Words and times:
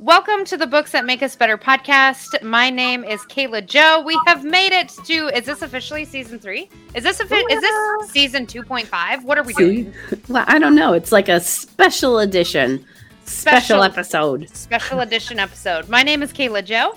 Welcome 0.00 0.46
to 0.46 0.56
the 0.56 0.66
Books 0.66 0.92
That 0.92 1.04
Make 1.04 1.22
Us 1.22 1.36
Better 1.36 1.58
podcast. 1.58 2.42
My 2.42 2.70
name 2.70 3.04
is 3.04 3.20
Kayla 3.24 3.66
Joe. 3.66 4.02
We 4.04 4.18
have 4.26 4.44
made 4.44 4.72
it 4.72 4.88
to 5.04 5.28
is 5.36 5.44
this 5.44 5.60
officially 5.60 6.06
season 6.06 6.38
3? 6.38 6.70
Is 6.94 7.04
this 7.04 7.20
offi- 7.20 7.34
is 7.34 7.60
this 7.60 8.10
season 8.10 8.46
2.5? 8.46 9.24
What 9.24 9.36
are 9.36 9.42
we 9.42 9.52
See? 9.52 9.82
doing? 9.82 9.94
Well, 10.28 10.44
I 10.48 10.58
don't 10.58 10.74
know. 10.74 10.94
It's 10.94 11.12
like 11.12 11.28
a 11.28 11.38
special 11.38 12.18
edition, 12.20 12.82
special, 13.26 13.82
episode. 13.82 14.48
Special 14.56 15.00
edition 15.00 15.38
episode. 15.38 15.90
My 15.90 16.02
name 16.02 16.22
is 16.22 16.32
Kayla 16.32 16.64
Joe. 16.64 16.94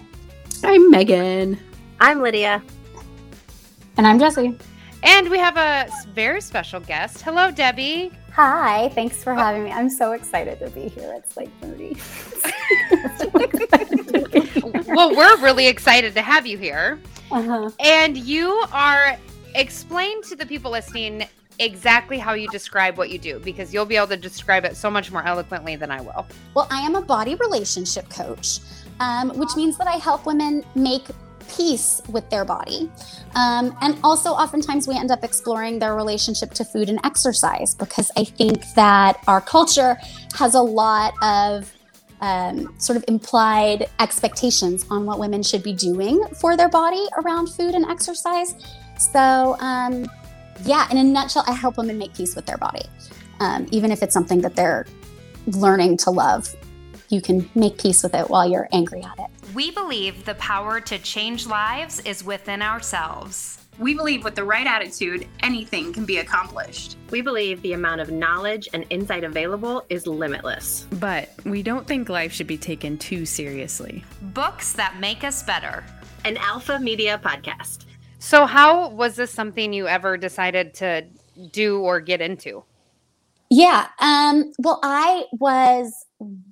I'm 0.64 0.90
Megan. 0.90 1.60
I'm 2.00 2.22
Lydia. 2.22 2.64
And 3.98 4.08
I'm 4.08 4.18
Jesse. 4.18 4.58
And 5.04 5.30
we 5.30 5.38
have 5.40 5.58
a 5.58 5.90
very 6.14 6.40
special 6.40 6.80
guest. 6.80 7.22
Hello, 7.22 7.52
Debbie. 7.52 8.14
Hi, 8.36 8.90
thanks 8.96 9.24
for 9.24 9.36
having 9.36 9.64
me. 9.64 9.72
I'm 9.72 9.90
so 9.90 10.14
excited 10.14 10.58
to 10.58 10.70
be 10.72 10.88
here. 10.88 11.14
It's 11.16 11.38
like 11.38 11.50
30. 11.62 11.96
Well, 14.88 15.16
we're 15.16 15.38
really 15.38 15.68
excited 15.68 16.14
to 16.14 16.22
have 16.22 16.46
you 16.46 16.58
here. 16.58 17.00
uh-huh. 17.32 17.72
And 17.80 18.16
you 18.16 18.64
are 18.72 19.18
explain 19.56 20.22
to 20.24 20.36
the 20.36 20.46
people 20.46 20.72
listening 20.72 21.28
exactly 21.60 22.18
how 22.18 22.34
you 22.34 22.48
describe 22.50 22.98
what 22.98 23.10
you 23.10 23.18
do 23.18 23.40
because 23.40 23.74
you'll 23.74 23.86
be 23.86 23.96
able 23.96 24.08
to 24.08 24.18
describe 24.18 24.66
it 24.66 24.76
so 24.76 24.90
much 24.90 25.12
more 25.12 25.26
eloquently 25.26 25.76
than 25.76 25.92
I 25.92 26.02
will. 26.02 26.28
Well, 26.54 26.68
I 26.72 26.80
am 26.82 26.96
a 26.96 27.02
body 27.02 27.36
relationship 27.36 28.10
coach, 28.10 28.60
um, 29.00 29.30
which 29.38 29.56
means 29.56 29.78
that 29.78 29.88
I 29.88 29.98
help 29.98 30.26
women 30.26 30.64
make 30.76 31.08
peace 31.50 32.02
with 32.10 32.30
their 32.30 32.46
body. 32.46 32.90
Um, 33.36 33.76
and 33.82 33.98
also, 34.04 34.30
oftentimes, 34.30 34.88
we 34.88 34.96
end 34.96 35.12
up 35.12 35.24
exploring 35.24 35.80
their 35.80 35.96
relationship 35.96 36.52
to 36.56 36.66
food 36.66 36.90
and 36.90 37.00
exercise 37.04 37.76
because 37.76 38.12
I 38.18 38.24
think 38.24 38.64
that 38.76 39.22
our 39.28 39.42
culture 39.42 39.98
has 40.36 40.56
a 40.56 40.62
lot 40.62 41.14
of 41.22 41.72
um, 42.22 42.74
sort 42.80 42.96
of 42.96 43.04
implied 43.08 43.88
expectations 44.00 44.86
on 44.90 45.06
what 45.06 45.20
women 45.20 45.44
should 45.44 45.62
be 45.62 45.74
doing 45.74 46.24
for 46.40 46.56
their 46.56 46.70
body 46.70 47.06
around 47.18 47.48
food 47.48 47.76
and 47.76 47.86
exercise. 47.86 48.56
So, 48.98 49.58
um, 49.60 50.08
yeah, 50.64 50.90
in 50.90 50.98
a 50.98 51.04
nutshell, 51.04 51.44
I 51.48 51.52
help 51.52 51.78
women 51.78 51.98
make 51.98 52.14
peace 52.14 52.36
with 52.36 52.46
their 52.46 52.58
body, 52.58 52.86
um, 53.42 53.68
even 53.72 53.92
if 53.92 54.02
it's 54.02 54.14
something 54.14 54.42
that 54.42 54.56
they're 54.56 54.86
learning 55.48 55.98
to 55.98 56.12
love. 56.12 56.56
You 57.10 57.22
can 57.22 57.50
make 57.56 57.78
peace 57.78 58.02
with 58.02 58.16
it 58.16 58.30
while 58.30 58.50
you're 58.50 58.70
angry 58.72 59.04
at 59.04 59.20
it. 59.20 59.33
We 59.54 59.70
believe 59.70 60.26
the 60.26 60.34
power 60.36 60.80
to 60.82 60.98
change 60.98 61.46
lives 61.46 62.00
is 62.06 62.24
within 62.24 62.64
ourselves. 62.64 63.60
We 63.78 63.94
believe 63.94 64.24
with 64.24 64.34
the 64.34 64.44
right 64.44 64.66
attitude, 64.66 65.28
anything 65.42 65.94
can 65.94 66.06
be 66.06 66.18
accomplished. 66.18 66.98
We 67.12 67.22
believe 67.22 67.62
the 67.62 67.74
amount 67.74 68.02
of 68.02 68.10
knowledge 68.10 68.68
and 68.74 68.84
insight 68.90 69.24
available 69.24 69.86
is 69.90 70.08
limitless. 70.08 70.88
But 70.94 71.30
we 71.46 71.62
don't 71.62 71.86
think 71.86 72.10
life 72.10 72.34
should 72.34 72.48
be 72.48 72.58
taken 72.58 72.98
too 72.98 73.28
seriously. 73.28 74.04
Books 74.22 74.74
that 74.74 75.00
make 75.00 75.24
us 75.24 75.44
better. 75.44 75.84
An 76.26 76.38
Alpha 76.38 76.80
Media 76.80 77.22
podcast. 77.24 77.86
So, 78.18 78.48
how 78.48 78.90
was 78.90 79.18
this 79.18 79.30
something 79.30 79.72
you 79.72 79.88
ever 79.88 80.18
decided 80.18 80.74
to 80.76 81.06
do 81.52 81.80
or 81.80 82.00
get 82.00 82.22
into? 82.22 82.64
Yeah. 83.52 83.88
Um, 84.00 84.52
well, 84.58 84.80
I 84.82 85.26
was 85.34 86.06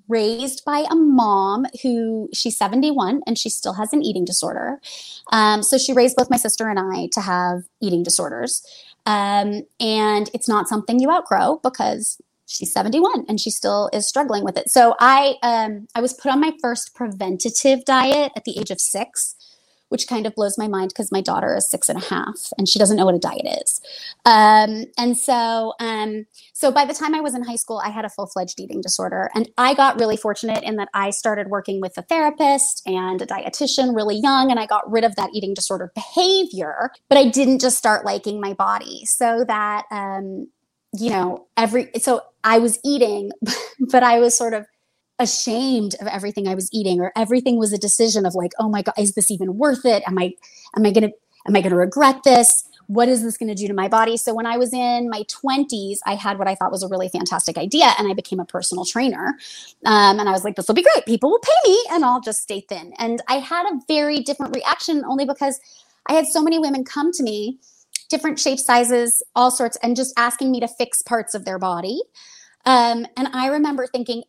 raised 0.08 0.64
by 0.66 0.86
a 0.90 0.96
mom 0.96 1.66
who 1.82 2.30
she's 2.34 2.58
71 2.58 3.22
and 3.26 3.38
she 3.38 3.50
still 3.50 3.74
has 3.74 3.94
an 3.94 4.02
eating 4.02 4.26
disorder. 4.26 4.80
Um, 5.32 5.64
so 5.64 5.78
she 5.78 5.94
raised 5.94 6.16
both 6.16 6.30
my 6.30 6.38
sister 6.38 6.70
and 6.70 6.80
I 6.80 7.08
to 7.14 7.22
have 7.22 7.64
eating 7.82 8.04
disorders. 8.04 8.64
Um, 9.06 9.64
and 9.80 10.30
it's 10.34 10.48
not 10.48 10.68
something 10.68 11.00
you 11.00 11.12
outgrow 11.12 11.60
because 11.64 12.22
she's 12.46 12.74
71 12.74 13.26
and 13.28 13.40
she 13.40 13.50
still 13.50 13.90
is 13.94 14.08
struggling 14.08 14.44
with 14.44 14.58
it. 14.58 14.70
So 14.70 14.96
I 15.00 15.36
um, 15.42 15.88
I 15.96 16.02
was 16.02 16.14
put 16.14 16.32
on 16.32 16.40
my 16.40 16.54
first 16.62 16.94
preventative 16.94 17.86
diet 17.86 18.32
at 18.36 18.44
the 18.44 18.60
age 18.60 18.72
of 18.72 18.80
six 18.80 19.36
which 19.92 20.08
kind 20.08 20.26
of 20.26 20.34
blows 20.36 20.58
my 20.58 20.70
mind 20.70 20.88
because 20.88 21.12
my 21.12 21.20
daughter 21.20 21.54
is 21.54 21.70
six 21.70 21.90
and 21.90 22.02
a 22.02 22.06
half 22.06 22.54
and 22.58 22.70
she 22.70 22.80
doesn't 22.80 22.96
know 22.96 23.04
what 23.04 23.14
a 23.14 23.20
diet 23.20 23.46
is. 23.62 23.82
Um, 24.26 24.86
and 24.98 25.18
so, 25.18 25.74
um, 25.82 26.26
so 26.54 26.72
by 26.72 26.86
the 26.86 26.94
time 26.94 27.14
I 27.14 27.20
was 27.20 27.36
in 27.36 27.44
high 27.44 27.58
school, 27.58 27.82
I 27.84 27.90
had 27.90 28.06
a 28.06 28.10
full 28.10 28.28
fledged 28.28 28.60
eating 28.60 28.80
disorder, 28.80 29.30
and 29.36 29.50
I 29.58 29.74
got 29.74 30.00
really 30.00 30.16
fortunate 30.16 30.64
in 30.64 30.78
that 30.78 30.88
I 30.94 31.10
started 31.10 31.48
working 31.48 31.82
with 31.82 31.98
a 31.98 32.04
therapist 32.04 32.88
and 32.88 33.22
a 33.22 33.26
dietitian 33.26 33.94
really 33.94 34.16
young, 34.16 34.50
and 34.50 34.60
I 34.60 34.66
got 34.66 34.90
rid 34.90 35.04
of 35.04 35.16
that 35.18 35.32
eating 35.34 35.54
disorder 35.54 35.92
behavior. 35.94 36.92
But 37.10 37.18
I 37.18 37.28
didn't 37.30 37.60
just 37.60 37.78
start 37.78 38.06
liking 38.06 38.40
my 38.40 38.54
body, 38.54 39.06
so 39.06 39.44
that 39.48 39.86
um, 39.92 40.48
you 40.94 41.10
know 41.10 41.48
every 41.58 41.90
so 42.00 42.22
I 42.44 42.60
was 42.60 42.80
eating, 42.86 43.32
but 43.92 44.04
I 44.04 44.20
was 44.20 44.38
sort 44.38 44.54
of 44.54 44.66
ashamed 45.22 45.96
of 46.02 46.08
everything 46.08 46.48
I 46.48 46.56
was 46.56 46.70
eating 46.74 47.00
or 47.00 47.12
everything 47.16 47.58
was 47.58 47.72
a 47.72 47.78
decision 47.78 48.26
of 48.26 48.36
like, 48.36 48.52
oh 48.60 48.70
my 48.70 48.82
God, 48.82 48.96
is 48.98 49.14
this 49.14 49.32
even 49.32 49.58
worth 49.58 49.86
it? 49.86 50.04
Am 50.08 50.18
I, 50.18 50.34
am 50.76 50.86
I 50.86 50.92
going 50.92 51.10
to, 51.10 51.14
am 51.48 51.56
I 51.56 51.62
going 51.62 51.72
to 51.72 51.76
regret 51.78 52.24
this? 52.24 52.68
What 52.88 53.08
is 53.08 53.24
this 53.24 53.38
going 53.38 53.48
to 53.48 53.56
do 53.56 53.68
to 53.68 53.74
my 53.74 53.88
body? 53.88 54.18
So 54.18 54.34
when 54.34 54.46
I 54.46 54.58
was 54.58 54.74
in 54.74 55.10
my 55.10 55.24
20s, 55.24 56.00
I 56.06 56.16
had 56.16 56.38
what 56.38 56.48
I 56.48 56.56
thought 56.56 56.72
was 56.72 56.84
a 56.84 56.90
really 56.90 57.08
fantastic 57.08 57.58
idea 57.58 57.94
and 57.98 58.12
I 58.12 58.14
became 58.14 58.40
a 58.40 58.46
personal 58.46 58.84
trainer. 58.84 59.38
Um, 59.86 60.20
and 60.20 60.28
I 60.28 60.32
was 60.34 60.44
like, 60.44 60.56
this 60.56 60.68
will 60.68 60.76
be 60.76 60.84
great. 60.84 61.06
People 61.06 61.30
will 61.30 61.40
pay 61.40 61.70
me 61.70 61.86
and 61.92 62.04
I'll 62.04 62.20
just 62.20 62.42
stay 62.42 62.62
thin. 62.62 62.94
And 62.98 63.22
I 63.30 63.36
had 63.36 63.66
a 63.66 63.80
very 63.88 64.20
different 64.20 64.54
reaction 64.56 65.06
only 65.06 65.26
because 65.26 65.60
I 66.08 66.14
had 66.14 66.28
so 66.28 66.42
many 66.42 66.60
women 66.60 66.84
come 66.84 67.14
to 67.14 67.24
me, 67.24 67.60
different 68.10 68.40
shapes, 68.40 68.66
sizes, 68.66 69.24
all 69.36 69.52
sorts, 69.52 69.78
and 69.82 69.96
just 69.96 70.14
asking 70.18 70.52
me 70.52 70.60
to 70.60 70.68
fix 70.68 71.02
parts 71.02 71.34
of 71.34 71.46
their 71.46 71.60
body. 71.60 72.02
Um, 72.66 73.08
and 73.18 73.28
I 73.34 73.48
remember 73.48 73.88
thinking, 73.88 74.24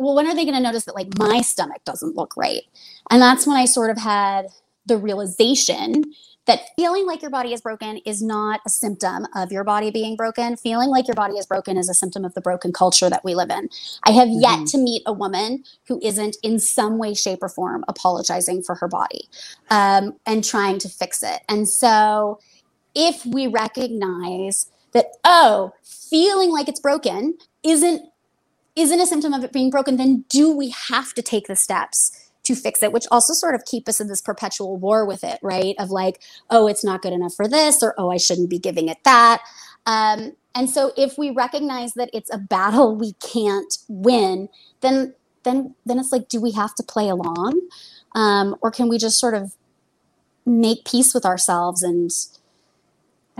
well, 0.00 0.14
when 0.14 0.26
are 0.26 0.34
they 0.34 0.44
going 0.44 0.56
to 0.56 0.62
notice 0.62 0.86
that 0.86 0.94
like 0.94 1.18
my 1.18 1.42
stomach 1.42 1.84
doesn't 1.84 2.16
look 2.16 2.34
right? 2.36 2.62
And 3.10 3.20
that's 3.20 3.46
when 3.46 3.56
I 3.56 3.66
sort 3.66 3.90
of 3.90 3.98
had 3.98 4.46
the 4.86 4.96
realization 4.96 6.04
that 6.46 6.62
feeling 6.74 7.06
like 7.06 7.20
your 7.20 7.30
body 7.30 7.52
is 7.52 7.60
broken 7.60 7.98
is 7.98 8.22
not 8.22 8.60
a 8.66 8.70
symptom 8.70 9.26
of 9.36 9.52
your 9.52 9.62
body 9.62 9.90
being 9.90 10.16
broken. 10.16 10.56
Feeling 10.56 10.88
like 10.88 11.06
your 11.06 11.14
body 11.14 11.34
is 11.34 11.44
broken 11.44 11.76
is 11.76 11.90
a 11.90 11.94
symptom 11.94 12.24
of 12.24 12.32
the 12.32 12.40
broken 12.40 12.72
culture 12.72 13.10
that 13.10 13.22
we 13.22 13.34
live 13.34 13.50
in. 13.50 13.68
I 14.04 14.12
have 14.12 14.28
yet 14.30 14.66
to 14.68 14.78
meet 14.78 15.02
a 15.04 15.12
woman 15.12 15.64
who 15.86 16.00
isn't 16.02 16.38
in 16.42 16.58
some 16.58 16.96
way, 16.96 17.12
shape, 17.12 17.40
or 17.42 17.50
form 17.50 17.84
apologizing 17.86 18.62
for 18.62 18.76
her 18.76 18.88
body 18.88 19.28
um, 19.68 20.16
and 20.26 20.42
trying 20.42 20.78
to 20.78 20.88
fix 20.88 21.22
it. 21.22 21.42
And 21.46 21.68
so 21.68 22.40
if 22.94 23.24
we 23.26 23.46
recognize 23.48 24.70
that, 24.92 25.08
oh, 25.24 25.74
feeling 25.82 26.50
like 26.50 26.68
it's 26.68 26.80
broken 26.80 27.36
isn't 27.62 28.02
isn't 28.76 29.00
a 29.00 29.06
symptom 29.06 29.32
of 29.32 29.44
it 29.44 29.52
being 29.52 29.70
broken, 29.70 29.96
then 29.96 30.24
do 30.28 30.56
we 30.56 30.74
have 30.88 31.12
to 31.14 31.22
take 31.22 31.46
the 31.46 31.56
steps 31.56 32.30
to 32.44 32.54
fix 32.54 32.82
it? 32.82 32.92
Which 32.92 33.06
also 33.10 33.32
sort 33.32 33.54
of 33.54 33.64
keep 33.64 33.88
us 33.88 34.00
in 34.00 34.08
this 34.08 34.20
perpetual 34.20 34.76
war 34.76 35.04
with 35.04 35.24
it, 35.24 35.38
right? 35.42 35.74
Of 35.78 35.90
like, 35.90 36.22
oh, 36.48 36.66
it's 36.66 36.84
not 36.84 37.02
good 37.02 37.12
enough 37.12 37.34
for 37.34 37.48
this, 37.48 37.82
or 37.82 37.94
oh, 37.98 38.10
I 38.10 38.16
shouldn't 38.16 38.50
be 38.50 38.58
giving 38.58 38.88
it 38.88 38.98
that. 39.04 39.42
Um, 39.86 40.32
and 40.54 40.68
so 40.68 40.92
if 40.96 41.16
we 41.16 41.30
recognize 41.30 41.94
that 41.94 42.10
it's 42.12 42.32
a 42.32 42.38
battle 42.38 42.96
we 42.96 43.12
can't 43.14 43.78
win, 43.88 44.48
then 44.80 45.14
then 45.42 45.74
then 45.86 45.98
it's 45.98 46.12
like, 46.12 46.28
do 46.28 46.40
we 46.40 46.52
have 46.52 46.74
to 46.74 46.82
play 46.82 47.08
along? 47.08 47.60
Um, 48.14 48.56
or 48.60 48.70
can 48.70 48.88
we 48.88 48.98
just 48.98 49.18
sort 49.18 49.34
of 49.34 49.54
make 50.44 50.84
peace 50.84 51.14
with 51.14 51.24
ourselves 51.24 51.82
and 51.82 52.10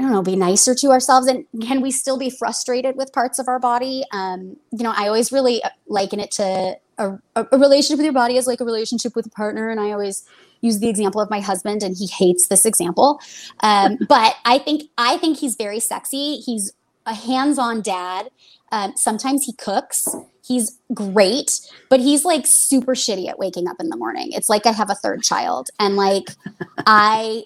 I 0.01 0.03
don't 0.03 0.13
know, 0.13 0.23
be 0.23 0.35
nicer 0.35 0.75
to 0.77 0.87
ourselves? 0.89 1.27
And 1.27 1.45
can 1.61 1.83
we 1.83 1.91
still 1.91 2.17
be 2.17 2.31
frustrated 2.31 2.97
with 2.97 3.13
parts 3.13 3.39
of 3.39 3.49
our 3.49 3.59
body? 3.59 4.03
Um, 4.13 4.57
you 4.71 4.83
know, 4.83 4.95
I 4.97 5.09
always 5.09 5.31
really 5.31 5.63
uh, 5.63 5.69
liken 5.89 6.21
it 6.21 6.31
to 6.33 6.79
a, 6.97 7.19
a 7.37 7.47
a 7.53 7.59
relationship 7.59 7.99
with 7.99 8.05
your 8.05 8.15
body 8.15 8.39
is 8.39 8.47
like 8.47 8.63
a 8.63 8.65
relationship 8.65 9.15
with 9.15 9.27
a 9.27 9.29
partner. 9.31 9.69
And 9.69 9.79
I 9.79 9.91
always 9.91 10.25
use 10.63 10.79
the 10.79 10.89
example 10.89 11.21
of 11.21 11.29
my 11.29 11.41
husband, 11.41 11.83
and 11.83 11.95
he 11.95 12.07
hates 12.07 12.49
this 12.49 12.65
example. 12.65 13.21
Um, 13.63 13.99
but 14.09 14.37
I 14.47 14.57
think 14.57 14.85
I 14.97 15.19
think 15.19 15.37
he's 15.37 15.55
very 15.55 15.81
sexy. 15.81 16.37
He's 16.37 16.73
a 17.05 17.13
hands-on 17.13 17.83
dad. 17.83 18.31
Um, 18.73 18.95
sometimes 18.97 19.45
he 19.45 19.53
cooks. 19.53 20.09
He's 20.43 20.79
great, 20.95 21.61
but 21.91 22.01
he's 22.01 22.25
like 22.25 22.47
super 22.47 22.95
shitty 22.95 23.29
at 23.29 23.39
waking 23.39 23.69
up 23.69 23.77
in 23.81 23.91
the 23.91 23.99
morning. 23.99 24.33
It's 24.33 24.49
like 24.49 24.65
I 24.65 24.73
have 24.73 24.89
a 24.89 24.95
third 24.95 25.23
child, 25.23 25.69
and 25.79 25.97
like 25.97 26.31
I 26.87 27.45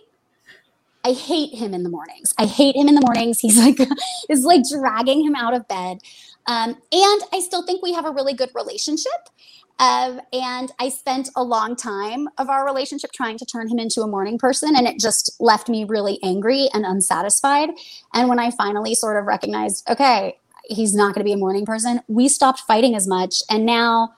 I 1.04 1.12
hate 1.12 1.54
him 1.54 1.74
in 1.74 1.82
the 1.82 1.90
mornings. 1.90 2.34
I 2.38 2.46
hate 2.46 2.76
him 2.76 2.88
in 2.88 2.94
the 2.94 3.00
mornings. 3.00 3.40
He's 3.40 3.58
like 3.58 3.78
is 4.28 4.44
like 4.44 4.62
dragging 4.68 5.24
him 5.24 5.34
out 5.34 5.54
of 5.54 5.68
bed. 5.68 5.98
Um, 6.46 6.70
and 6.92 7.22
I 7.32 7.40
still 7.40 7.64
think 7.64 7.82
we 7.82 7.94
have 7.94 8.06
a 8.06 8.10
really 8.10 8.34
good 8.34 8.50
relationship. 8.54 9.12
Um, 9.78 10.20
and 10.32 10.70
I 10.78 10.88
spent 10.88 11.30
a 11.34 11.42
long 11.42 11.74
time 11.74 12.28
of 12.38 12.48
our 12.48 12.64
relationship 12.64 13.10
trying 13.12 13.38
to 13.38 13.44
turn 13.44 13.68
him 13.68 13.78
into 13.78 14.02
a 14.02 14.06
morning 14.06 14.38
person, 14.38 14.76
and 14.76 14.86
it 14.86 15.00
just 15.00 15.34
left 15.40 15.68
me 15.68 15.84
really 15.84 16.20
angry 16.22 16.68
and 16.72 16.84
unsatisfied. 16.86 17.70
And 18.12 18.28
when 18.28 18.38
I 18.38 18.50
finally 18.52 18.94
sort 18.94 19.16
of 19.16 19.24
recognized, 19.24 19.88
okay, 19.90 20.38
he's 20.64 20.94
not 20.94 21.14
going 21.14 21.24
to 21.24 21.28
be 21.28 21.32
a 21.32 21.36
morning 21.36 21.66
person, 21.66 22.00
we 22.06 22.28
stopped 22.28 22.60
fighting 22.60 22.94
as 22.94 23.06
much. 23.08 23.42
And 23.50 23.66
now 23.66 24.14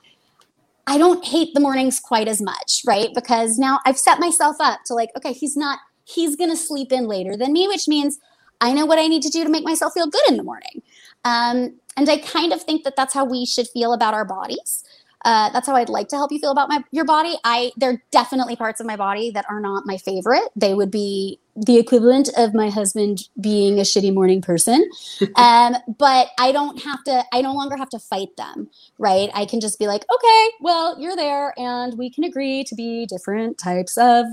I 0.85 0.97
don't 0.97 1.25
hate 1.25 1.53
the 1.53 1.59
mornings 1.59 1.99
quite 1.99 2.27
as 2.27 2.41
much, 2.41 2.83
right? 2.85 3.09
Because 3.13 3.57
now 3.57 3.79
I've 3.85 3.97
set 3.97 4.19
myself 4.19 4.57
up 4.59 4.81
to 4.85 4.93
like, 4.93 5.09
okay, 5.17 5.33
he's 5.33 5.57
not, 5.57 5.79
he's 6.07 6.35
going 6.35 6.49
to 6.49 6.57
sleep 6.57 6.91
in 6.91 7.07
later 7.07 7.35
than 7.35 7.51
me, 7.51 7.67
which 7.67 7.87
means 7.87 8.19
I 8.61 8.73
know 8.73 8.85
what 8.85 8.97
I 8.97 9.07
need 9.07 9.21
to 9.23 9.29
do 9.29 9.43
to 9.43 9.49
make 9.49 9.63
myself 9.63 9.93
feel 9.93 10.07
good 10.07 10.27
in 10.29 10.37
the 10.37 10.43
morning. 10.43 10.81
Um, 11.25 11.79
and 11.97 12.09
I 12.09 12.17
kind 12.17 12.53
of 12.53 12.61
think 12.61 12.83
that 12.85 12.95
that's 12.95 13.13
how 13.13 13.25
we 13.25 13.45
should 13.45 13.67
feel 13.67 13.93
about 13.93 14.13
our 14.13 14.25
bodies. 14.25 14.83
uh, 15.25 15.49
that's 15.49 15.67
how 15.67 15.75
I'd 15.75 15.89
like 15.89 16.07
to 16.09 16.15
help 16.15 16.31
you 16.31 16.39
feel 16.39 16.51
about 16.51 16.69
my 16.69 16.83
your 16.91 17.03
body. 17.03 17.35
I 17.43 17.71
there 17.75 17.89
are 17.91 18.01
definitely 18.11 18.55
parts 18.55 18.79
of 18.79 18.85
my 18.85 18.95
body 18.95 19.31
that 19.31 19.45
are 19.49 19.59
not 19.59 19.85
my 19.85 19.97
favorite. 19.97 20.47
They 20.55 20.73
would 20.73 20.91
be 20.91 21.39
the 21.55 21.77
equivalent 21.77 22.29
of 22.37 22.53
my 22.53 22.69
husband 22.69 23.27
being 23.41 23.79
a 23.79 23.81
shitty 23.81 24.13
morning 24.13 24.41
person. 24.41 24.87
um, 25.35 25.75
but 25.97 26.29
I 26.39 26.51
don't 26.51 26.81
have 26.83 27.03
to. 27.05 27.25
I 27.33 27.41
no 27.41 27.53
longer 27.53 27.75
have 27.77 27.89
to 27.89 27.99
fight 27.99 28.29
them. 28.37 28.69
Right? 28.99 29.29
I 29.33 29.45
can 29.45 29.59
just 29.59 29.79
be 29.79 29.87
like, 29.87 30.05
okay, 30.13 30.49
well, 30.61 30.99
you're 30.99 31.15
there, 31.15 31.53
and 31.59 31.97
we 31.97 32.09
can 32.09 32.23
agree 32.23 32.63
to 32.65 32.75
be 32.75 33.05
different 33.05 33.57
types 33.57 33.97
of 33.97 34.25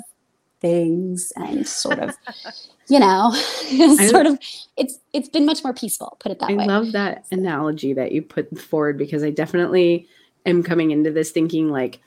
things, 0.64 1.32
and 1.37 1.66
sort 1.66 1.99
of. 1.99 2.16
you 2.87 2.99
know 2.99 3.31
sort 4.11 4.26
of 4.26 4.38
it's 4.76 4.99
it's 5.14 5.31
been 5.31 5.46
much 5.46 5.64
more 5.64 5.72
peaceful 5.72 6.19
put 6.20 6.31
it 6.31 6.38
that 6.38 6.50
I 6.50 6.55
way 6.55 6.64
i 6.64 6.66
love 6.66 6.93
that 6.93 7.25
analogy 7.32 7.94
that 7.94 8.12
you 8.12 8.20
put 8.20 8.58
forward 8.58 8.99
because 8.99 9.25
I 9.25 9.31
definitely 9.31 10.06
am 10.46 10.62
coming 10.62 10.90
into 10.90 11.11
this 11.11 11.31
thinking 11.31 11.70
like, 11.70 12.00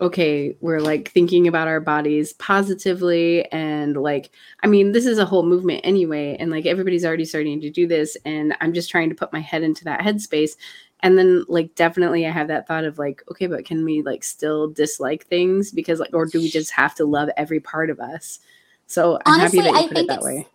okay, 0.00 0.56
we're 0.60 0.80
like 0.80 1.10
thinking 1.10 1.48
about 1.48 1.66
our 1.66 1.80
bodies 1.80 2.32
positively. 2.34 3.50
And 3.50 3.96
like, 3.96 4.30
I 4.62 4.68
mean, 4.68 4.92
this 4.92 5.06
is 5.06 5.18
a 5.18 5.24
whole 5.24 5.42
movement 5.42 5.80
anyway. 5.82 6.36
And 6.38 6.50
like, 6.50 6.66
everybody's 6.66 7.04
already 7.04 7.24
starting 7.24 7.60
to 7.60 7.70
do 7.70 7.86
this. 7.86 8.16
And 8.24 8.56
I'm 8.60 8.72
just 8.72 8.90
trying 8.90 9.08
to 9.08 9.16
put 9.16 9.32
my 9.32 9.40
head 9.40 9.62
into 9.62 9.84
that 9.84 10.00
headspace. 10.00 10.52
And 11.00 11.16
then, 11.16 11.44
like, 11.48 11.74
definitely, 11.74 12.26
I 12.26 12.30
have 12.30 12.48
that 12.48 12.66
thought 12.66 12.84
of 12.84 12.98
like, 12.98 13.22
okay, 13.30 13.46
but 13.46 13.64
can 13.64 13.84
we 13.84 14.02
like 14.02 14.24
still 14.24 14.68
dislike 14.68 15.26
things 15.26 15.70
because, 15.70 16.00
like, 16.00 16.10
or 16.12 16.26
do 16.26 16.40
we 16.40 16.48
just 16.48 16.72
have 16.72 16.94
to 16.96 17.04
love 17.04 17.28
every 17.36 17.60
part 17.60 17.90
of 17.90 18.00
us? 18.00 18.40
So 18.86 19.18
I'm 19.24 19.40
Honestly, 19.40 19.60
happy 19.60 19.70
that 19.70 19.78
you 19.78 19.84
I 19.84 19.88
put 19.88 19.90
it 19.92 19.94
think 19.94 20.08
that 20.08 20.22
way. 20.22 20.46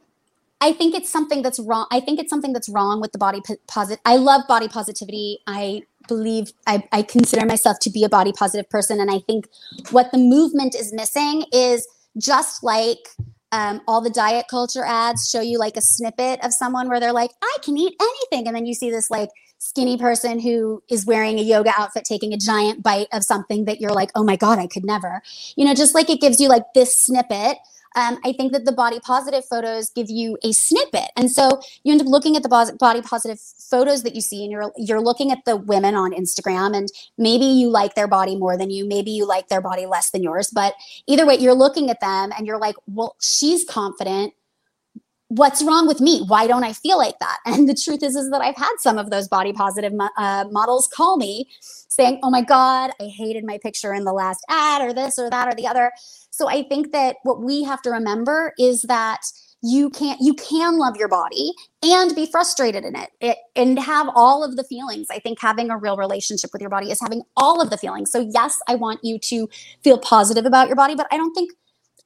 I 0.60 0.72
think 0.72 0.96
it's 0.96 1.10
something 1.10 1.42
that's 1.42 1.60
wrong. 1.60 1.88
I 1.92 2.00
think 2.00 2.20
it's 2.20 2.30
something 2.30 2.54
that's 2.54 2.70
wrong 2.70 3.02
with 3.02 3.12
the 3.12 3.18
body 3.18 3.42
po- 3.46 3.58
posit. 3.68 4.00
I 4.06 4.16
love 4.16 4.44
body 4.48 4.70
positivity. 4.70 5.40
I 5.46 5.84
believe 6.08 6.54
I, 6.68 6.84
I 6.92 7.04
consider 7.04 7.46
myself 7.46 7.80
to 7.82 7.90
be 7.90 8.04
a 8.04 8.10
body 8.10 8.32
positive 8.32 8.70
person, 8.70 9.00
and 9.00 9.12
I 9.12 9.20
think 9.20 9.48
what 9.92 10.12
the 10.12 10.18
movement 10.18 10.74
is 10.74 10.94
missing 10.94 11.46
is 11.52 11.86
just 12.18 12.64
like 12.64 13.10
um, 13.52 13.82
all 13.88 14.00
the 14.00 14.10
diet 14.10 14.46
culture 14.50 14.86
ads 14.86 15.30
show 15.30 15.42
you 15.42 15.60
like 15.60 15.76
a 15.76 15.82
snippet 15.82 16.44
of 16.44 16.54
someone 16.54 16.88
where 16.88 17.00
they're 17.00 17.14
like, 17.14 17.32
I 17.42 17.58
can 17.62 17.78
eat 17.78 17.94
anything, 18.02 18.48
and 18.48 18.56
then 18.56 18.66
you 18.66 18.74
see 18.74 18.90
this 18.90 19.12
like 19.12 19.30
skinny 19.64 19.98
person 19.98 20.40
who 20.40 20.84
is 20.90 21.06
wearing 21.06 21.40
a 21.40 21.42
yoga 21.42 21.72
outfit 21.78 22.06
taking 22.06 22.34
a 22.34 22.38
giant 22.38 22.84
bite 22.84 23.08
of 23.14 23.24
something 23.24 23.66
that 23.66 23.80
you're 23.80 23.92
like, 23.92 24.12
oh 24.16 24.24
my 24.24 24.36
god, 24.36 24.60
I 24.60 24.68
could 24.68 24.86
never. 24.86 25.22
You 25.56 25.66
know, 25.66 25.74
just 25.74 25.96
like 25.96 26.10
it 26.10 26.22
gives 26.22 26.40
you 26.40 26.50
like 26.50 26.64
this 26.74 26.96
snippet 26.96 27.58
um, 27.96 28.18
I 28.26 28.34
think 28.34 28.54
that 28.54 28.66
the 28.66 28.72
body 28.72 29.00
positive 29.00 29.46
photos 29.46 29.90
give 29.92 30.10
you 30.10 30.38
a 30.44 30.52
snippet, 30.52 31.12
and 31.16 31.30
so 31.30 31.62
you 31.84 31.92
end 31.92 32.02
up 32.02 32.08
looking 32.08 32.36
at 32.36 32.44
the 32.44 32.76
body 32.80 33.02
positive 33.02 33.40
photos 33.40 34.04
that 34.04 34.16
you 34.16 34.22
see, 34.22 34.44
and 34.44 34.52
you're 34.52 34.72
you're 34.78 35.02
looking 35.02 35.32
at 35.32 35.46
the 35.46 35.56
women 35.56 35.94
on 35.94 36.12
Instagram, 36.12 36.76
and 36.76 36.90
maybe 37.18 37.46
you 37.46 37.70
like 37.70 37.94
their 37.94 38.08
body 38.08 38.36
more 38.36 38.58
than 38.58 38.72
you, 38.72 38.88
maybe 38.88 39.12
you 39.12 39.28
like 39.28 39.48
their 39.50 39.62
body 39.62 39.86
less 39.86 40.10
than 40.10 40.24
yours, 40.24 40.50
but 40.50 40.74
either 41.08 41.26
way, 41.26 41.38
you're 41.38 41.54
looking 41.54 41.90
at 41.90 42.00
them 42.00 42.32
and 42.36 42.48
you're 42.48 42.60
like, 42.60 42.76
well, 42.88 43.16
she's 43.22 43.64
confident. 43.64 44.34
What's 45.36 45.64
wrong 45.64 45.88
with 45.88 46.00
me? 46.00 46.24
Why 46.28 46.46
don't 46.46 46.64
I 46.64 46.74
feel 46.74 47.00
like 47.00 47.18
that? 47.20 47.40
And 47.48 47.68
the 47.68 47.74
truth 47.74 48.04
is, 48.04 48.16
is 48.16 48.30
that 48.30 48.42
I've 48.42 48.56
had 48.56 48.76
some 48.80 49.00
of 49.00 49.10
those 49.10 49.28
body 49.28 49.52
positive 49.52 49.94
uh, 50.18 50.46
models 50.52 50.88
call 50.88 51.18
me 51.18 51.50
saying, 51.62 52.20
"Oh 52.22 52.30
my 52.30 52.42
God, 52.42 52.92
I 53.02 53.06
hated 53.06 53.44
my 53.44 53.58
picture 53.58 53.94
in 53.94 54.04
the 54.04 54.14
last 54.14 54.42
ad, 54.50 54.82
or 54.84 54.94
this, 54.94 55.18
or 55.18 55.30
that, 55.32 55.48
or 55.48 55.56
the 55.56 55.66
other." 55.66 55.92
So 56.30 56.48
I 56.48 56.64
think 56.64 56.92
that 56.92 57.16
what 57.24 57.42
we 57.42 57.64
have 57.64 57.82
to 57.84 57.90
remember 57.90 58.54
is 58.60 58.84
that 58.84 59.22
you 59.64 59.90
can't 59.90 60.20
you 60.22 60.36
can 60.36 60.78
love 60.78 60.98
your 60.98 61.08
body 61.08 61.54
and 61.82 62.14
be 62.16 62.26
frustrated 62.26 62.84
in 62.84 62.96
it, 62.96 63.10
it 63.22 63.38
and 63.56 63.80
have 63.80 64.10
all 64.14 64.44
of 64.44 64.56
the 64.58 64.64
feelings. 64.64 65.08
I 65.10 65.20
think 65.20 65.40
having 65.42 65.72
a 65.72 65.78
real 65.78 65.98
relationship 65.98 66.52
with 66.54 66.62
your 66.62 66.70
body 66.70 66.92
is 66.92 67.00
having 67.00 67.24
all 67.38 67.62
of 67.62 67.70
the 67.72 67.78
feelings. 67.78 68.12
So 68.12 68.30
yes, 68.32 68.60
I 68.68 68.76
want 68.76 69.00
you 69.04 69.18
to 69.20 69.50
feel 69.84 69.98
positive 69.98 70.46
about 70.46 70.68
your 70.68 70.76
body, 70.76 70.96
but 70.96 71.08
I 71.12 71.18
don't 71.18 71.34
think 71.34 71.52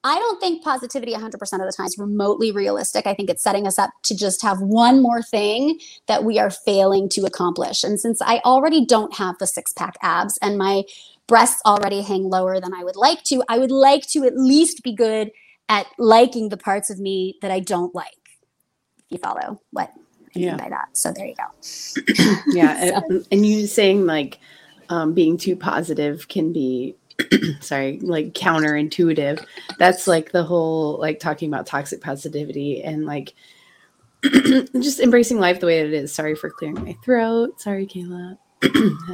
I 0.08 0.18
don't 0.20 0.40
think 0.40 0.64
positivity 0.64 1.12
100% 1.12 1.34
of 1.34 1.42
the 1.42 1.74
time 1.76 1.86
is 1.86 1.98
remotely 1.98 2.54
realistic. 2.54 3.06
I 3.06 3.14
think 3.14 3.30
it's 3.30 3.44
setting 3.44 3.68
us 3.68 3.78
up 3.78 3.90
to 4.04 4.16
just 4.16 4.42
have 4.42 4.62
one 4.62 5.02
more 5.02 5.22
thing 5.22 5.82
that 6.06 6.24
we 6.24 6.40
are 6.40 6.50
failing 6.50 7.10
to 7.10 7.26
accomplish. 7.26 7.84
And 7.84 8.00
since 8.00 8.22
I 8.22 8.40
already 8.46 8.86
don't 8.86 9.14
have 9.18 9.38
the 9.38 9.46
six 9.46 9.74
pack 9.74 9.98
abs 10.02 10.38
and 10.42 10.58
my 10.58 10.84
breasts 11.28 11.62
already 11.66 12.02
hang 12.02 12.24
lower 12.24 12.62
than 12.62 12.74
I 12.74 12.86
would 12.86 12.96
like 12.96 13.22
to, 13.26 13.44
I 13.50 13.58
would 13.58 13.70
like 13.70 14.08
to 14.12 14.24
at 14.24 14.38
least 14.38 14.82
be 14.82 14.94
good 14.96 15.30
at 15.68 15.88
liking 15.98 16.48
the 16.48 16.58
parts 16.58 16.90
of 16.90 17.00
me 17.00 17.38
that 17.42 17.52
I 17.52 17.60
don't 17.60 17.94
like. 17.94 18.08
If 19.00 19.06
you 19.10 19.18
follow 19.18 19.62
what 19.72 19.92
I 19.94 20.40
Yeah. 20.40 20.52
mean 20.52 20.58
by 20.58 20.70
that. 20.70 20.88
So 20.94 21.12
there 21.12 21.26
you 21.26 21.36
go. 21.36 22.44
yeah 22.54 23.02
and, 23.10 23.26
and 23.30 23.46
you 23.46 23.68
saying 23.68 24.06
like 24.06 24.40
um, 24.88 25.14
being 25.14 25.38
too 25.38 25.58
positive 25.58 26.30
can 26.30 26.54
be 26.54 26.96
sorry 27.62 28.00
like 28.02 28.34
counterintuitive. 28.34 29.44
That's 29.80 30.08
like 30.08 30.32
the 30.32 30.44
whole 30.44 31.00
like 31.00 31.20
talking 31.20 31.52
about 31.52 31.66
toxic 31.66 32.02
positivity 32.02 32.84
and 32.84 33.06
like 33.06 33.34
just 34.24 35.00
embracing 35.00 35.40
life 35.40 35.60
the 35.60 35.68
way 35.68 35.80
it 35.80 35.94
is. 35.94 36.14
Sorry 36.14 36.36
for 36.36 36.50
clearing 36.50 36.84
my 36.84 36.96
throat. 37.04 37.60
Sorry 37.60 37.86
kayla. 37.86 38.38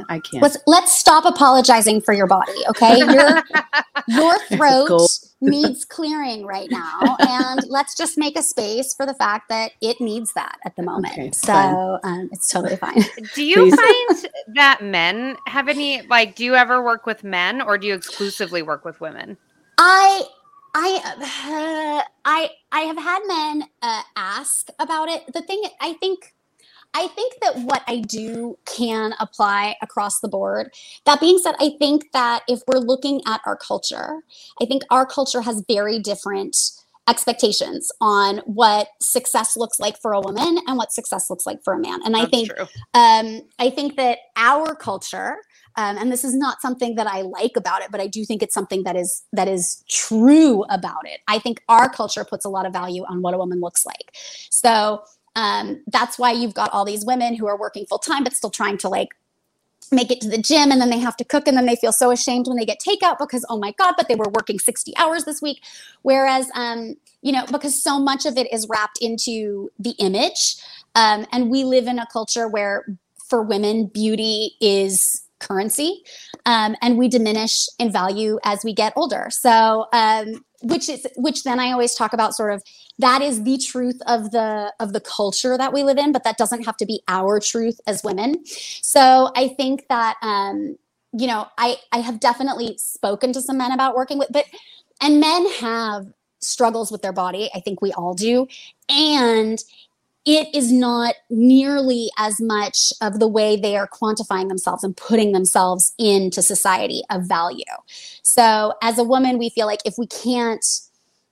I 0.08 0.20
can't. 0.20 0.42
Let's 0.42 0.56
let's 0.66 0.92
stop 0.98 1.24
apologizing 1.24 2.00
for 2.00 2.14
your 2.14 2.26
body, 2.26 2.52
okay? 2.68 2.98
Your 2.98 3.42
your 4.08 4.38
throat. 4.56 5.00
Needs 5.44 5.84
clearing 5.84 6.44
right 6.46 6.70
now, 6.70 7.16
and 7.20 7.60
let's 7.68 7.96
just 7.96 8.18
make 8.18 8.38
a 8.38 8.42
space 8.42 8.94
for 8.94 9.06
the 9.06 9.14
fact 9.14 9.48
that 9.48 9.72
it 9.80 10.00
needs 10.00 10.32
that 10.34 10.58
at 10.64 10.76
the 10.76 10.82
moment. 10.82 11.12
Okay, 11.12 11.30
so 11.32 11.98
um, 12.02 12.28
it's 12.32 12.50
totally 12.50 12.76
fine. 12.76 13.02
Do 13.34 13.44
you 13.44 13.56
Please. 13.56 13.76
find 13.76 14.28
that 14.54 14.82
men 14.82 15.36
have 15.46 15.68
any 15.68 16.02
like 16.02 16.34
do 16.34 16.44
you 16.44 16.54
ever 16.54 16.82
work 16.82 17.06
with 17.06 17.24
men 17.24 17.60
or 17.62 17.78
do 17.78 17.86
you 17.86 17.94
exclusively 17.94 18.62
work 18.62 18.84
with 18.84 19.00
women? 19.00 19.36
I 19.78 20.24
I 20.74 21.00
uh, 21.04 22.02
I 22.24 22.50
I 22.72 22.80
have 22.80 22.98
had 22.98 23.20
men 23.26 23.68
uh, 23.82 24.02
ask 24.16 24.68
about 24.78 25.08
it. 25.08 25.32
The 25.32 25.42
thing 25.42 25.62
I 25.80 25.94
think 25.94 26.34
I 26.94 27.08
think 27.08 27.34
that 27.42 27.58
what 27.58 27.82
I 27.88 28.00
do 28.00 28.56
can 28.66 29.14
apply 29.18 29.76
across 29.82 30.20
the 30.20 30.28
board. 30.28 30.72
That 31.04 31.20
being 31.20 31.38
said, 31.38 31.56
I 31.60 31.72
think 31.78 32.12
that 32.12 32.42
if 32.48 32.60
we're 32.68 32.78
looking 32.78 33.20
at 33.26 33.40
our 33.44 33.56
culture, 33.56 34.22
I 34.62 34.64
think 34.64 34.82
our 34.90 35.04
culture 35.04 35.42
has 35.42 35.64
very 35.66 35.98
different 35.98 36.56
expectations 37.06 37.90
on 38.00 38.38
what 38.46 38.88
success 39.00 39.56
looks 39.56 39.78
like 39.78 40.00
for 40.00 40.12
a 40.12 40.20
woman 40.20 40.58
and 40.66 40.76
what 40.76 40.92
success 40.92 41.28
looks 41.28 41.44
like 41.44 41.62
for 41.62 41.74
a 41.74 41.78
man. 41.78 42.00
And 42.04 42.16
I 42.16 42.24
think 42.26 42.50
um, 42.94 43.42
I 43.58 43.70
think 43.70 43.96
that 43.96 44.18
our 44.36 44.74
culture, 44.74 45.36
um, 45.76 45.98
and 45.98 46.10
this 46.10 46.24
is 46.24 46.34
not 46.34 46.62
something 46.62 46.94
that 46.94 47.06
I 47.06 47.20
like 47.20 47.56
about 47.56 47.82
it, 47.82 47.90
but 47.90 48.00
I 48.00 48.06
do 48.06 48.24
think 48.24 48.42
it's 48.42 48.54
something 48.54 48.84
that 48.84 48.96
is 48.96 49.22
that 49.32 49.48
is 49.48 49.84
true 49.88 50.64
about 50.70 51.06
it. 51.06 51.20
I 51.28 51.38
think 51.38 51.60
our 51.68 51.90
culture 51.90 52.24
puts 52.24 52.46
a 52.46 52.48
lot 52.48 52.64
of 52.64 52.72
value 52.72 53.04
on 53.04 53.20
what 53.20 53.34
a 53.34 53.38
woman 53.38 53.60
looks 53.60 53.84
like. 53.84 54.16
So 54.50 55.02
um, 55.36 55.82
that's 55.88 56.18
why 56.18 56.32
you've 56.32 56.54
got 56.54 56.72
all 56.72 56.84
these 56.84 57.04
women 57.04 57.34
who 57.34 57.46
are 57.46 57.58
working 57.58 57.86
full 57.86 57.98
time 57.98 58.24
but 58.24 58.32
still 58.32 58.50
trying 58.50 58.78
to 58.78 58.88
like 58.88 59.14
make 59.92 60.10
it 60.10 60.20
to 60.20 60.28
the 60.28 60.38
gym 60.38 60.72
and 60.72 60.80
then 60.80 60.90
they 60.90 60.98
have 60.98 61.16
to 61.16 61.24
cook 61.24 61.46
and 61.46 61.56
then 61.56 61.66
they 61.66 61.76
feel 61.76 61.92
so 61.92 62.10
ashamed 62.10 62.46
when 62.46 62.56
they 62.56 62.64
get 62.64 62.80
takeout 62.80 63.18
because 63.18 63.44
oh 63.48 63.58
my 63.58 63.72
god 63.72 63.94
but 63.96 64.08
they 64.08 64.14
were 64.14 64.30
working 64.30 64.58
60 64.58 64.96
hours 64.96 65.24
this 65.24 65.42
week. 65.42 65.62
Whereas 66.02 66.50
um 66.54 66.96
you 67.22 67.32
know 67.32 67.44
because 67.50 67.82
so 67.82 67.98
much 67.98 68.26
of 68.26 68.38
it 68.38 68.52
is 68.52 68.66
wrapped 68.68 68.98
into 69.00 69.70
the 69.78 69.90
image 69.98 70.56
um 70.94 71.26
and 71.32 71.50
we 71.50 71.64
live 71.64 71.86
in 71.86 71.98
a 71.98 72.06
culture 72.06 72.48
where 72.48 72.86
for 73.28 73.42
women 73.42 73.86
beauty 73.86 74.56
is 74.60 75.24
currency 75.40 76.02
um, 76.46 76.76
and 76.80 76.98
we 76.98 77.08
diminish 77.08 77.66
in 77.78 77.92
value 77.92 78.38
as 78.44 78.64
we 78.64 78.72
get 78.72 78.92
older. 78.96 79.28
So 79.30 79.86
um, 79.92 80.44
which 80.62 80.88
is 80.88 81.06
which 81.16 81.44
then 81.44 81.60
i 81.60 81.70
always 81.72 81.94
talk 81.94 82.14
about 82.14 82.34
sort 82.34 82.50
of 82.52 82.62
that 82.98 83.22
is 83.22 83.42
the 83.42 83.58
truth 83.58 84.00
of 84.06 84.30
the 84.30 84.72
of 84.80 84.92
the 84.92 85.00
culture 85.00 85.58
that 85.58 85.72
we 85.72 85.82
live 85.82 85.98
in 85.98 86.12
but 86.12 86.24
that 86.24 86.38
doesn't 86.38 86.64
have 86.64 86.76
to 86.76 86.86
be 86.86 87.02
our 87.08 87.40
truth 87.40 87.80
as 87.86 88.02
women. 88.04 88.44
So 88.46 89.30
i 89.36 89.48
think 89.48 89.86
that 89.88 90.16
um 90.22 90.76
you 91.12 91.26
know 91.26 91.46
i 91.58 91.76
i 91.92 91.98
have 91.98 92.20
definitely 92.20 92.76
spoken 92.78 93.32
to 93.32 93.40
some 93.40 93.58
men 93.58 93.72
about 93.72 93.94
working 93.94 94.18
with 94.18 94.28
but 94.32 94.46
and 95.00 95.20
men 95.20 95.46
have 95.60 96.06
struggles 96.40 96.92
with 96.92 97.02
their 97.02 97.12
body. 97.12 97.50
I 97.54 97.60
think 97.60 97.80
we 97.82 97.92
all 97.92 98.14
do. 98.14 98.46
And 98.88 99.58
it 100.26 100.54
is 100.54 100.72
not 100.72 101.14
nearly 101.28 102.10
as 102.18 102.40
much 102.40 102.92
of 103.02 103.18
the 103.18 103.28
way 103.28 103.56
they 103.56 103.76
are 103.76 103.86
quantifying 103.88 104.48
themselves 104.48 104.82
and 104.82 104.96
putting 104.96 105.32
themselves 105.32 105.92
into 105.98 106.40
society 106.40 107.02
of 107.10 107.24
value. 107.24 107.64
So, 108.22 108.74
as 108.82 108.98
a 108.98 109.04
woman, 109.04 109.38
we 109.38 109.50
feel 109.50 109.66
like 109.66 109.80
if 109.84 109.94
we 109.98 110.06
can't, 110.06 110.64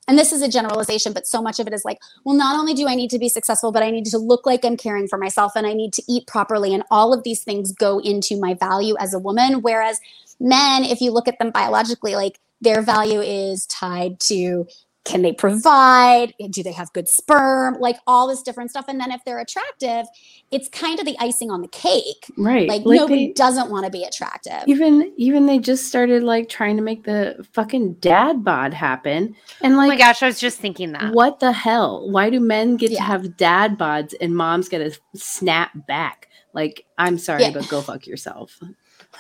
and 0.09 0.19
this 0.19 0.33
is 0.33 0.43
a 0.43 0.49
generalization, 0.49 1.13
but 1.13 1.27
so 1.27 1.41
much 1.41 1.61
of 1.61 1.67
it 1.67 1.73
is 1.73 1.85
like, 1.85 1.99
well, 2.25 2.37
not 2.37 2.59
only 2.59 2.75
do 2.75 2.89
I 2.89 2.95
need 2.95 3.11
to 3.11 3.19
be 3.19 3.29
successful, 3.29 3.71
but 3.71 3.83
I 3.83 3.91
need 3.91 4.07
to 4.07 4.19
look 4.19 4.47
like 4.47 4.65
I'm 4.65 4.77
caring 4.77 5.07
for 5.07 5.17
myself 5.17 5.53
and 5.55 5.67
I 5.67 5.75
need 5.75 5.93
to 5.95 6.03
eat 6.09 6.27
properly. 6.27 6.75
And 6.75 6.83
all 6.91 7.15
of 7.15 7.23
these 7.23 7.45
things 7.45 7.73
go 7.73 7.99
into 8.01 8.39
my 8.39 8.55
value 8.55 8.97
as 8.99 9.15
a 9.15 9.19
woman. 9.19 9.63
Whereas 9.63 10.01
men, 10.41 10.85
if 10.85 11.01
you 11.01 11.13
look 11.13 11.29
at 11.29 11.39
them 11.39 11.51
biologically, 11.53 12.17
like 12.17 12.41
their 12.61 12.83
value 12.83 13.21
is 13.21 13.67
tied 13.67 14.19
to 14.21 14.67
can 15.05 15.23
they 15.23 15.33
provide 15.33 16.33
do 16.51 16.63
they 16.63 16.71
have 16.73 16.93
good 16.93 17.09
sperm 17.09 17.77
like 17.81 17.97
all 18.07 18.29
this 18.29 18.41
different 18.43 18.71
stuff 18.71 18.85
and 18.89 19.01
then 19.01 19.11
if 19.11 19.21
they're 19.25 19.41
attractive 19.41 20.07
it's 20.53 20.69
kind 20.69 21.01
of 21.01 21.05
the 21.07 21.17
icing 21.19 21.51
on 21.51 21.61
the 21.61 21.69
cake 21.69 22.25
right. 22.39 22.69
like, 22.69 22.85
Like, 22.85 22.99
nobody 23.01 23.27
they- 23.29 23.33
doesn't 23.33 23.69
want 23.71 23.85
to 23.85 23.91
be 23.91 24.05
attractive 24.05 24.63
even 24.67 25.13
even 25.17 25.47
they 25.47 25.59
just 25.59 25.87
started 25.89 26.23
like 26.23 26.49
trying 26.49 26.77
to 26.77 26.83
make 26.83 27.03
the 27.05 27.45
fucking 27.53 27.95
dad 27.95 28.45
bod 28.45 28.73
happen, 28.75 29.35
and 29.61 29.75
oh 29.75 29.77
like 29.77 29.89
my 29.89 29.97
gosh, 29.97 30.23
I 30.23 30.27
was 30.27 30.39
just 30.39 30.59
thinking 30.59 30.93
that. 30.93 31.13
What 31.13 31.41
the 31.41 31.53
hell? 31.53 32.09
Why 32.11 32.31
do 32.31 32.39
men 32.41 32.77
get 32.77 32.91
Yeah. 32.93 32.99
to 32.99 33.03
have 33.05 33.37
dad 33.37 33.79
bods 33.79 34.15
and 34.21 34.37
moms 34.37 34.69
get 34.69 34.79
to 34.79 34.99
snap 35.19 35.71
back? 35.87 36.29
Like, 36.55 36.85
I'm 36.99 37.19
sorry, 37.19 37.43
Yeah. 37.43 37.51
but 37.53 37.69
go 37.69 37.81
fuck 37.81 38.07
yourself. 38.07 38.59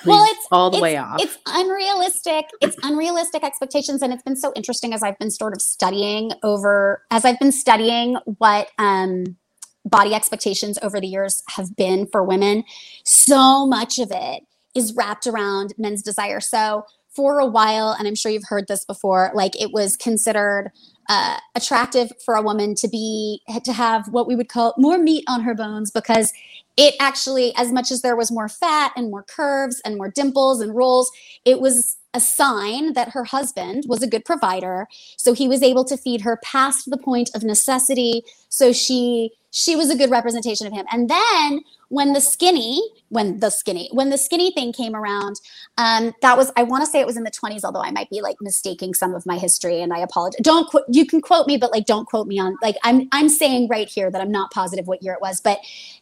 Well, 0.06 0.24
it's- 0.24 0.46
all 0.50 0.70
the 0.70 0.78
it's, 0.78 0.82
way 0.82 0.96
off. 0.96 1.20
It's 1.20 1.38
unrealistic. 1.46 2.46
It's 2.60 2.76
unrealistic 2.82 3.44
expectations, 3.44 4.02
and 4.02 4.12
it's 4.12 4.22
been 4.22 4.36
so 4.36 4.52
interesting 4.54 4.92
as 4.94 5.02
I've 5.02 5.18
been 5.18 5.30
sort 5.30 5.52
of 5.52 5.62
studying 5.62 6.32
over 6.42 7.02
as 7.10 7.24
I've 7.24 7.38
been 7.38 7.52
studying 7.52 8.16
what 8.38 8.68
um, 8.78 9.36
body 9.84 10.14
expectations 10.14 10.78
over 10.82 11.00
the 11.00 11.06
years 11.06 11.42
have 11.50 11.76
been 11.76 12.06
for 12.06 12.22
women. 12.22 12.64
So 13.04 13.66
much 13.66 13.98
of 13.98 14.10
it 14.12 14.44
is 14.74 14.94
wrapped 14.94 15.26
around 15.26 15.74
men's 15.76 16.02
desire. 16.02 16.40
So 16.40 16.84
for 17.14 17.38
a 17.38 17.46
while, 17.46 17.94
and 17.98 18.08
I'm 18.08 18.14
sure 18.14 18.32
you've 18.32 18.48
heard 18.48 18.68
this 18.68 18.84
before, 18.84 19.30
like 19.34 19.60
it 19.60 19.72
was 19.72 19.96
considered 19.96 20.70
uh, 21.08 21.38
attractive 21.54 22.12
for 22.24 22.34
a 22.34 22.42
woman 22.42 22.74
to 22.76 22.88
be 22.88 23.40
to 23.64 23.72
have 23.72 24.08
what 24.08 24.26
we 24.26 24.36
would 24.36 24.48
call 24.48 24.74
more 24.78 24.98
meat 24.98 25.24
on 25.28 25.42
her 25.42 25.54
bones 25.54 25.90
because 25.90 26.32
it 26.76 26.94
actually 27.00 27.52
as 27.56 27.72
much 27.72 27.90
as 27.90 28.02
there 28.02 28.16
was 28.16 28.30
more 28.30 28.48
fat 28.48 28.92
and 28.96 29.10
more 29.10 29.24
curves 29.24 29.80
and 29.84 29.96
more 29.96 30.10
dimples 30.10 30.60
and 30.60 30.74
rolls 30.74 31.10
it 31.44 31.60
was 31.60 31.98
a 32.14 32.20
sign 32.20 32.92
that 32.92 33.10
her 33.10 33.24
husband 33.24 33.84
was 33.88 34.02
a 34.02 34.06
good 34.06 34.24
provider. 34.24 34.86
So 35.16 35.32
he 35.32 35.48
was 35.48 35.62
able 35.62 35.84
to 35.84 35.96
feed 35.96 36.20
her 36.22 36.38
past 36.42 36.90
the 36.90 36.98
point 36.98 37.30
of 37.34 37.42
necessity. 37.42 38.22
So 38.48 38.72
she 38.72 39.30
she 39.50 39.76
was 39.76 39.90
a 39.90 39.96
good 39.96 40.10
representation 40.10 40.66
of 40.66 40.72
him. 40.72 40.86
And 40.90 41.10
then 41.10 41.60
when 41.92 42.14
the 42.14 42.20
skinny 42.20 42.80
when 43.10 43.38
the 43.40 43.50
skinny 43.50 43.90
when 43.92 44.08
the 44.08 44.16
skinny 44.16 44.50
thing 44.52 44.72
came 44.72 44.96
around 44.96 45.38
um 45.76 46.14
that 46.22 46.38
was 46.38 46.50
i 46.56 46.62
want 46.62 46.82
to 46.82 46.90
say 46.90 47.00
it 47.00 47.06
was 47.06 47.18
in 47.18 47.22
the 47.22 47.30
20s 47.30 47.64
although 47.64 47.82
i 47.82 47.90
might 47.90 48.08
be 48.08 48.22
like 48.22 48.36
mistaking 48.40 48.94
some 48.94 49.14
of 49.14 49.26
my 49.26 49.36
history 49.36 49.82
and 49.82 49.92
i 49.92 49.98
apologize 49.98 50.40
don't 50.42 50.70
qu- 50.70 50.84
you 50.88 51.04
can 51.04 51.20
quote 51.20 51.46
me 51.46 51.58
but 51.58 51.70
like 51.70 51.84
don't 51.84 52.06
quote 52.06 52.26
me 52.26 52.38
on 52.38 52.56
like 52.62 52.76
i'm 52.82 53.06
i'm 53.12 53.28
saying 53.28 53.68
right 53.68 53.90
here 53.90 54.10
that 54.10 54.22
i'm 54.22 54.32
not 54.32 54.50
positive 54.50 54.86
what 54.86 55.02
year 55.02 55.12
it 55.12 55.20
was 55.20 55.38
but 55.42 55.58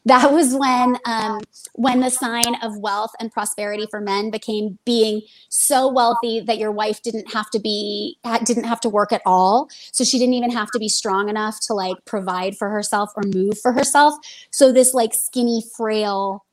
that 0.06 0.32
was 0.32 0.54
when 0.54 0.96
um 1.06 1.40
when 1.74 2.00
the 2.00 2.10
sign 2.10 2.54
of 2.62 2.76
wealth 2.78 3.12
and 3.20 3.32
prosperity 3.32 3.86
for 3.90 4.00
men 4.00 4.30
became 4.30 4.78
being 4.84 5.22
so 5.48 5.90
wealthy 5.90 6.40
that 6.40 6.58
your 6.58 6.72
wife 6.72 7.02
didn't 7.02 7.32
have 7.32 7.50
to 7.50 7.58
be 7.58 8.18
didn't 8.44 8.64
have 8.64 8.80
to 8.80 8.88
work 8.88 9.12
at 9.12 9.22
all. 9.26 9.68
So 9.92 10.04
she 10.04 10.18
didn't 10.18 10.34
even 10.34 10.50
have 10.50 10.70
to 10.72 10.78
be 10.78 10.88
strong 10.88 11.28
enough 11.28 11.60
to 11.66 11.74
like 11.74 11.96
provide 12.04 12.56
for 12.56 12.68
herself 12.68 13.10
or 13.16 13.22
move 13.34 13.58
for 13.58 13.72
herself. 13.72 14.14
So 14.50 14.72
this 14.72 14.94
like 14.94 15.14
skinny 15.14 15.62
frail 15.80 16.44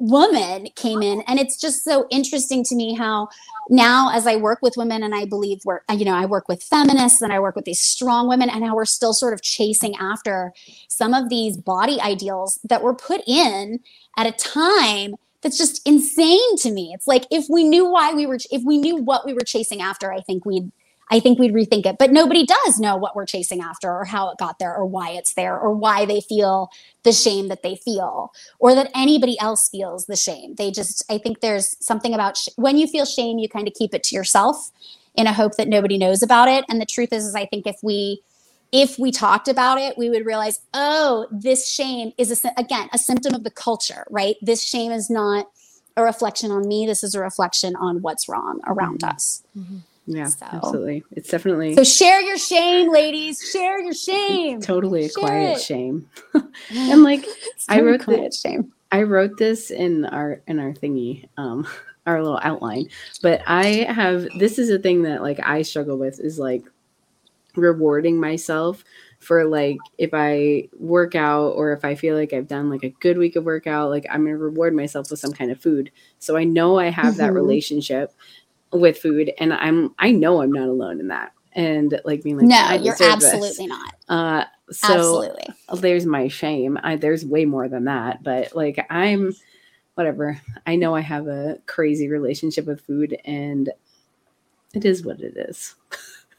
woman 0.00 0.66
came 0.74 1.00
in. 1.00 1.22
And 1.28 1.38
it's 1.38 1.56
just 1.60 1.84
so 1.84 2.08
interesting 2.10 2.64
to 2.64 2.74
me 2.74 2.94
how 2.94 3.28
now 3.70 4.10
as 4.12 4.26
i 4.26 4.34
work 4.34 4.58
with 4.60 4.74
women 4.76 5.04
and 5.04 5.14
i 5.14 5.24
believe 5.24 5.60
we're 5.64 5.82
you 5.96 6.04
know 6.04 6.16
i 6.16 6.26
work 6.26 6.48
with 6.48 6.60
feminists 6.60 7.22
and 7.22 7.32
i 7.32 7.38
work 7.38 7.54
with 7.54 7.64
these 7.64 7.78
strong 7.78 8.28
women 8.28 8.50
and 8.50 8.64
how 8.64 8.74
we're 8.74 8.84
still 8.84 9.14
sort 9.14 9.32
of 9.32 9.40
chasing 9.40 9.94
after 10.00 10.52
some 10.88 11.14
of 11.14 11.28
these 11.28 11.56
body 11.56 12.00
ideals 12.00 12.58
that 12.64 12.82
were 12.82 12.92
put 12.92 13.22
in 13.28 13.78
at 14.18 14.26
a 14.26 14.32
time 14.32 15.14
that's 15.42 15.58
just 15.58 15.86
insane 15.86 16.56
to 16.58 16.70
me. 16.70 16.92
It's 16.94 17.06
like 17.06 17.26
if 17.30 17.46
we 17.50 17.64
knew 17.64 17.88
why 17.90 18.14
we 18.14 18.26
were 18.26 18.38
if 18.50 18.62
we 18.64 18.78
knew 18.78 18.96
what 18.96 19.26
we 19.26 19.34
were 19.34 19.44
chasing 19.44 19.80
after 19.80 20.12
i 20.12 20.20
think 20.20 20.44
we'd 20.44 20.70
I 21.12 21.20
think 21.20 21.38
we'd 21.38 21.52
rethink 21.52 21.84
it. 21.84 21.98
But 21.98 22.10
nobody 22.10 22.46
does 22.46 22.80
know 22.80 22.96
what 22.96 23.14
we're 23.14 23.26
chasing 23.26 23.60
after 23.60 23.90
or 23.90 24.06
how 24.06 24.30
it 24.30 24.38
got 24.38 24.58
there 24.58 24.74
or 24.74 24.86
why 24.86 25.10
it's 25.10 25.34
there 25.34 25.58
or 25.58 25.70
why 25.70 26.06
they 26.06 26.22
feel 26.22 26.70
the 27.02 27.12
shame 27.12 27.48
that 27.48 27.62
they 27.62 27.76
feel 27.76 28.32
or 28.58 28.74
that 28.74 28.90
anybody 28.94 29.38
else 29.38 29.68
feels 29.68 30.06
the 30.06 30.16
shame. 30.16 30.54
They 30.54 30.70
just, 30.70 31.04
I 31.10 31.18
think 31.18 31.40
there's 31.40 31.76
something 31.84 32.14
about 32.14 32.38
sh- 32.38 32.48
when 32.56 32.78
you 32.78 32.86
feel 32.86 33.04
shame, 33.04 33.38
you 33.38 33.46
kind 33.46 33.68
of 33.68 33.74
keep 33.74 33.92
it 33.92 34.02
to 34.04 34.14
yourself 34.14 34.70
in 35.14 35.26
a 35.26 35.34
hope 35.34 35.56
that 35.56 35.68
nobody 35.68 35.98
knows 35.98 36.22
about 36.22 36.48
it. 36.48 36.64
And 36.70 36.80
the 36.80 36.86
truth 36.86 37.12
is, 37.12 37.26
is 37.26 37.34
I 37.34 37.44
think 37.44 37.66
if 37.66 37.76
we, 37.82 38.22
if 38.72 38.98
we 38.98 39.10
talked 39.10 39.48
about 39.48 39.76
it, 39.78 39.98
we 39.98 40.08
would 40.08 40.24
realize, 40.24 40.60
oh, 40.72 41.26
this 41.30 41.68
shame 41.68 42.14
is 42.16 42.42
a, 42.42 42.52
again 42.56 42.88
a 42.90 42.96
symptom 42.96 43.34
of 43.34 43.44
the 43.44 43.50
culture, 43.50 44.06
right? 44.08 44.36
This 44.40 44.62
shame 44.62 44.90
is 44.92 45.10
not 45.10 45.50
a 45.94 46.02
reflection 46.02 46.50
on 46.50 46.66
me. 46.66 46.86
This 46.86 47.04
is 47.04 47.14
a 47.14 47.20
reflection 47.20 47.76
on 47.76 48.00
what's 48.00 48.30
wrong 48.30 48.62
around 48.66 49.00
mm-hmm. 49.00 49.14
us. 49.14 49.42
Mm-hmm. 49.54 49.76
Yeah, 50.06 50.26
so- 50.26 50.46
absolutely. 50.50 51.04
It's 51.12 51.28
definitely 51.28 51.74
So 51.76 51.84
share 51.84 52.20
your 52.20 52.38
shame, 52.38 52.90
ladies. 52.92 53.40
Share 53.52 53.80
your 53.80 53.94
shame. 53.94 54.60
totally 54.60 55.04
a 55.04 55.08
share 55.08 55.20
quiet 55.22 55.56
it. 55.58 55.62
shame. 55.62 56.08
and 56.70 57.02
like 57.02 57.24
I 57.68 57.80
wrote 57.80 58.00
the- 58.00 58.04
quiet 58.16 58.34
shame. 58.34 58.72
I 58.90 59.04
wrote 59.04 59.38
this 59.38 59.70
in 59.70 60.04
our 60.06 60.42
in 60.46 60.58
our 60.58 60.72
thingy, 60.72 61.28
um, 61.38 61.66
our 62.06 62.22
little 62.22 62.40
outline. 62.42 62.88
But 63.22 63.40
I 63.46 63.86
have 63.90 64.26
this 64.38 64.58
is 64.58 64.68
a 64.70 64.78
thing 64.78 65.02
that 65.04 65.22
like 65.22 65.40
I 65.42 65.62
struggle 65.62 65.96
with 65.96 66.20
is 66.20 66.38
like 66.38 66.62
rewarding 67.54 68.18
myself 68.18 68.82
for 69.18 69.44
like 69.44 69.76
if 69.98 70.10
I 70.12 70.68
work 70.78 71.14
out 71.14 71.50
or 71.50 71.72
if 71.72 71.84
I 71.84 71.94
feel 71.94 72.16
like 72.16 72.32
I've 72.32 72.48
done 72.48 72.70
like 72.70 72.82
a 72.82 72.88
good 73.00 73.18
week 73.18 73.36
of 73.36 73.44
workout, 73.44 73.90
like 73.90 74.04
I'm 74.10 74.24
gonna 74.24 74.36
reward 74.36 74.74
myself 74.74 75.10
with 75.10 75.20
some 75.20 75.32
kind 75.32 75.50
of 75.50 75.60
food. 75.60 75.90
So 76.18 76.36
I 76.36 76.44
know 76.44 76.78
I 76.78 76.88
have 76.88 77.16
that 77.18 77.30
Mhm. 77.30 77.34
relationship 77.36 78.12
with 78.72 78.98
food, 78.98 79.32
and 79.38 79.52
I'm 79.52 79.94
I 79.98 80.12
know 80.12 80.42
I'm 80.42 80.52
not 80.52 80.68
alone 80.68 81.00
in 81.00 81.08
that. 81.08 81.32
And 81.54 82.00
like 82.04 82.22
being 82.22 82.38
like, 82.38 82.46
no, 82.46 82.70
you're 82.82 82.94
deserve 82.94 83.20
this. 83.20 83.34
absolutely 83.34 83.66
not. 83.66 83.94
Uh, 84.08 84.44
so 84.70 84.94
absolutely. 84.94 85.46
there's 85.74 86.06
my 86.06 86.28
shame. 86.28 86.78
I, 86.82 86.96
there's 86.96 87.26
way 87.26 87.44
more 87.44 87.68
than 87.68 87.84
that, 87.84 88.22
but 88.22 88.56
like 88.56 88.84
I'm 88.88 89.34
whatever. 89.94 90.40
I 90.66 90.76
know 90.76 90.94
I 90.94 91.00
have 91.00 91.26
a 91.26 91.58
crazy 91.66 92.08
relationship 92.08 92.66
with 92.66 92.80
food 92.80 93.18
and 93.26 93.70
it 94.72 94.84
is 94.84 95.04
what 95.04 95.20
it 95.20 95.36
is. 95.36 95.74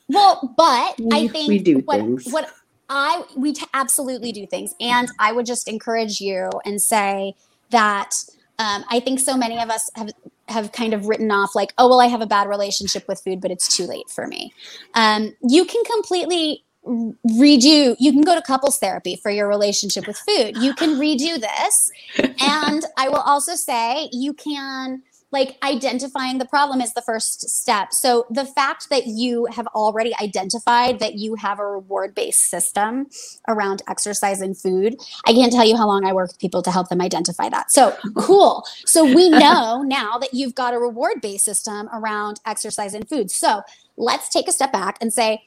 Well, 0.09 0.53
but 0.57 0.95
I 1.11 1.27
think 1.27 1.47
we 1.47 1.59
do 1.59 1.79
what, 1.79 1.99
things. 1.99 2.31
what 2.31 2.51
I 2.89 3.23
we 3.35 3.53
t- 3.53 3.65
absolutely 3.73 4.31
do 4.31 4.45
things, 4.45 4.73
and 4.79 5.09
I 5.19 5.31
would 5.31 5.45
just 5.45 5.67
encourage 5.67 6.19
you 6.19 6.49
and 6.65 6.81
say 6.81 7.35
that 7.69 8.15
um, 8.59 8.85
I 8.89 8.99
think 8.99 9.19
so 9.19 9.35
many 9.35 9.61
of 9.61 9.69
us 9.69 9.89
have 9.95 10.11
have 10.49 10.71
kind 10.71 10.93
of 10.93 11.07
written 11.07 11.31
off 11.31 11.55
like, 11.55 11.73
oh 11.77 11.87
well, 11.87 12.01
I 12.01 12.07
have 12.07 12.21
a 12.21 12.27
bad 12.27 12.47
relationship 12.47 13.07
with 13.07 13.21
food, 13.23 13.41
but 13.41 13.51
it's 13.51 13.75
too 13.75 13.85
late 13.85 14.09
for 14.09 14.27
me. 14.27 14.53
Um, 14.93 15.35
you 15.41 15.65
can 15.65 15.83
completely 15.85 16.63
redo. 16.85 17.95
You 17.99 18.11
can 18.11 18.21
go 18.21 18.35
to 18.35 18.41
couples 18.41 18.77
therapy 18.77 19.15
for 19.15 19.31
your 19.31 19.47
relationship 19.47 20.05
with 20.05 20.17
food. 20.17 20.57
You 20.57 20.73
can 20.73 20.99
redo 20.99 21.39
this, 21.39 21.91
and 22.41 22.83
I 22.97 23.09
will 23.09 23.21
also 23.21 23.55
say 23.55 24.09
you 24.11 24.33
can 24.33 25.01
like 25.33 25.57
identifying 25.63 26.37
the 26.37 26.45
problem 26.45 26.79
is 26.79 26.93
the 26.93 27.01
first 27.01 27.49
step. 27.49 27.91
So 27.91 28.25
the 28.29 28.45
fact 28.45 28.89
that 28.91 29.07
you 29.07 29.45
have 29.47 29.65
already 29.67 30.13
identified 30.21 30.99
that 30.99 31.15
you 31.15 31.33
have 31.35 31.59
a 31.59 31.65
reward 31.65 32.13
based 32.13 32.49
system 32.49 33.07
around 33.49 33.81
exercise 33.89 34.41
and 34.41 34.55
food, 34.55 34.95
I 35.25 35.33
can't 35.33 35.51
tell 35.51 35.65
you 35.65 35.75
how 35.75 35.87
long 35.87 36.05
I 36.05 36.13
work 36.13 36.29
with 36.29 36.39
people 36.39 36.61
to 36.61 36.71
help 36.71 36.89
them 36.89 37.01
identify 37.01 37.49
that. 37.49 37.71
So 37.71 37.97
cool. 38.15 38.63
So 38.85 39.03
we 39.03 39.29
know 39.29 39.81
now 39.81 40.19
that 40.19 40.35
you've 40.35 40.53
got 40.53 40.75
a 40.75 40.79
reward 40.79 41.19
based 41.19 41.45
system 41.45 41.89
around 41.91 42.39
exercise 42.45 42.93
and 42.93 43.09
food. 43.09 43.31
So 43.31 43.63
let's 43.97 44.29
take 44.29 44.47
a 44.47 44.51
step 44.51 44.71
back 44.71 44.99
and 45.01 45.11
say, 45.11 45.43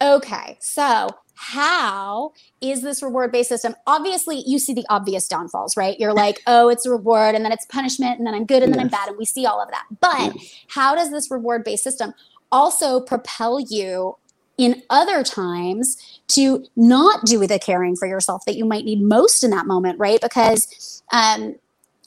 okay, 0.00 0.58
so 0.60 1.10
how 1.40 2.32
is 2.60 2.82
this 2.82 3.00
reward 3.00 3.30
based 3.30 3.48
system? 3.48 3.76
Obviously, 3.86 4.42
you 4.44 4.58
see 4.58 4.74
the 4.74 4.84
obvious 4.90 5.28
downfalls, 5.28 5.76
right? 5.76 5.98
You're 5.98 6.12
like, 6.12 6.42
oh, 6.48 6.68
it's 6.68 6.84
a 6.84 6.90
reward, 6.90 7.36
and 7.36 7.44
then 7.44 7.52
it's 7.52 7.64
punishment, 7.66 8.18
and 8.18 8.26
then 8.26 8.34
I'm 8.34 8.44
good, 8.44 8.64
and 8.64 8.72
then 8.72 8.80
I'm 8.80 8.88
bad, 8.88 9.08
and 9.08 9.16
we 9.16 9.24
see 9.24 9.46
all 9.46 9.62
of 9.62 9.70
that. 9.70 9.84
But 10.00 10.36
how 10.66 10.96
does 10.96 11.12
this 11.12 11.30
reward 11.30 11.62
based 11.62 11.84
system 11.84 12.12
also 12.50 13.00
propel 13.00 13.60
you 13.60 14.16
in 14.56 14.82
other 14.90 15.22
times 15.22 16.20
to 16.26 16.66
not 16.74 17.24
do 17.24 17.46
the 17.46 17.60
caring 17.60 17.94
for 17.94 18.08
yourself 18.08 18.44
that 18.44 18.56
you 18.56 18.64
might 18.64 18.84
need 18.84 19.00
most 19.00 19.44
in 19.44 19.50
that 19.50 19.66
moment, 19.66 19.96
right? 20.00 20.20
Because, 20.20 21.04
um, 21.12 21.54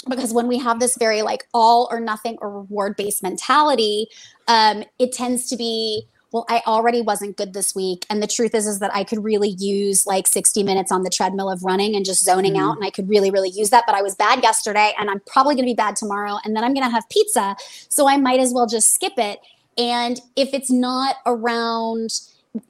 because 0.10 0.34
when 0.34 0.50
we 0.50 0.58
have 0.58 0.82
this 0.82 0.98
very 0.98 1.22
like 1.22 1.48
all 1.54 1.88
or 1.90 2.02
nothing 2.02 2.38
or 2.42 2.50
reward 2.50 2.98
based 2.98 3.24
mentality, 3.24 4.08
um, 4.50 4.84
it 5.00 5.14
tends 5.14 5.48
to 5.50 5.56
be 5.56 6.06
well 6.32 6.46
i 6.50 6.62
already 6.66 7.02
wasn't 7.02 7.38
good 7.38 7.54
this 7.54 7.76
week. 7.76 8.06
And 8.10 8.22
the 8.22 8.28
truth 8.28 8.56
is 8.56 8.68
is 8.68 8.80
that 8.80 8.94
i 8.94 9.04
could 9.04 9.24
really 9.24 9.50
use 9.50 10.06
like 10.06 10.28
60 10.28 10.64
minutes 10.64 10.92
on 10.92 11.04
the 11.04 11.10
treadmill 11.10 11.50
of 11.50 11.64
running 11.64 11.96
and 11.96 12.06
just 12.06 12.24
zoning 12.24 12.54
mm-hmm. 12.54 12.64
out 12.64 12.78
and 12.78 12.86
i 12.86 12.90
could 12.90 13.10
really 13.10 13.32
really 13.32 13.50
use 13.50 13.70
that. 13.70 13.84
But 13.86 13.96
i 13.96 14.02
was 14.02 14.16
bad 14.16 14.42
yesterday 14.44 14.94
and 15.00 15.10
i'm 15.10 15.22
probably 15.22 15.56
going 15.56 15.66
to 15.66 15.72
be 15.72 15.76
bad 15.76 15.96
tomorrow 15.96 16.38
and 16.44 16.56
then 16.56 16.64
i'm 16.64 16.74
going 16.74 16.86
to 16.86 16.92
have 16.92 17.08
pizza 17.10 17.56
so 17.90 18.08
i 18.08 18.18
might 18.18 18.40
as 18.40 18.54
well 18.54 18.68
just 18.68 18.94
skip 18.94 19.14
it. 19.18 19.40
And 19.78 20.20
if 20.36 20.54
it's 20.54 20.70
not 20.70 21.16
around 21.26 22.12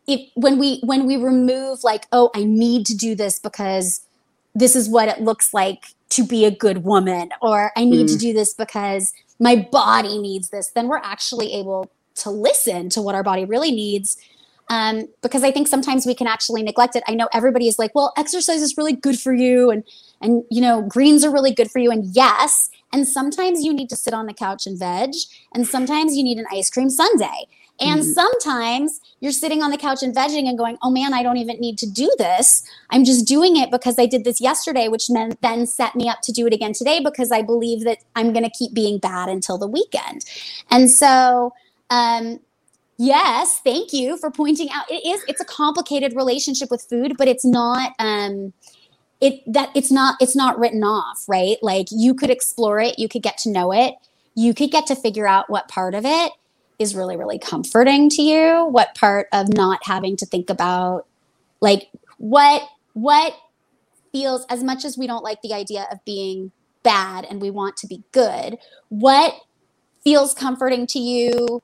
if 0.07 0.29
when 0.35 0.59
we 0.59 0.79
when 0.83 1.05
we 1.05 1.17
remove 1.17 1.83
like 1.83 2.07
oh 2.11 2.29
i 2.35 2.43
need 2.43 2.85
to 2.85 2.95
do 2.95 3.15
this 3.15 3.39
because 3.39 4.01
this 4.53 4.75
is 4.75 4.89
what 4.89 5.07
it 5.07 5.21
looks 5.21 5.53
like 5.53 5.87
to 6.09 6.25
be 6.25 6.45
a 6.45 6.51
good 6.51 6.83
woman 6.83 7.29
or 7.41 7.71
i 7.75 7.83
need 7.83 8.07
to 8.07 8.13
mm-hmm. 8.13 8.27
do 8.27 8.33
this 8.33 8.53
because 8.53 9.13
my 9.39 9.55
body 9.71 10.19
needs 10.19 10.49
this 10.49 10.69
then 10.75 10.87
we're 10.87 10.97
actually 10.97 11.53
able 11.53 11.89
to 12.15 12.29
listen 12.29 12.89
to 12.89 13.01
what 13.01 13.15
our 13.15 13.23
body 13.23 13.45
really 13.45 13.71
needs 13.71 14.17
um, 14.69 15.07
because 15.21 15.43
I 15.43 15.51
think 15.51 15.67
sometimes 15.67 16.05
we 16.05 16.15
can 16.15 16.27
actually 16.27 16.63
neglect 16.63 16.95
it. 16.95 17.03
I 17.05 17.13
know 17.13 17.27
everybody 17.33 17.67
is 17.67 17.77
like, 17.77 17.93
well, 17.93 18.13
exercise 18.17 18.61
is 18.61 18.77
really 18.77 18.93
good 18.93 19.19
for 19.19 19.33
you, 19.33 19.69
and 19.69 19.83
and 20.21 20.43
you 20.49 20.61
know 20.61 20.81
greens 20.81 21.25
are 21.25 21.31
really 21.31 21.53
good 21.53 21.69
for 21.69 21.79
you, 21.79 21.91
and 21.91 22.05
yes, 22.15 22.69
and 22.93 23.05
sometimes 23.05 23.65
you 23.65 23.73
need 23.73 23.89
to 23.89 23.97
sit 23.97 24.13
on 24.13 24.27
the 24.27 24.33
couch 24.33 24.65
and 24.65 24.79
veg, 24.79 25.11
and 25.53 25.67
sometimes 25.67 26.15
you 26.15 26.23
need 26.23 26.37
an 26.37 26.45
ice 26.53 26.69
cream 26.69 26.89
sundae, 26.89 27.47
and 27.81 28.01
Mhm. 28.01 28.13
sometimes 28.13 29.01
you're 29.19 29.33
sitting 29.33 29.61
on 29.61 29.71
the 29.71 29.77
couch 29.77 30.03
and 30.03 30.15
vegging 30.15 30.47
and 30.47 30.57
going, 30.57 30.77
oh 30.81 30.89
man, 30.89 31.13
I 31.13 31.21
don't 31.21 31.37
even 31.37 31.59
need 31.59 31.77
to 31.79 31.85
do 31.85 32.09
this. 32.17 32.63
I'm 32.91 33.03
just 33.03 33.27
doing 33.27 33.57
it 33.57 33.71
because 33.71 33.99
I 33.99 34.05
did 34.05 34.23
this 34.23 34.39
yesterday, 34.39 34.87
which 34.87 35.07
then 35.09 35.35
then 35.41 35.65
set 35.67 35.95
me 35.97 36.07
up 36.07 36.21
to 36.21 36.31
do 36.31 36.47
it 36.47 36.53
again 36.53 36.71
today 36.71 37.01
because 37.03 37.29
I 37.29 37.41
believe 37.41 37.83
that 37.83 37.97
I'm 38.15 38.31
going 38.31 38.45
to 38.45 38.49
keep 38.57 38.73
being 38.73 38.99
bad 38.99 39.27
until 39.27 39.57
the 39.57 39.67
weekend, 39.67 40.23
and 40.69 40.89
so. 40.89 41.51
Um, 41.91 42.39
yes 42.97 43.59
thank 43.63 43.93
you 43.93 44.15
for 44.17 44.29
pointing 44.29 44.69
out 44.71 44.85
it 44.91 45.03
is 45.03 45.23
it's 45.27 45.41
a 45.41 45.45
complicated 45.45 46.15
relationship 46.15 46.69
with 46.69 46.83
food 46.83 47.15
but 47.17 47.27
it's 47.27 47.43
not 47.43 47.93
um 47.97 48.53
it 49.21 49.41
that 49.51 49.69
it's 49.75 49.91
not 49.91 50.17
it's 50.21 50.35
not 50.35 50.59
written 50.59 50.83
off 50.83 51.23
right? 51.27 51.57
Like 51.61 51.87
you 51.91 52.13
could 52.13 52.29
explore 52.29 52.79
it 52.79 52.99
you 52.99 53.07
could 53.09 53.23
get 53.23 53.37
to 53.39 53.51
know 53.51 53.71
it 53.71 53.95
you 54.35 54.53
could 54.53 54.71
get 54.71 54.85
to 54.87 54.95
figure 54.95 55.27
out 55.27 55.49
what 55.49 55.67
part 55.67 55.95
of 55.95 56.05
it 56.05 56.31
is 56.79 56.95
really 56.95 57.17
really 57.17 57.39
comforting 57.39 58.09
to 58.09 58.21
you 58.21 58.67
what 58.67 58.93
part 58.95 59.27
of 59.31 59.53
not 59.53 59.79
having 59.83 60.15
to 60.17 60.25
think 60.25 60.49
about 60.49 61.07
like 61.59 61.89
what 62.17 62.63
what 62.93 63.33
feels 64.11 64.45
as 64.49 64.63
much 64.63 64.85
as 64.85 64.97
we 64.97 65.07
don't 65.07 65.23
like 65.23 65.41
the 65.41 65.53
idea 65.53 65.87
of 65.91 66.03
being 66.05 66.51
bad 66.83 67.25
and 67.25 67.41
we 67.41 67.49
want 67.49 67.77
to 67.77 67.87
be 67.87 68.03
good 68.11 68.57
what 68.89 69.33
feels 70.03 70.33
comforting 70.33 70.87
to 70.87 70.99
you 70.99 71.61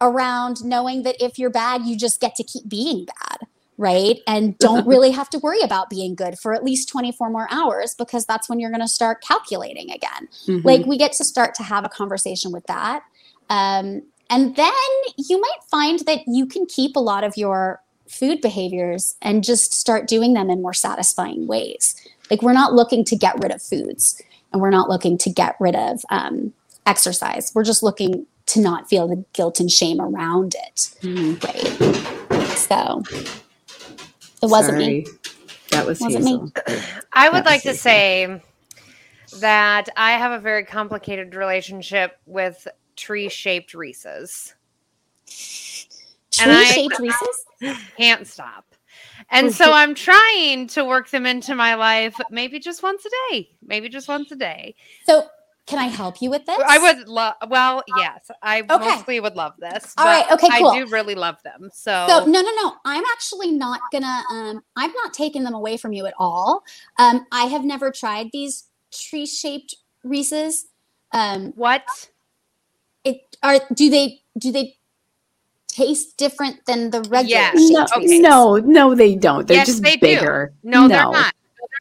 around 0.00 0.64
knowing 0.64 1.02
that 1.02 1.16
if 1.22 1.38
you're 1.38 1.50
bad, 1.50 1.82
you 1.84 1.96
just 1.96 2.20
get 2.20 2.34
to 2.36 2.44
keep 2.44 2.68
being 2.68 3.04
bad, 3.04 3.46
right? 3.76 4.20
And 4.26 4.56
don't 4.58 4.86
really 4.86 5.10
have 5.10 5.28
to 5.30 5.38
worry 5.38 5.60
about 5.60 5.90
being 5.90 6.14
good 6.14 6.38
for 6.38 6.54
at 6.54 6.64
least 6.64 6.88
24 6.88 7.30
more 7.30 7.48
hours 7.50 7.94
because 7.94 8.24
that's 8.26 8.48
when 8.48 8.60
you're 8.60 8.70
going 8.70 8.80
to 8.80 8.88
start 8.88 9.22
calculating 9.22 9.90
again. 9.90 10.28
Mhm. 10.46 10.64
Like 10.64 10.86
we 10.86 10.96
get 10.96 11.12
to 11.12 11.24
start 11.24 11.54
to 11.56 11.62
have 11.62 11.84
a 11.84 11.88
conversation 11.88 12.52
with 12.52 12.66
that. 12.66 13.02
Um, 13.48 14.02
and 14.30 14.54
then 14.54 14.72
you 15.16 15.40
might 15.40 15.64
find 15.70 15.98
that 16.06 16.20
you 16.26 16.46
can 16.46 16.64
keep 16.66 16.94
a 16.96 17.00
lot 17.00 17.24
of 17.24 17.36
your 17.36 17.82
food 18.08 18.40
behaviors 18.40 19.16
and 19.22 19.44
just 19.44 19.72
start 19.74 20.08
doing 20.08 20.34
them 20.34 20.50
in 20.50 20.62
more 20.62 20.74
satisfying 20.74 21.46
ways. 21.46 21.94
Like 22.30 22.42
we're 22.42 22.52
not 22.52 22.74
looking 22.74 23.04
to 23.06 23.16
get 23.16 23.40
rid 23.42 23.52
of 23.52 23.62
foods 23.62 24.20
and 24.52 24.62
we're 24.62 24.70
not 24.70 24.88
looking 24.88 25.18
to 25.18 25.30
get 25.30 25.56
rid 25.60 25.74
of 25.74 26.02
um, 26.10 26.52
exercise. 26.86 27.52
We're 27.54 27.64
just 27.64 27.82
looking 27.82 28.26
to 28.46 28.60
not 28.60 28.88
feel 28.88 29.06
the 29.06 29.24
guilt 29.32 29.60
and 29.60 29.70
shame 29.70 30.00
around 30.00 30.54
it. 30.54 30.90
Mhm. 31.02 31.42
Right. 31.42 32.56
So 32.56 33.02
it 34.42 34.48
wasn't 34.48 34.78
me. 34.78 35.06
That 35.70 35.86
was 35.86 36.00
Wasn't 36.00 36.24
me. 36.24 36.52
I 37.12 37.28
would 37.28 37.44
That 37.44 37.46
like 37.46 37.64
was 37.64 37.74
to 37.74 37.80
say 37.80 38.42
that 39.40 39.88
I 39.96 40.12
have 40.12 40.32
a 40.32 40.38
very 40.38 40.64
complicated 40.64 41.34
relationship 41.34 42.18
with 42.26 42.66
tree 42.96 43.28
shaped 43.28 43.74
Reese's. 43.74 44.54
Tree 45.26 46.64
shaped 46.66 46.98
Reese's? 46.98 47.44
Can't 47.96 48.26
stop. 48.26 48.64
And 49.30 49.54
so 49.54 49.72
I'm 49.72 49.94
trying 49.94 50.66
to 50.68 50.84
work 50.84 51.10
them 51.10 51.24
into 51.26 51.54
my 51.54 51.74
life 51.74 52.16
maybe 52.30 52.58
just 52.58 52.82
once 52.82 53.04
a 53.04 53.10
day. 53.30 53.50
Maybe 53.62 53.88
just 53.88 54.08
once 54.08 54.32
a 54.32 54.36
day. 54.36 54.74
So 55.06 55.28
can 55.66 55.78
I 55.78 55.84
help 55.86 56.20
you 56.20 56.30
with 56.30 56.46
this? 56.46 56.58
I 56.66 56.78
would 56.78 57.08
love, 57.08 57.34
well, 57.48 57.82
yes, 57.86 58.30
I 58.42 58.62
Okay. 58.62 58.84
mostly 58.84 59.20
would 59.20 59.36
love 59.36 59.54
this. 59.58 59.94
All 59.96 60.04
right, 60.06 60.24
but 60.28 60.42
okay, 60.42 60.58
cool. 60.58 60.70
I 60.70 60.84
do 60.84 60.86
really 60.90 61.14
love 61.14 61.36
them. 61.44 61.70
So, 61.72 62.08
So 62.08 62.24
no, 62.26 62.40
no, 62.40 62.50
no. 62.56 62.72
I'm 62.84 63.04
actually 63.12 63.52
not 63.52 63.80
gonna. 63.92 64.24
Um, 64.30 64.62
I'm 64.76 64.92
not 65.04 65.14
taking 65.14 65.44
them 65.44 65.54
away 65.54 65.76
from 65.76 65.92
you 65.92 66.06
at 66.06 66.14
all. 66.18 66.62
Um, 66.98 67.26
I 67.30 67.44
have 67.44 67.64
never 67.64 67.90
tried 67.90 68.30
these 68.32 68.64
tree 68.92 69.26
shaped 69.26 69.76
Reese's. 70.02 70.66
Um, 71.12 71.52
what? 71.56 71.82
it 73.04 73.36
are 73.42 73.60
do 73.74 73.88
they 73.90 74.20
do 74.38 74.52
they 74.52 74.76
taste 75.68 76.16
different 76.16 76.64
than 76.66 76.90
the 76.90 77.00
regular 77.02 77.26
Yes. 77.28 77.70
No, 77.70 77.86
Okay. 77.96 78.18
No, 78.20 78.56
no, 78.56 78.94
they 78.94 79.14
don't. 79.14 79.46
They're 79.46 79.58
Yes, 79.58 79.66
just 79.68 79.82
they 79.82 79.96
do. 79.96 80.00
bigger. 80.00 80.52
No, 80.62 80.88
they're 80.88 81.02
not. 81.10 81.32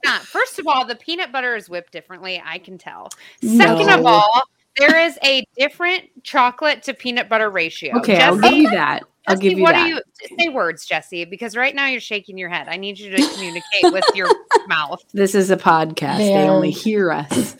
No, 0.05 0.11
they're 0.11 0.13
not. 0.13 0.21
First 0.23 0.59
of 0.59 0.67
all, 0.67 0.85
the 0.85 0.95
peanut 0.95 1.31
butter 1.31 1.55
is 1.55 1.69
whipped 1.69 1.91
differently. 1.91 2.41
I 2.45 2.57
can 2.59 2.77
tell. 2.77 3.09
Second 3.41 3.89
of 3.89 4.05
all, 4.05 4.43
there 4.77 4.99
is 4.99 5.17
a 5.23 5.45
different 5.57 6.05
chocolate 6.23 6.83
to 6.83 6.93
peanut 6.93 7.27
butter 7.29 7.49
ratio. 7.49 7.97
Okay, 7.97 8.19
I'll 8.21 8.37
give 8.37 8.53
you 8.53 8.69
that. 8.71 9.03
I'll 9.27 9.35
Jesse, 9.35 9.49
give 9.49 9.57
you 9.59 9.63
what 9.63 9.73
that. 9.73 9.81
are 9.85 9.87
you 9.87 10.01
say 10.39 10.49
words, 10.49 10.85
Jesse? 10.85 11.25
Because 11.25 11.55
right 11.55 11.75
now 11.75 11.85
you're 11.87 11.99
shaking 11.99 12.37
your 12.37 12.49
head. 12.49 12.67
I 12.67 12.77
need 12.77 12.97
you 12.97 13.11
to 13.15 13.33
communicate 13.33 13.83
with 13.83 14.05
your 14.15 14.29
mouth. 14.67 15.03
This 15.13 15.35
is 15.35 15.51
a 15.51 15.57
podcast. 15.57 16.17
They 16.17 16.29
They're- 16.29 16.49
only 16.49 16.71
hear 16.71 17.11
us. 17.11 17.55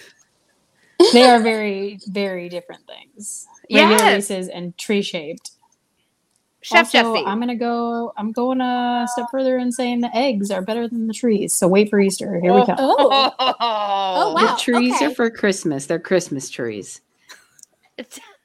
they 1.13 1.23
are 1.29 1.39
very, 1.41 1.99
very 2.07 2.49
different 2.49 2.81
things. 2.87 3.47
Regular 3.71 3.97
Yes. 3.97 4.29
Reese's 4.31 4.47
and 4.49 4.75
tree 4.77 5.01
shaped. 5.01 5.51
Chef 6.61 6.93
also, 6.93 7.13
Jesse. 7.15 7.25
I'm 7.25 7.39
gonna 7.39 7.55
go. 7.55 8.11
I'm 8.17 8.31
going 8.33 8.59
a 8.59 9.07
step 9.13 9.27
further 9.31 9.57
and 9.57 9.73
saying 9.73 10.01
the 10.01 10.13
eggs 10.15 10.51
are 10.51 10.61
better 10.61 10.87
than 10.89 11.07
the 11.07 11.13
trees. 11.13 11.53
So 11.53 11.67
wait 11.69 11.89
for 11.89 11.99
Easter. 11.99 12.39
Here 12.41 12.53
we 12.53 12.65
come. 12.65 12.75
Oh, 12.79 13.31
Oh, 13.39 13.55
oh 13.59 14.33
wow. 14.33 14.55
the 14.55 14.61
trees 14.61 14.93
okay. 14.95 15.05
are 15.05 15.11
for 15.15 15.29
Christmas. 15.31 15.85
They're 15.85 15.99
Christmas 15.99 16.49
trees. 16.49 16.99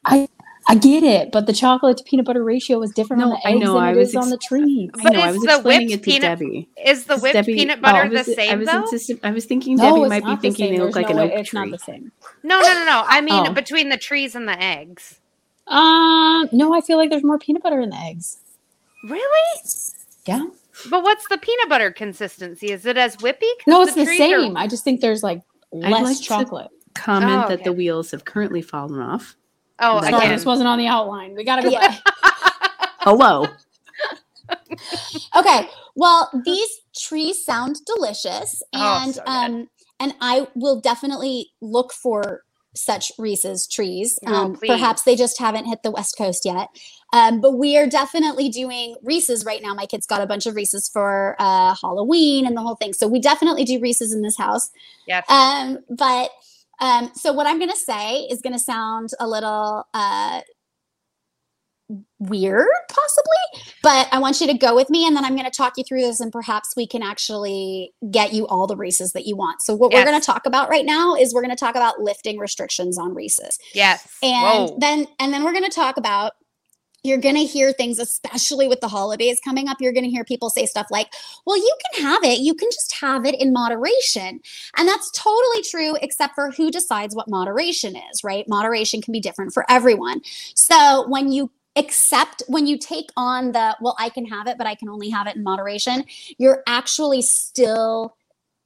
I 0.04 0.28
I 0.66 0.76
get 0.76 1.02
it, 1.02 1.30
but 1.30 1.46
the 1.46 1.52
chocolate 1.52 1.98
to 1.98 2.04
peanut 2.04 2.24
butter 2.24 2.42
ratio 2.42 2.80
is 2.82 2.90
different 2.92 3.20
No, 3.20 3.26
on 3.26 3.30
the 3.42 3.48
I 3.48 3.50
eggs 3.52 3.60
know, 3.60 3.74
than 3.74 3.82
I 3.82 3.92
it 3.92 3.96
was 3.96 4.08
is 4.10 4.16
on 4.16 4.30
the 4.30 4.38
trees. 4.38 4.90
I 4.98 5.02
But 5.02 5.12
know. 5.12 5.20
I 5.20 5.28
is 5.28 5.34
was 5.36 5.44
the 5.44 5.54
explaining 5.56 5.88
whipped 5.88 5.92
it 5.92 5.96
to 5.98 6.02
peanut- 6.04 6.22
Debbie. 6.22 6.68
Is 6.86 7.04
the 7.04 7.18
whipped 7.18 7.34
Debbie- 7.34 7.54
peanut 7.54 7.78
oh, 7.78 7.82
butter 7.82 8.08
the 8.08 8.14
was- 8.16 8.28
I 8.30 8.34
same 8.34 8.58
was, 8.60 8.68
though? 8.68 8.80
insistent- 8.82 9.20
I 9.24 9.30
was 9.32 9.44
thinking 9.44 9.76
No, 9.76 9.96
Debbie 9.96 10.08
might 10.08 10.20
be 10.20 10.26
not 10.30 10.36
the 10.40 10.48
thinking 10.48 10.66
same. 10.66 10.74
they 10.74 10.80
look 10.80 10.94
There's 10.94 11.04
like 11.04 11.14
no 11.14 11.22
an 11.22 11.28
way- 11.28 11.34
oak 11.34 11.40
It's 11.40 11.52
not 11.52 11.70
the 11.70 11.78
same. 11.78 12.12
No, 12.42 12.60
no, 12.60 12.72
no, 12.74 12.84
no. 12.86 13.02
I 13.06 13.20
mean 13.20 13.46
Oh. 13.48 13.52
between 13.52 13.90
the 13.90 13.98
trees 13.98 14.34
and 14.34 14.48
the 14.48 14.58
eggs. 14.58 15.20
Um, 15.66 16.48
no, 16.52 16.74
I 16.74 16.80
feel 16.80 16.98
like 16.98 17.10
there's 17.10 17.24
more 17.24 17.38
peanut 17.38 17.62
butter 17.62 17.80
in 17.80 17.90
the 17.90 17.96
eggs. 17.96 18.38
Really? 19.08 19.60
Yeah. 20.26 20.46
But 20.90 21.02
what's 21.02 21.26
the 21.28 21.38
peanut 21.38 21.68
butter 21.68 21.90
consistency? 21.90 22.70
Is 22.72 22.84
it 22.86 22.96
as 22.96 23.16
whippy? 23.16 23.48
No, 23.66 23.82
it's 23.82 23.94
the, 23.94 24.04
trees 24.04 24.20
are- 24.20 24.40
same. 24.40 24.56
I 24.56 24.66
just 24.66 24.84
think 24.84 25.00
there's 25.00 25.22
like 25.22 25.42
less 25.72 26.02
like 26.02 26.16
to- 26.18 26.22
chocolate. 26.22 26.70
Comment 26.94 27.44
Oh, 27.46 27.48
that 27.48 27.64
the 27.64 27.72
wheels 27.72 28.10
have 28.12 28.24
currently 28.24 28.62
fallen 28.62 29.00
off. 29.00 29.34
Oh, 29.80 29.98
Sorry, 30.00 30.10
Sorry, 30.12 30.24
again. 30.26 30.36
this 30.36 30.44
wasn't 30.44 30.68
on 30.68 30.78
the 30.78 30.86
outline. 30.86 31.34
We 31.34 31.44
gotta 31.44 31.62
go. 31.62 31.70
Yeah. 31.72 31.96
Hello. 33.00 33.46
okay. 35.36 35.68
Well, 35.96 36.30
these 36.44 36.68
trees 36.96 37.44
sound 37.44 37.76
delicious, 37.84 38.62
Oh, 38.72 39.02
and 39.02 39.14
so 39.14 39.22
um, 39.26 39.68
and 40.00 40.14
I 40.20 40.46
will 40.54 40.80
definitely 40.80 41.50
look 41.60 41.92
for 41.92 42.43
such 42.74 43.12
Reese's 43.18 43.66
trees. 43.66 44.18
Oh, 44.26 44.34
Um, 44.34 44.56
please. 44.56 44.68
perhaps 44.68 45.02
they 45.02 45.16
just 45.16 45.38
haven't 45.38 45.64
hit 45.66 45.82
the 45.82 45.90
West 45.90 46.16
Coast 46.18 46.44
yet. 46.44 46.68
Um, 47.12 47.40
but 47.40 47.52
we 47.52 47.76
are 47.78 47.86
definitely 47.86 48.48
doing 48.48 48.96
Reese's 49.02 49.44
right 49.44 49.62
now. 49.62 49.72
My 49.74 49.86
kids 49.86 50.06
got 50.06 50.20
a 50.20 50.26
bunch 50.26 50.46
of 50.46 50.56
Reese's 50.56 50.88
for 50.88 51.36
uh, 51.38 51.74
Halloween 51.80 52.46
and 52.46 52.56
the 52.56 52.60
whole 52.60 52.74
thing. 52.74 52.92
So 52.92 53.06
we 53.06 53.20
definitely 53.20 53.64
do 53.64 53.78
Reese's 53.80 54.12
in 54.12 54.22
this 54.22 54.36
house. 54.36 54.70
Yes. 55.06 55.24
Um, 55.30 55.78
but 55.88 56.30
um, 56.80 57.12
so 57.14 57.32
what 57.32 57.46
I'm 57.46 57.58
going 57.58 57.70
to 57.70 57.76
say 57.76 58.22
is 58.22 58.42
going 58.42 58.52
to 58.54 58.58
sound 58.58 59.10
a 59.20 59.28
little 59.28 59.86
uh, 59.94 60.40
weird, 62.18 62.66
possibly, 62.88 63.72
but 63.82 64.08
I 64.12 64.18
want 64.18 64.40
you 64.40 64.46
to 64.46 64.54
go 64.54 64.74
with 64.74 64.90
me, 64.90 65.06
and 65.06 65.14
then 65.14 65.24
I'm 65.24 65.34
going 65.34 65.50
to 65.50 65.56
talk 65.56 65.74
you 65.76 65.84
through 65.84 66.00
this, 66.00 66.20
and 66.20 66.32
perhaps 66.32 66.74
we 66.76 66.86
can 66.86 67.02
actually 67.02 67.92
get 68.10 68.32
you 68.32 68.46
all 68.46 68.66
the 68.66 68.76
Reese's 68.76 69.12
that 69.12 69.26
you 69.26 69.36
want. 69.36 69.62
So 69.62 69.74
what 69.74 69.92
we're 69.92 70.04
going 70.04 70.18
to 70.18 70.24
talk 70.24 70.46
about 70.46 70.68
right 70.68 70.84
now 70.84 71.14
is 71.14 71.34
we're 71.34 71.42
going 71.42 71.54
to 71.54 71.60
talk 71.60 71.76
about 71.76 72.00
lifting 72.00 72.38
restrictions 72.38 72.98
on 72.98 73.14
Reese's, 73.14 73.58
yes. 73.74 74.06
and 74.22 74.70
Whoa. 74.70 74.78
then 74.80 75.06
and 75.18 75.32
then 75.32 75.44
we're 75.44 75.52
going 75.52 75.64
to 75.64 75.70
talk 75.70 75.96
about 75.96 76.32
you're 77.04 77.18
going 77.18 77.34
to 77.34 77.44
hear 77.44 77.72
things 77.72 77.98
especially 77.98 78.66
with 78.66 78.80
the 78.80 78.88
holidays 78.88 79.38
coming 79.44 79.68
up 79.68 79.76
you're 79.78 79.92
going 79.92 80.04
to 80.04 80.10
hear 80.10 80.24
people 80.24 80.50
say 80.50 80.66
stuff 80.66 80.86
like 80.90 81.12
well 81.46 81.56
you 81.56 81.76
can 81.84 82.02
have 82.02 82.24
it 82.24 82.40
you 82.40 82.54
can 82.54 82.68
just 82.70 82.94
have 82.94 83.24
it 83.24 83.40
in 83.40 83.52
moderation 83.52 84.40
and 84.76 84.88
that's 84.88 85.10
totally 85.12 85.62
true 85.62 85.96
except 86.02 86.34
for 86.34 86.50
who 86.50 86.70
decides 86.70 87.14
what 87.14 87.28
moderation 87.28 87.94
is 87.94 88.24
right 88.24 88.48
moderation 88.48 89.00
can 89.00 89.12
be 89.12 89.20
different 89.20 89.52
for 89.52 89.64
everyone 89.70 90.20
so 90.54 91.06
when 91.08 91.30
you 91.30 91.50
accept 91.76 92.42
when 92.48 92.66
you 92.66 92.78
take 92.78 93.10
on 93.16 93.52
the 93.52 93.76
well 93.80 93.96
i 93.98 94.08
can 94.08 94.26
have 94.26 94.46
it 94.46 94.58
but 94.58 94.66
i 94.66 94.74
can 94.74 94.88
only 94.88 95.10
have 95.10 95.26
it 95.26 95.36
in 95.36 95.42
moderation 95.42 96.04
you're 96.38 96.62
actually 96.66 97.22
still 97.22 98.16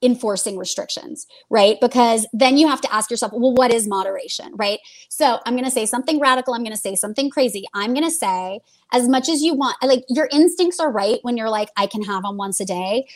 enforcing 0.03 0.57
restrictions 0.57 1.27
right 1.51 1.79
because 1.81 2.27
then 2.33 2.57
you 2.57 2.68
have 2.68 2.81
to 2.81 2.92
ask 2.94 3.11
yourself 3.11 3.33
well 3.33 3.55
what 3.55 3.73
is 3.73 3.88
moderation 3.88 4.53
right 4.57 4.79
so 5.09 5.40
I'm 5.47 5.55
going 5.55 5.64
to 5.64 5.71
say 5.71 5.87
something 5.87 6.21
radical. 6.21 6.55
I'm 6.55 6.62
going 6.62 6.75
to 6.75 6.81
say 6.81 6.94
something 6.94 7.31
crazy. 7.31 7.64
I'm 7.75 7.94
going 7.94 8.05
to 8.05 8.11
say, 8.11 8.61
as 8.92 9.09
much 9.09 9.29
as 9.29 9.42
you 9.42 9.55
want, 9.55 9.77
like 9.83 10.05
your 10.09 10.29
instincts 10.33 10.81
are 10.81 10.90
right 10.92 11.18
when 11.23 11.37
you're 11.37 11.51
like, 11.51 11.71
I 11.77 11.87
can 11.87 12.03
have 12.03 12.23
them 12.23 12.37
once 12.37 12.61
a 12.61 12.64
day. 12.64 13.07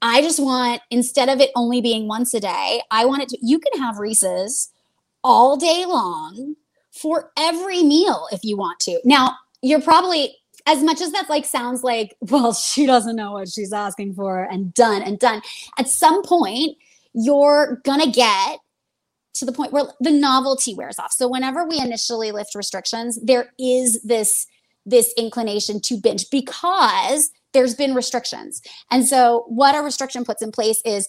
I 0.00 0.22
just 0.22 0.40
want, 0.40 0.82
instead 0.90 1.28
of 1.28 1.40
it 1.40 1.50
only 1.54 1.80
being 1.80 2.08
once 2.08 2.34
a 2.34 2.40
day, 2.40 2.82
I 2.90 3.04
want 3.04 3.22
it 3.22 3.28
to, 3.30 3.38
you 3.40 3.58
can 3.58 3.80
have 3.80 3.98
Reese's 3.98 4.70
all 5.22 5.56
day 5.56 5.84
long 5.86 6.56
for 6.90 7.30
every 7.36 7.82
meal 7.82 8.26
if 8.32 8.44
you 8.44 8.56
want 8.56 8.80
to. 8.80 9.00
Now, 9.04 9.36
you're 9.62 9.80
probably 9.80 10.36
as 10.66 10.82
much 10.82 11.00
as 11.00 11.10
that 11.12 11.28
like 11.28 11.44
sounds 11.44 11.82
like 11.82 12.16
well 12.20 12.52
she 12.52 12.86
doesn't 12.86 13.16
know 13.16 13.32
what 13.32 13.48
she's 13.48 13.72
asking 13.72 14.14
for 14.14 14.44
and 14.44 14.74
done 14.74 15.02
and 15.02 15.18
done. 15.18 15.40
At 15.78 15.88
some 15.88 16.22
point 16.22 16.76
you're 17.14 17.80
gonna 17.84 18.10
get 18.10 18.58
to 19.34 19.44
the 19.44 19.52
point 19.52 19.72
where 19.72 19.84
the 20.00 20.10
novelty 20.10 20.74
wears 20.74 20.98
off. 20.98 21.12
So 21.12 21.26
whenever 21.26 21.66
we 21.66 21.78
initially 21.80 22.32
lift 22.32 22.54
restrictions 22.54 23.18
there 23.22 23.52
is 23.58 24.02
this 24.02 24.46
this 24.84 25.14
inclination 25.16 25.80
to 25.80 25.96
binge 25.96 26.28
because 26.30 27.30
there's 27.52 27.74
been 27.74 27.94
restrictions. 27.94 28.62
And 28.90 29.06
so 29.06 29.44
what 29.46 29.76
a 29.76 29.82
restriction 29.82 30.24
puts 30.24 30.42
in 30.42 30.52
place 30.52 30.82
is 30.84 31.08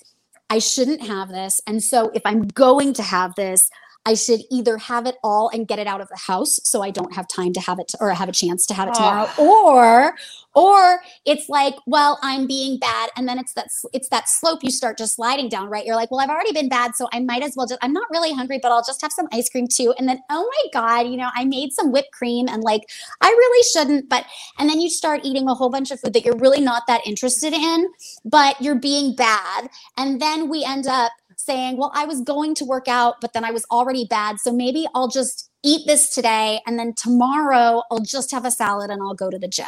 i 0.49 0.59
shouldn't 0.59 1.01
have 1.01 1.29
this. 1.29 1.59
And 1.67 1.81
so 1.83 2.11
if 2.13 2.21
i'm 2.25 2.47
going 2.47 2.93
to 2.93 3.03
have 3.03 3.35
this 3.35 3.69
I 4.05 4.15
should 4.15 4.41
either 4.51 4.77
have 4.77 5.05
it 5.05 5.15
all 5.23 5.49
and 5.49 5.67
get 5.67 5.79
it 5.79 5.87
out 5.87 6.01
of 6.01 6.09
the 6.09 6.17
house 6.17 6.59
so 6.63 6.81
I 6.81 6.91
don't 6.91 7.13
have 7.13 7.27
time 7.27 7.53
to 7.53 7.61
have 7.61 7.79
it 7.79 7.93
or 7.99 8.09
have 8.11 8.29
a 8.29 8.33
chance 8.33 8.65
to 8.67 8.73
have 8.73 8.89
it 8.89 8.95
tomorrow 8.95 9.27
ah. 9.29 9.35
or 9.37 10.15
or 10.55 10.99
it's 11.25 11.47
like 11.47 11.75
well 11.85 12.19
I'm 12.21 12.45
being 12.45 12.79
bad 12.79 13.09
and 13.15 13.27
then 13.27 13.39
it's 13.39 13.53
that 13.53 13.67
it's 13.93 14.09
that 14.09 14.27
slope 14.27 14.63
you 14.63 14.71
start 14.71 14.97
just 14.97 15.15
sliding 15.15 15.49
down 15.49 15.69
right? 15.69 15.85
You're 15.85 15.95
like 15.95 16.11
well 16.11 16.19
I've 16.19 16.29
already 16.29 16.51
been 16.51 16.69
bad 16.69 16.95
so 16.95 17.07
I 17.13 17.19
might 17.21 17.43
as 17.43 17.53
well 17.55 17.65
just 17.65 17.79
I'm 17.81 17.93
not 17.93 18.09
really 18.11 18.33
hungry 18.33 18.59
but 18.61 18.71
I'll 18.71 18.83
just 18.83 19.01
have 19.01 19.11
some 19.11 19.27
ice 19.31 19.49
cream 19.49 19.67
too 19.67 19.93
and 19.97 20.07
then 20.07 20.19
oh 20.29 20.49
my 20.49 20.69
god 20.81 21.07
you 21.07 21.17
know 21.17 21.29
I 21.33 21.45
made 21.45 21.71
some 21.71 21.91
whipped 21.91 22.11
cream 22.11 22.47
and 22.49 22.61
like 22.61 22.89
I 23.21 23.29
really 23.29 23.63
shouldn't 23.71 24.09
but 24.09 24.25
and 24.59 24.69
then 24.69 24.81
you 24.81 24.89
start 24.89 25.21
eating 25.23 25.47
a 25.47 25.53
whole 25.53 25.69
bunch 25.69 25.91
of 25.91 25.99
food 25.99 26.13
that 26.13 26.25
you're 26.25 26.37
really 26.37 26.61
not 26.61 26.83
that 26.87 27.05
interested 27.05 27.53
in 27.53 27.87
but 28.25 28.61
you're 28.61 28.75
being 28.75 29.15
bad 29.15 29.69
and 29.97 30.21
then 30.21 30.49
we 30.49 30.63
end 30.65 30.87
up 30.87 31.11
saying, 31.37 31.77
well, 31.77 31.91
I 31.93 32.05
was 32.05 32.21
going 32.21 32.55
to 32.55 32.65
work 32.65 32.87
out, 32.87 33.21
but 33.21 33.33
then 33.33 33.43
I 33.45 33.51
was 33.51 33.65
already 33.71 34.05
bad. 34.05 34.39
So 34.39 34.51
maybe 34.51 34.87
I'll 34.95 35.07
just 35.07 35.49
eat 35.65 35.87
this 35.87 36.13
today. 36.13 36.59
And 36.67 36.77
then 36.77 36.93
tomorrow 36.93 37.83
I'll 37.89 38.01
just 38.01 38.31
have 38.31 38.43
a 38.43 38.51
salad 38.51 38.89
and 38.89 39.01
I'll 39.01 39.13
go 39.13 39.29
to 39.29 39.39
the 39.39 39.47
gym. 39.47 39.65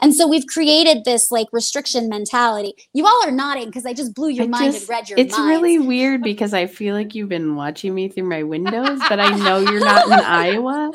And 0.00 0.14
so 0.14 0.28
we've 0.28 0.46
created 0.46 1.04
this 1.04 1.32
like 1.32 1.48
restriction 1.52 2.08
mentality. 2.08 2.74
You 2.92 3.06
all 3.06 3.26
are 3.26 3.32
nodding 3.32 3.66
because 3.66 3.84
I 3.84 3.92
just 3.92 4.14
blew 4.14 4.28
your 4.28 4.44
I 4.44 4.48
mind 4.48 4.72
just- 4.74 4.82
and 4.82 4.88
read 4.90 5.08
your 5.08 5.18
It's 5.18 5.36
minds. 5.36 5.48
really 5.60 5.78
weird 5.80 6.22
because 6.22 6.54
I 6.54 6.66
feel 6.66 6.94
like 6.94 7.14
you've 7.16 7.28
been 7.28 7.56
watching 7.56 7.92
me 7.92 8.08
through 8.08 8.28
my 8.28 8.44
windows, 8.44 9.00
but 9.08 9.18
I 9.18 9.30
know 9.36 9.58
you're 9.58 9.80
not 9.80 10.06
in 10.06 10.12
Iowa. 10.12 10.92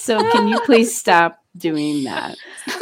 So 0.00 0.18
can 0.32 0.48
you 0.48 0.58
please 0.64 0.96
stop 0.96 1.42
doing 1.58 2.04
that? 2.04 2.36
so, 2.66 2.78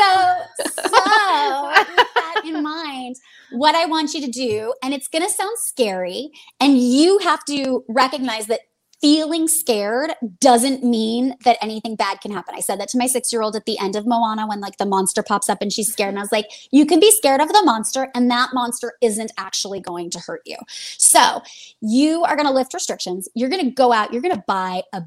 so 0.66 1.68
with 1.68 2.08
that 2.14 2.42
in 2.44 2.62
mind, 2.62 3.16
what 3.52 3.74
I 3.74 3.86
want 3.86 4.14
you 4.14 4.20
to 4.20 4.30
do, 4.30 4.74
and 4.82 4.94
it's 4.94 5.08
going 5.08 5.24
to 5.24 5.30
sound 5.30 5.56
scary, 5.58 6.30
and 6.60 6.78
you 6.78 7.18
have 7.18 7.44
to 7.46 7.84
recognize 7.88 8.46
that 8.46 8.60
feeling 9.00 9.48
scared 9.48 10.12
doesn't 10.40 10.84
mean 10.84 11.34
that 11.44 11.56
anything 11.62 11.96
bad 11.96 12.20
can 12.20 12.30
happen. 12.30 12.54
I 12.54 12.60
said 12.60 12.78
that 12.80 12.88
to 12.90 12.98
my 12.98 13.06
six 13.06 13.32
year 13.32 13.40
old 13.40 13.56
at 13.56 13.64
the 13.64 13.78
end 13.78 13.96
of 13.96 14.06
Moana 14.06 14.46
when 14.46 14.60
like 14.60 14.76
the 14.76 14.84
monster 14.84 15.22
pops 15.22 15.48
up 15.48 15.62
and 15.62 15.72
she's 15.72 15.90
scared. 15.90 16.10
And 16.10 16.18
I 16.18 16.22
was 16.22 16.32
like, 16.32 16.46
you 16.70 16.84
can 16.84 17.00
be 17.00 17.10
scared 17.10 17.40
of 17.40 17.48
the 17.48 17.62
monster, 17.64 18.08
and 18.14 18.30
that 18.30 18.50
monster 18.52 18.92
isn't 19.00 19.32
actually 19.38 19.80
going 19.80 20.10
to 20.10 20.18
hurt 20.18 20.42
you. 20.44 20.58
So 20.68 21.42
you 21.80 22.24
are 22.24 22.36
going 22.36 22.46
to 22.46 22.52
lift 22.52 22.74
restrictions. 22.74 23.28
You're 23.34 23.48
going 23.48 23.64
to 23.64 23.70
go 23.70 23.92
out, 23.92 24.12
you're 24.12 24.22
going 24.22 24.36
to 24.36 24.44
buy 24.46 24.82
a 24.92 25.02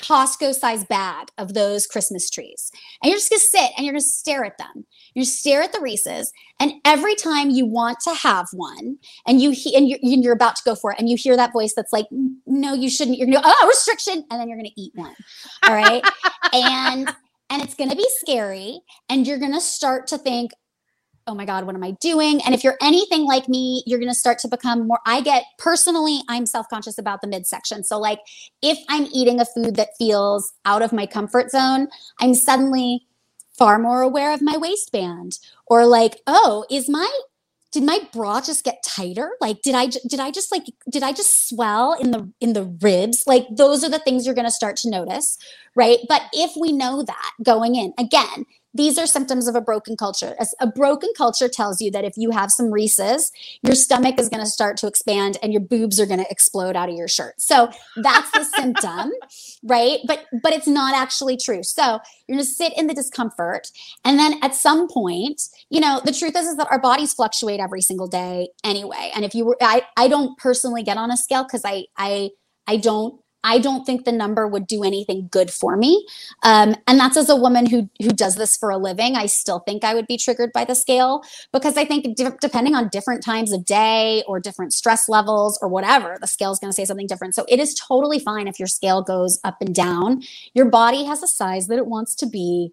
Costco 0.00 0.54
size 0.54 0.84
bag 0.84 1.28
of 1.38 1.54
those 1.54 1.86
Christmas 1.86 2.30
trees. 2.30 2.70
And 3.02 3.10
you're 3.10 3.18
just 3.18 3.30
gonna 3.30 3.40
sit 3.40 3.70
and 3.76 3.84
you're 3.84 3.92
gonna 3.92 4.00
stare 4.00 4.44
at 4.44 4.58
them. 4.58 4.84
You 5.14 5.24
stare 5.24 5.62
at 5.62 5.72
the 5.72 5.80
Reese's, 5.80 6.32
and 6.58 6.72
every 6.84 7.14
time 7.14 7.50
you 7.50 7.66
want 7.66 8.00
to 8.00 8.14
have 8.14 8.48
one, 8.52 8.98
and 9.26 9.40
you 9.40 9.50
he- 9.50 9.76
and 9.76 9.88
you're, 9.88 9.98
you're 10.02 10.32
about 10.32 10.56
to 10.56 10.62
go 10.64 10.74
for 10.74 10.92
it, 10.92 10.98
and 10.98 11.08
you 11.08 11.16
hear 11.16 11.36
that 11.36 11.52
voice 11.52 11.74
that's 11.74 11.92
like, 11.92 12.06
"No, 12.46 12.72
you 12.72 12.88
shouldn't." 12.88 13.18
You're 13.18 13.26
gonna 13.26 13.42
go, 13.42 13.44
"Oh, 13.44 13.66
restriction," 13.68 14.24
and 14.30 14.40
then 14.40 14.48
you're 14.48 14.56
gonna 14.56 14.70
eat 14.76 14.92
one. 14.94 15.14
All 15.64 15.74
right, 15.74 16.02
and 16.52 17.14
and 17.50 17.62
it's 17.62 17.74
gonna 17.74 17.94
be 17.94 18.08
scary, 18.20 18.80
and 19.10 19.26
you're 19.26 19.38
gonna 19.38 19.60
start 19.60 20.06
to 20.08 20.18
think, 20.18 20.52
oh 21.26 21.34
my 21.34 21.44
God, 21.44 21.64
what 21.64 21.74
am 21.74 21.84
I 21.84 21.92
doing? 22.00 22.40
And 22.44 22.54
if 22.54 22.64
you're 22.64 22.76
anything 22.80 23.24
like 23.24 23.48
me, 23.48 23.82
you're 23.86 23.98
going 23.98 24.10
to 24.10 24.14
start 24.14 24.38
to 24.40 24.48
become 24.48 24.86
more. 24.88 24.98
I 25.06 25.20
get 25.20 25.44
personally, 25.58 26.20
I'm 26.28 26.46
self 26.46 26.68
conscious 26.68 26.98
about 26.98 27.20
the 27.20 27.28
midsection. 27.28 27.84
So, 27.84 27.98
like, 27.98 28.20
if 28.62 28.78
I'm 28.88 29.06
eating 29.12 29.40
a 29.40 29.44
food 29.44 29.76
that 29.76 29.90
feels 29.98 30.52
out 30.64 30.82
of 30.82 30.92
my 30.92 31.06
comfort 31.06 31.50
zone, 31.50 31.88
I'm 32.20 32.34
suddenly 32.34 33.06
far 33.58 33.78
more 33.78 34.02
aware 34.02 34.32
of 34.32 34.42
my 34.42 34.56
waistband 34.56 35.38
or 35.66 35.86
like, 35.86 36.20
oh, 36.26 36.64
is 36.70 36.88
my 36.88 37.08
did 37.72 37.84
my 37.84 37.98
bra 38.12 38.40
just 38.40 38.64
get 38.64 38.82
tighter 38.84 39.30
like 39.40 39.62
did 39.62 39.74
i 39.74 39.86
did 39.86 40.20
i 40.20 40.30
just 40.30 40.52
like 40.52 40.64
did 40.90 41.02
i 41.02 41.10
just 41.10 41.48
swell 41.48 41.94
in 41.94 42.10
the 42.10 42.30
in 42.40 42.52
the 42.52 42.64
ribs 42.82 43.24
like 43.26 43.46
those 43.50 43.82
are 43.82 43.88
the 43.88 43.98
things 43.98 44.24
you're 44.24 44.34
going 44.34 44.46
to 44.46 44.50
start 44.50 44.76
to 44.76 44.90
notice 44.90 45.38
right 45.74 46.00
but 46.06 46.22
if 46.34 46.52
we 46.60 46.70
know 46.70 47.02
that 47.02 47.30
going 47.42 47.74
in 47.74 47.92
again 47.98 48.44
these 48.74 48.98
are 48.98 49.06
symptoms 49.06 49.48
of 49.48 49.54
a 49.54 49.60
broken 49.60 49.96
culture. 49.96 50.34
A 50.60 50.66
broken 50.66 51.10
culture 51.16 51.48
tells 51.48 51.80
you 51.80 51.90
that 51.90 52.04
if 52.04 52.14
you 52.16 52.30
have 52.30 52.50
some 52.50 52.70
Reese's, 52.70 53.30
your 53.62 53.74
stomach 53.74 54.18
is 54.18 54.28
going 54.28 54.42
to 54.42 54.50
start 54.50 54.76
to 54.78 54.86
expand 54.86 55.38
and 55.42 55.52
your 55.52 55.60
boobs 55.60 56.00
are 56.00 56.06
going 56.06 56.20
to 56.22 56.30
explode 56.30 56.76
out 56.76 56.88
of 56.88 56.94
your 56.94 57.08
shirt. 57.08 57.40
So 57.40 57.70
that's 57.96 58.30
the 58.30 58.44
symptom, 58.56 59.12
right? 59.62 60.00
But 60.06 60.24
but 60.42 60.52
it's 60.52 60.66
not 60.66 60.94
actually 60.94 61.36
true. 61.36 61.62
So 61.62 62.00
you're 62.26 62.36
going 62.36 62.38
to 62.38 62.44
sit 62.44 62.72
in 62.76 62.86
the 62.86 62.94
discomfort, 62.94 63.68
and 64.04 64.18
then 64.18 64.34
at 64.42 64.54
some 64.54 64.88
point, 64.88 65.42
you 65.70 65.80
know, 65.80 66.00
the 66.04 66.12
truth 66.12 66.36
is 66.36 66.46
is 66.46 66.56
that 66.56 66.68
our 66.70 66.80
bodies 66.80 67.12
fluctuate 67.12 67.60
every 67.60 67.82
single 67.82 68.08
day 68.08 68.48
anyway. 68.64 69.10
And 69.14 69.24
if 69.24 69.34
you 69.34 69.44
were, 69.44 69.56
I 69.60 69.82
I 69.96 70.08
don't 70.08 70.36
personally 70.38 70.82
get 70.82 70.96
on 70.96 71.10
a 71.10 71.16
scale 71.16 71.44
because 71.44 71.62
I 71.64 71.84
I 71.96 72.30
I 72.66 72.76
don't 72.76 73.21
I 73.44 73.58
don't 73.58 73.84
think 73.84 74.04
the 74.04 74.12
number 74.12 74.46
would 74.46 74.66
do 74.66 74.84
anything 74.84 75.28
good 75.30 75.50
for 75.50 75.76
me. 75.76 76.06
Um, 76.42 76.76
and 76.86 76.98
that's 76.98 77.16
as 77.16 77.28
a 77.28 77.36
woman 77.36 77.66
who 77.66 77.88
who 78.00 78.10
does 78.10 78.36
this 78.36 78.56
for 78.56 78.70
a 78.70 78.76
living. 78.76 79.16
I 79.16 79.26
still 79.26 79.60
think 79.60 79.84
I 79.84 79.94
would 79.94 80.06
be 80.06 80.16
triggered 80.16 80.52
by 80.52 80.64
the 80.64 80.74
scale 80.74 81.22
because 81.52 81.76
I 81.76 81.84
think 81.84 82.16
de- 82.16 82.36
depending 82.40 82.74
on 82.74 82.88
different 82.88 83.24
times 83.24 83.52
of 83.52 83.64
day 83.64 84.22
or 84.26 84.40
different 84.40 84.72
stress 84.72 85.08
levels 85.08 85.58
or 85.62 85.68
whatever, 85.68 86.16
the 86.20 86.26
scale 86.26 86.52
is 86.52 86.58
going 86.58 86.70
to 86.70 86.74
say 86.76 86.84
something 86.84 87.06
different. 87.06 87.34
So 87.34 87.44
it 87.48 87.58
is 87.58 87.74
totally 87.74 88.18
fine 88.18 88.48
if 88.48 88.58
your 88.58 88.68
scale 88.68 89.02
goes 89.02 89.40
up 89.44 89.56
and 89.60 89.74
down. 89.74 90.22
Your 90.54 90.66
body 90.66 91.04
has 91.04 91.22
a 91.22 91.26
size 91.28 91.66
that 91.68 91.78
it 91.78 91.86
wants 91.86 92.14
to 92.16 92.26
be. 92.26 92.72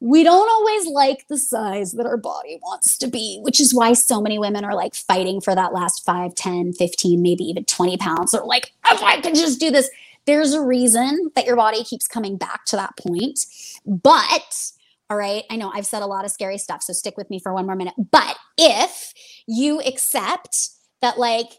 We 0.00 0.22
don't 0.22 0.48
always 0.48 0.86
like 0.86 1.26
the 1.28 1.38
size 1.38 1.92
that 1.92 2.06
our 2.06 2.16
body 2.16 2.58
wants 2.62 2.96
to 2.98 3.08
be, 3.08 3.40
which 3.42 3.60
is 3.60 3.74
why 3.74 3.94
so 3.94 4.20
many 4.20 4.38
women 4.38 4.64
are 4.64 4.74
like 4.74 4.94
fighting 4.94 5.40
for 5.40 5.54
that 5.54 5.72
last 5.72 6.04
5, 6.04 6.34
10, 6.34 6.72
15, 6.74 7.20
maybe 7.20 7.44
even 7.44 7.64
20 7.64 7.96
pounds. 7.96 8.30
They're 8.32 8.42
like, 8.42 8.72
if 8.90 9.02
I 9.02 9.20
could 9.20 9.34
just 9.34 9.58
do 9.58 9.70
this. 9.70 9.90
There's 10.26 10.52
a 10.52 10.60
reason 10.60 11.30
that 11.34 11.46
your 11.46 11.56
body 11.56 11.82
keeps 11.82 12.06
coming 12.06 12.36
back 12.36 12.66
to 12.66 12.76
that 12.76 12.98
point. 12.98 13.40
But, 13.86 14.72
all 15.08 15.16
right, 15.16 15.44
I 15.50 15.56
know 15.56 15.72
I've 15.74 15.86
said 15.86 16.02
a 16.02 16.06
lot 16.06 16.26
of 16.26 16.30
scary 16.30 16.58
stuff, 16.58 16.82
so 16.82 16.92
stick 16.92 17.16
with 17.16 17.30
me 17.30 17.40
for 17.40 17.54
one 17.54 17.64
more 17.64 17.74
minute. 17.74 17.94
But 17.96 18.36
if 18.58 19.14
you 19.46 19.80
accept 19.80 20.68
that, 21.00 21.18
like, 21.18 21.52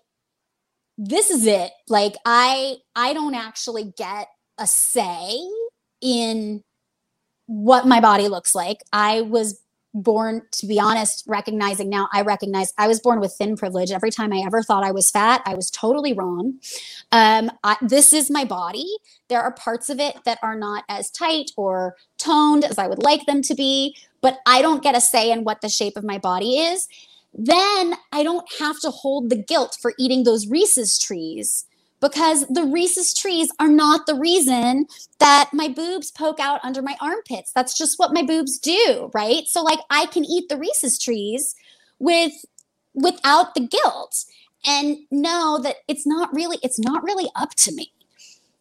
this 0.99 1.31
is 1.31 1.47
it, 1.47 1.71
like, 1.87 2.13
I, 2.25 2.75
I 2.95 3.13
don't 3.13 3.33
actually 3.33 3.91
get 3.97 4.27
a 4.59 4.67
say 4.67 5.39
in 5.99 6.63
what 7.49 7.87
my 7.87 7.99
body 7.99 8.27
looks 8.27 8.53
like. 8.53 8.83
I 8.93 9.21
was 9.21 9.59
born, 9.95 10.43
to 10.51 10.67
be 10.67 10.79
honest, 10.79 11.23
recognizing 11.27 11.89
now, 11.89 12.07
I 12.13 12.21
recognize 12.21 12.71
I 12.77 12.87
was 12.87 12.99
born 12.99 13.19
with 13.19 13.33
thin 13.33 13.57
privilege. 13.57 13.89
Every 13.89 14.11
time 14.11 14.31
I 14.31 14.43
ever 14.45 14.61
thought 14.61 14.83
I 14.83 14.91
was 14.91 15.09
fat, 15.09 15.41
I 15.47 15.55
was 15.55 15.71
totally 15.71 16.13
wrong. 16.13 16.59
Um, 17.11 17.51
I, 17.63 17.75
this 17.81 18.13
is 18.13 18.29
my 18.29 18.45
body. 18.45 18.85
There 19.29 19.41
are 19.41 19.51
parts 19.51 19.89
of 19.89 19.99
it 19.99 20.19
that 20.25 20.37
are 20.43 20.55
not 20.55 20.83
as 20.89 21.09
tight 21.09 21.49
or 21.57 21.95
toned 22.19 22.65
as 22.65 22.77
I 22.77 22.85
would 22.85 23.01
like 23.01 23.25
them 23.25 23.41
to 23.41 23.55
be, 23.55 23.95
but 24.21 24.37
I 24.45 24.61
don't 24.61 24.83
get 24.83 24.95
a 24.95 25.01
say 25.01 25.31
in 25.31 25.43
what 25.43 25.61
the 25.61 25.69
shape 25.69 25.97
of 25.97 26.03
my 26.03 26.19
body 26.19 26.59
is. 26.59 26.87
Then 27.33 27.95
I 28.11 28.21
don't 28.21 28.47
have 28.59 28.79
to 28.81 28.91
hold 28.91 29.31
the 29.31 29.41
guilt 29.41 29.75
for 29.81 29.93
eating 29.97 30.23
those 30.23 30.47
Reese's 30.47 30.99
trees 30.99 31.65
because 32.01 32.45
the 32.47 32.63
Reese's 32.63 33.13
trees 33.13 33.51
are 33.59 33.67
not 33.67 34.05
the 34.05 34.15
reason 34.15 34.87
that 35.19 35.49
my 35.53 35.67
boobs 35.67 36.11
poke 36.11 36.39
out 36.39 36.59
under 36.63 36.81
my 36.81 36.95
armpits. 37.01 37.51
That's 37.53 37.77
just 37.77 37.99
what 37.99 38.13
my 38.13 38.23
boobs 38.23 38.57
do, 38.57 39.11
right? 39.13 39.43
So 39.47 39.61
like 39.61 39.79
I 39.89 40.05
can 40.05 40.23
eat 40.23 40.49
the 40.49 40.57
Reese's 40.57 40.97
trees 40.97 41.55
with 41.99 42.33
without 42.93 43.53
the 43.53 43.67
guilt 43.67 44.25
and 44.65 44.97
know 45.11 45.59
that 45.61 45.77
it's 45.87 46.07
not 46.07 46.33
really 46.33 46.57
it's 46.63 46.79
not 46.79 47.03
really 47.03 47.29
up 47.35 47.51
to 47.55 47.73
me. 47.73 47.91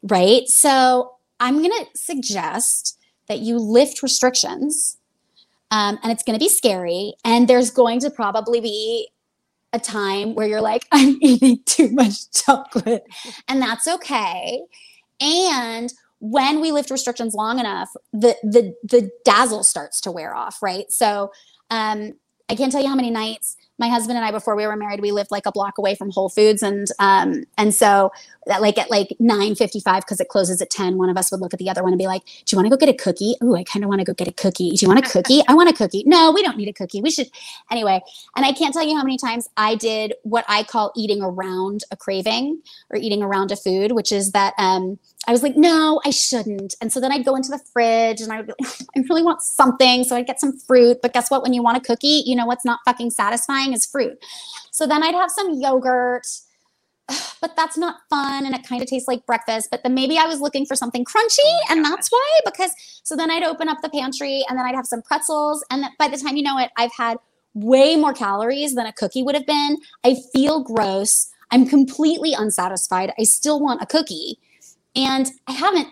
Right? 0.02 0.48
So 0.48 1.14
I'm 1.40 1.58
going 1.58 1.70
to 1.70 1.86
suggest 1.94 2.98
that 3.28 3.40
you 3.40 3.58
lift 3.58 4.02
restrictions. 4.02 4.96
Um, 5.70 5.98
and 6.02 6.10
it's 6.10 6.22
going 6.22 6.38
to 6.38 6.42
be 6.42 6.48
scary 6.48 7.14
and 7.24 7.46
there's 7.46 7.70
going 7.70 8.00
to 8.00 8.10
probably 8.10 8.60
be 8.60 9.10
a 9.72 9.78
time 9.78 10.34
where 10.34 10.46
you're 10.46 10.60
like, 10.60 10.86
I'm 10.92 11.18
eating 11.20 11.60
too 11.66 11.90
much 11.92 12.30
chocolate, 12.32 13.04
and 13.48 13.60
that's 13.60 13.86
okay. 13.86 14.60
And 15.20 15.92
when 16.20 16.60
we 16.60 16.72
lift 16.72 16.90
restrictions 16.90 17.34
long 17.34 17.58
enough, 17.58 17.90
the 18.12 18.36
the 18.42 18.74
the 18.82 19.10
dazzle 19.24 19.64
starts 19.64 20.00
to 20.02 20.10
wear 20.10 20.34
off, 20.34 20.62
right? 20.62 20.90
So 20.90 21.30
um, 21.70 22.14
I 22.48 22.54
can't 22.54 22.72
tell 22.72 22.82
you 22.82 22.88
how 22.88 22.96
many 22.96 23.10
nights 23.10 23.56
my 23.78 23.88
husband 23.88 24.16
and 24.16 24.26
I 24.26 24.30
before 24.30 24.56
we 24.56 24.66
were 24.66 24.76
married, 24.76 25.00
we 25.00 25.12
lived 25.12 25.30
like 25.30 25.46
a 25.46 25.52
block 25.52 25.78
away 25.78 25.94
from 25.94 26.10
Whole 26.10 26.28
Foods, 26.28 26.62
and 26.62 26.88
um, 26.98 27.44
and 27.56 27.74
so 27.74 28.10
that 28.46 28.60
like 28.60 28.76
at 28.76 28.90
like 28.90 29.16
nine 29.20 29.54
fifty 29.54 29.80
five 29.80 30.02
because 30.04 30.20
it 30.20 30.28
closes 30.28 30.60
at 30.60 30.70
ten, 30.70 30.98
one 30.98 31.08
of 31.08 31.16
us 31.16 31.30
would 31.30 31.40
look 31.40 31.52
at 31.52 31.58
the 31.58 31.70
other 31.70 31.82
one 31.82 31.92
and 31.92 31.98
be 31.98 32.06
like, 32.06 32.24
"Do 32.24 32.54
you 32.54 32.58
want 32.58 32.66
to 32.66 32.70
go 32.70 32.76
get 32.76 32.88
a 32.88 32.96
cookie? 32.96 33.36
Ooh, 33.42 33.54
I 33.54 33.62
kind 33.62 33.84
of 33.84 33.88
want 33.88 34.00
to 34.00 34.04
go 34.04 34.14
get 34.14 34.26
a 34.26 34.32
cookie. 34.32 34.70
Do 34.70 34.84
you 34.84 34.88
want 34.88 35.06
a 35.06 35.08
cookie? 35.08 35.42
I 35.48 35.54
want 35.54 35.70
a 35.70 35.72
cookie. 35.72 36.02
No, 36.06 36.32
we 36.32 36.42
don't 36.42 36.56
need 36.56 36.68
a 36.68 36.72
cookie. 36.72 37.00
We 37.00 37.10
should 37.10 37.28
anyway." 37.70 38.00
And 38.36 38.44
I 38.44 38.52
can't 38.52 38.74
tell 38.74 38.86
you 38.86 38.96
how 38.96 39.04
many 39.04 39.16
times 39.16 39.48
I 39.56 39.76
did 39.76 40.14
what 40.22 40.44
I 40.48 40.64
call 40.64 40.92
eating 40.96 41.22
around 41.22 41.84
a 41.90 41.96
craving 41.96 42.62
or 42.90 42.98
eating 42.98 43.22
around 43.22 43.52
a 43.52 43.56
food, 43.56 43.92
which 43.92 44.12
is 44.12 44.32
that 44.32 44.54
um, 44.58 44.98
I 45.26 45.32
was 45.32 45.42
like, 45.42 45.56
"No, 45.56 46.00
I 46.04 46.10
shouldn't." 46.10 46.74
And 46.80 46.92
so 46.92 47.00
then 47.00 47.12
I'd 47.12 47.24
go 47.24 47.36
into 47.36 47.50
the 47.50 47.60
fridge 47.72 48.20
and 48.20 48.32
I 48.32 48.38
would 48.38 48.46
be 48.46 48.54
like, 48.60 48.72
"I 48.96 49.00
really 49.08 49.22
want 49.22 49.42
something," 49.42 50.02
so 50.04 50.16
I'd 50.16 50.26
get 50.26 50.40
some 50.40 50.58
fruit. 50.58 50.98
But 51.02 51.12
guess 51.12 51.30
what? 51.30 51.42
When 51.42 51.52
you 51.52 51.62
want 51.62 51.76
a 51.76 51.80
cookie, 51.80 52.22
you 52.26 52.34
know 52.34 52.46
what's 52.46 52.64
not 52.64 52.80
fucking 52.84 53.10
satisfying 53.10 53.67
is 53.72 53.86
fruit. 53.86 54.22
So 54.70 54.86
then 54.86 55.02
I'd 55.02 55.14
have 55.14 55.30
some 55.30 55.60
yogurt, 55.60 56.26
but 57.40 57.56
that's 57.56 57.76
not 57.76 57.96
fun 58.10 58.46
and 58.46 58.54
it 58.54 58.66
kind 58.66 58.82
of 58.82 58.88
tastes 58.88 59.08
like 59.08 59.26
breakfast. 59.26 59.68
But 59.70 59.82
then 59.82 59.94
maybe 59.94 60.18
I 60.18 60.26
was 60.26 60.40
looking 60.40 60.66
for 60.66 60.74
something 60.74 61.04
crunchy 61.04 61.38
oh 61.44 61.66
and 61.70 61.84
that's 61.84 62.08
why, 62.10 62.40
because 62.44 62.72
so 63.02 63.16
then 63.16 63.30
I'd 63.30 63.42
open 63.44 63.68
up 63.68 63.78
the 63.82 63.90
pantry 63.90 64.44
and 64.48 64.58
then 64.58 64.66
I'd 64.66 64.74
have 64.74 64.86
some 64.86 65.02
pretzels. 65.02 65.64
And 65.70 65.82
then 65.82 65.90
by 65.98 66.08
the 66.08 66.16
time 66.16 66.36
you 66.36 66.42
know 66.42 66.58
it, 66.58 66.70
I've 66.76 66.92
had 66.96 67.18
way 67.54 67.96
more 67.96 68.12
calories 68.12 68.74
than 68.74 68.86
a 68.86 68.92
cookie 68.92 69.22
would 69.22 69.34
have 69.34 69.46
been. 69.46 69.78
I 70.04 70.16
feel 70.32 70.62
gross. 70.62 71.30
I'm 71.50 71.66
completely 71.66 72.34
unsatisfied. 72.34 73.12
I 73.18 73.24
still 73.24 73.60
want 73.60 73.82
a 73.82 73.86
cookie. 73.86 74.38
And 74.94 75.30
I 75.46 75.52
haven't 75.52 75.88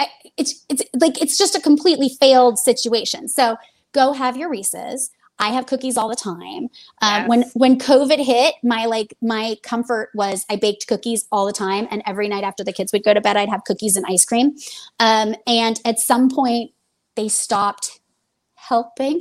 I, 0.00 0.08
it's 0.36 0.64
it's 0.68 0.82
like 0.94 1.20
it's 1.22 1.38
just 1.38 1.54
a 1.54 1.60
completely 1.60 2.08
failed 2.20 2.58
situation. 2.58 3.28
So 3.28 3.56
go 3.92 4.12
have 4.12 4.36
your 4.36 4.50
Reese's. 4.50 5.10
I 5.38 5.48
have 5.48 5.66
cookies 5.66 5.96
all 5.96 6.08
the 6.08 6.16
time. 6.16 6.68
Um, 7.02 7.26
When 7.28 7.42
when 7.54 7.78
COVID 7.78 8.24
hit, 8.24 8.54
my 8.62 8.86
like 8.86 9.14
my 9.20 9.56
comfort 9.62 10.10
was 10.14 10.44
I 10.48 10.56
baked 10.56 10.86
cookies 10.86 11.26
all 11.32 11.46
the 11.46 11.52
time, 11.52 11.88
and 11.90 12.02
every 12.06 12.28
night 12.28 12.44
after 12.44 12.62
the 12.62 12.72
kids 12.72 12.92
would 12.92 13.04
go 13.04 13.14
to 13.14 13.20
bed, 13.20 13.36
I'd 13.36 13.48
have 13.48 13.64
cookies 13.64 13.96
and 13.96 14.06
ice 14.08 14.24
cream. 14.24 14.56
Um, 15.00 15.34
and 15.46 15.80
at 15.84 15.98
some 15.98 16.30
point, 16.30 16.70
they 17.16 17.28
stopped 17.28 18.00
helping, 18.54 19.20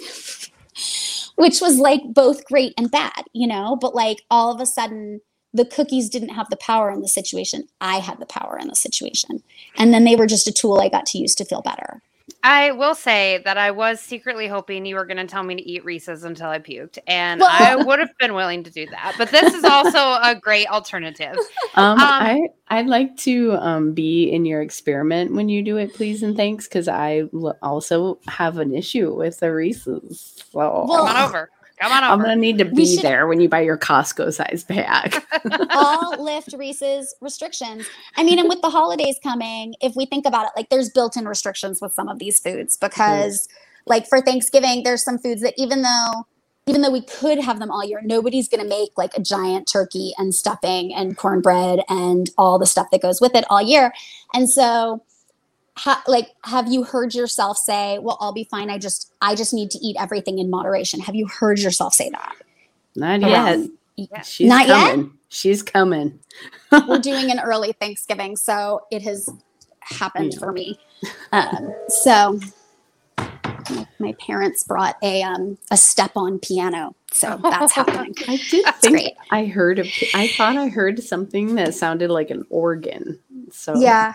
which 1.35 1.61
was 1.61 1.77
like 1.77 2.01
both 2.05 2.45
great 2.45 2.73
and 2.77 2.91
bad, 2.91 3.23
you 3.33 3.47
know. 3.47 3.75
But 3.75 3.95
like 3.95 4.23
all 4.29 4.53
of 4.53 4.61
a 4.61 4.65
sudden, 4.65 5.21
the 5.53 5.65
cookies 5.65 6.09
didn't 6.09 6.29
have 6.29 6.49
the 6.49 6.57
power 6.57 6.91
in 6.91 7.01
the 7.01 7.07
situation. 7.07 7.67
I 7.81 7.97
had 7.97 8.19
the 8.19 8.25
power 8.27 8.57
in 8.59 8.67
the 8.67 8.75
situation, 8.75 9.41
and 9.77 9.93
then 9.93 10.03
they 10.03 10.15
were 10.15 10.27
just 10.27 10.47
a 10.47 10.51
tool 10.51 10.79
I 10.79 10.89
got 10.89 11.07
to 11.07 11.17
use 11.17 11.33
to 11.35 11.45
feel 11.45 11.61
better. 11.61 12.01
I 12.41 12.71
will 12.71 12.95
say 12.95 13.41
that 13.43 13.57
I 13.57 13.71
was 13.71 13.99
secretly 13.99 14.47
hoping 14.47 14.85
you 14.85 14.95
were 14.95 15.05
going 15.05 15.17
to 15.17 15.25
tell 15.27 15.43
me 15.43 15.55
to 15.55 15.61
eat 15.61 15.83
Reese's 15.83 16.23
until 16.23 16.47
I 16.49 16.59
puked, 16.59 16.97
and 17.05 17.43
I 17.43 17.75
would 17.75 17.99
have 17.99 18.17
been 18.17 18.33
willing 18.33 18.63
to 18.63 18.71
do 18.71 18.85
that. 18.87 19.15
But 19.17 19.29
this 19.29 19.53
is 19.53 19.63
also 19.65 19.97
a 19.97 20.35
great 20.41 20.67
alternative. 20.67 21.35
Um, 21.75 21.93
Um, 21.93 21.99
I 21.99 22.47
I'd 22.67 22.85
like 22.85 23.17
to 23.17 23.53
um 23.53 23.93
be 23.93 24.29
in 24.31 24.45
your 24.45 24.61
experiment 24.61 25.33
when 25.33 25.49
you 25.49 25.63
do 25.63 25.77
it, 25.77 25.93
please 25.95 26.21
and 26.21 26.37
thanks, 26.37 26.67
because 26.67 26.87
I 26.87 27.23
l- 27.33 27.57
also 27.63 28.19
have 28.27 28.59
an 28.59 28.75
issue 28.75 29.11
with 29.15 29.39
the 29.39 29.51
Reese's. 29.51 30.43
So 30.51 30.59
Well, 30.59 30.87
Come 30.87 31.07
on 31.07 31.17
over. 31.29 31.49
Come 31.83 31.91
on 31.91 32.03
I'm 32.03 32.19
gonna 32.19 32.35
need 32.35 32.57
to 32.59 32.65
be 32.65 32.95
should- 32.95 33.03
there 33.03 33.27
when 33.27 33.41
you 33.41 33.49
buy 33.49 33.59
your 33.61 33.77
Costco 33.77 34.33
size 34.33 34.63
bag. 34.63 35.21
all 35.71 36.23
lift 36.23 36.53
Reese's 36.57 37.13
restrictions. 37.19 37.85
I 38.15 38.23
mean, 38.23 38.39
and 38.39 38.47
with 38.47 38.61
the 38.61 38.69
holidays 38.69 39.17
coming, 39.21 39.75
if 39.81 39.93
we 39.95 40.05
think 40.05 40.25
about 40.25 40.45
it, 40.45 40.51
like 40.55 40.69
there's 40.69 40.89
built-in 40.89 41.27
restrictions 41.27 41.81
with 41.81 41.93
some 41.93 42.07
of 42.07 42.19
these 42.19 42.39
foods 42.39 42.77
because, 42.77 43.49
like 43.85 44.07
for 44.07 44.21
Thanksgiving, 44.21 44.83
there's 44.83 45.03
some 45.03 45.17
foods 45.17 45.41
that 45.41 45.53
even 45.57 45.81
though 45.81 46.25
even 46.65 46.81
though 46.81 46.91
we 46.91 47.01
could 47.01 47.39
have 47.39 47.59
them 47.59 47.69
all 47.69 47.83
year, 47.83 47.99
nobody's 48.01 48.47
going 48.47 48.63
to 48.63 48.69
make 48.69 48.91
like 48.97 49.11
a 49.17 49.21
giant 49.21 49.67
turkey 49.67 50.13
and 50.17 50.33
stuffing 50.33 50.93
and 50.93 51.17
cornbread 51.17 51.81
and 51.89 52.29
all 52.37 52.57
the 52.57 52.65
stuff 52.65 52.87
that 52.91 53.01
goes 53.01 53.19
with 53.19 53.35
it 53.35 53.43
all 53.49 53.61
year. 53.61 53.91
And 54.33 54.49
so, 54.49 55.03
ha- 55.77 56.03
like, 56.07 56.29
have 56.43 56.71
you 56.71 56.83
heard 56.83 57.13
yourself 57.15 57.57
say, 57.57 57.99
"Well, 57.99 58.17
I'll 58.19 58.31
be 58.33 58.43
fine. 58.45 58.69
I 58.69 58.77
just, 58.77 59.11
I 59.21 59.35
just 59.35 59.53
need 59.53 59.71
to 59.71 59.79
eat 59.79 59.95
everything 59.99 60.39
in 60.39 60.49
moderation." 60.49 60.99
Have 61.01 61.15
you 61.15 61.27
heard 61.27 61.59
yourself 61.59 61.93
say 61.93 62.09
that? 62.09 62.35
Not 62.95 63.21
yet. 63.21 63.31
Around- 63.31 63.71
She's 64.25 64.49
Not 64.49 64.67
yet? 64.67 64.91
coming. 64.91 65.11
She's 65.29 65.61
coming. 65.61 66.19
we're 66.87 66.97
doing 66.99 67.29
an 67.31 67.39
early 67.39 67.73
Thanksgiving, 67.79 68.35
so 68.35 68.81
it 68.91 69.01
has 69.03 69.29
happened 69.81 70.33
Yeah. 70.33 70.39
for 70.39 70.51
me. 70.51 70.79
Um, 71.33 71.73
so 71.89 72.39
my, 73.69 73.87
my 73.99 74.13
parents 74.25 74.63
brought 74.63 74.95
a 75.03 75.21
um, 75.23 75.57
a 75.71 75.75
step 75.77 76.11
on 76.15 76.39
piano, 76.39 76.95
so 77.11 77.39
that's 77.43 77.73
happening. 77.73 78.13
I 78.27 78.37
did 78.49 78.63
That's 78.65 78.79
think 78.79 78.93
great. 78.93 79.13
I 79.31 79.45
heard 79.45 79.79
a, 79.79 79.83
I 80.13 80.27
thought 80.29 80.55
I 80.57 80.67
heard 80.69 81.01
something 81.03 81.55
that 81.55 81.73
sounded 81.73 82.09
like 82.09 82.29
an 82.29 82.45
organ. 82.49 83.19
So 83.51 83.77
Yeah, 83.79 84.13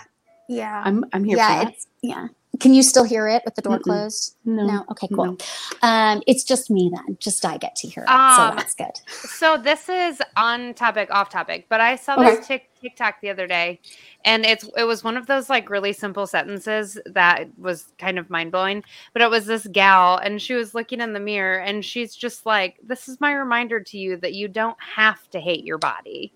yeah, 0.48 0.82
I'm 0.84 1.04
I'm 1.12 1.24
here 1.24 1.37
yeah. 1.37 1.58
for 1.61 1.64
that. 1.66 1.74
It's 1.74 1.87
yeah. 2.02 2.28
Can 2.61 2.74
you 2.74 2.82
still 2.82 3.04
hear 3.04 3.28
it 3.28 3.42
with 3.44 3.54
the 3.54 3.62
door 3.62 3.78
Mm-mm. 3.78 3.82
closed? 3.84 4.37
No. 4.44 4.64
No. 4.66 4.84
Okay. 4.90 5.06
Cool. 5.14 5.26
no. 5.26 5.38
Um, 5.82 6.22
it's 6.26 6.42
just 6.42 6.70
me 6.70 6.90
then. 6.92 7.16
Just 7.20 7.44
I 7.44 7.56
get 7.56 7.76
to 7.76 7.88
hear 7.88 8.02
it, 8.02 8.11
Um, 8.11 8.50
so 8.50 8.56
that's 8.56 8.74
good. 8.74 8.90
So 9.08 9.56
this 9.58 9.88
is 9.88 10.20
on 10.37 10.74
topic, 10.74 11.08
off 11.12 11.28
topic, 11.30 11.66
but 11.68 11.80
I 11.80 11.94
saw 11.94 12.16
Okay. 12.18 12.37
this 12.37 12.46
tic- 12.48 12.70
TikTok 12.80 13.20
the 13.20 13.30
other 13.30 13.46
day, 13.46 13.80
and 14.24 14.44
it's 14.44 14.68
it 14.76 14.84
was 14.84 15.04
one 15.04 15.16
of 15.16 15.26
those 15.26 15.48
like 15.48 15.70
really 15.70 15.92
simple 15.92 16.26
sentences 16.26 16.98
that 17.06 17.46
was 17.58 17.92
kind 17.98 18.18
of 18.18 18.28
mind 18.30 18.50
blowing. 18.50 18.82
But 19.12 19.22
it 19.22 19.30
was 19.30 19.46
this 19.46 19.66
gal, 19.68 20.16
and 20.16 20.42
she 20.42 20.54
was 20.54 20.74
looking 20.74 21.00
in 21.00 21.12
the 21.12 21.20
mirror, 21.20 21.58
and 21.61 21.84
she's 21.84 22.16
just 22.16 22.44
like, 22.46 22.76
"This 22.82 23.08
is 23.08 23.20
my 23.20 23.32
reminder 23.34 23.78
to 23.80 23.98
you 23.98 24.16
that 24.16 24.32
you 24.34 24.48
don't 24.48 24.76
have 24.82 25.28
to 25.30 25.38
hate 25.38 25.64
your 25.64 25.78
body." 25.78 26.32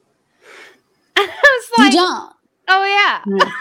I 1.16 1.22
was 1.26 1.70
You 1.78 1.84
like, 1.84 1.92
don't. 1.94 2.32
"Oh 2.68 2.84
yeah." 2.84 3.44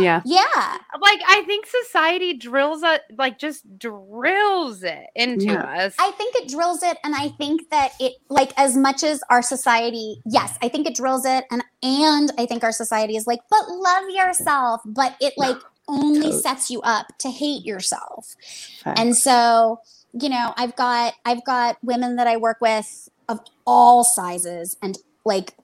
Yeah. 0.00 0.20
Yeah. 0.26 0.78
like 1.00 1.20
I 1.26 1.42
think 1.46 1.66
society 1.66 2.34
drills 2.34 2.82
it, 2.82 3.02
like 3.16 3.38
just 3.38 3.78
drills 3.78 4.82
it 4.82 5.06
into 5.14 5.46
Yeah. 5.46 5.84
us. 5.86 5.94
I 5.98 6.10
think 6.12 6.34
it 6.36 6.48
drills 6.48 6.82
it, 6.82 6.98
and 7.04 7.14
I 7.14 7.28
think 7.28 7.70
that 7.70 7.92
it 8.00 8.14
like 8.28 8.52
as 8.56 8.76
much 8.76 9.02
as 9.02 9.22
our 9.30 9.42
society, 9.42 10.20
yes, 10.26 10.58
I 10.62 10.68
think 10.68 10.86
it 10.86 10.94
drills 10.94 11.24
it, 11.24 11.44
and 11.50 11.62
and 11.82 12.30
I 12.38 12.46
think 12.46 12.64
our 12.64 12.72
society 12.72 13.16
is 13.16 13.26
like, 13.26 13.40
but 13.50 13.68
love 13.68 14.04
yourself, 14.10 14.80
but 14.84 15.16
it 15.20 15.34
like 15.36 15.56
only 15.88 16.20
Totally. 16.20 16.40
sets 16.42 16.70
you 16.70 16.80
up 16.82 17.06
to 17.18 17.30
hate 17.30 17.64
yourself, 17.64 18.34
Facts. 18.82 19.00
and 19.00 19.16
so 19.16 19.80
you 20.18 20.28
know, 20.30 20.52
I've 20.56 20.74
got 20.76 21.14
I've 21.24 21.44
got 21.44 21.76
women 21.82 22.16
that 22.16 22.26
I 22.26 22.36
work 22.38 22.58
with 22.60 23.08
of 23.28 23.40
all 23.66 24.02
sizes 24.04 24.76
and 24.82 24.96
like 25.24 25.54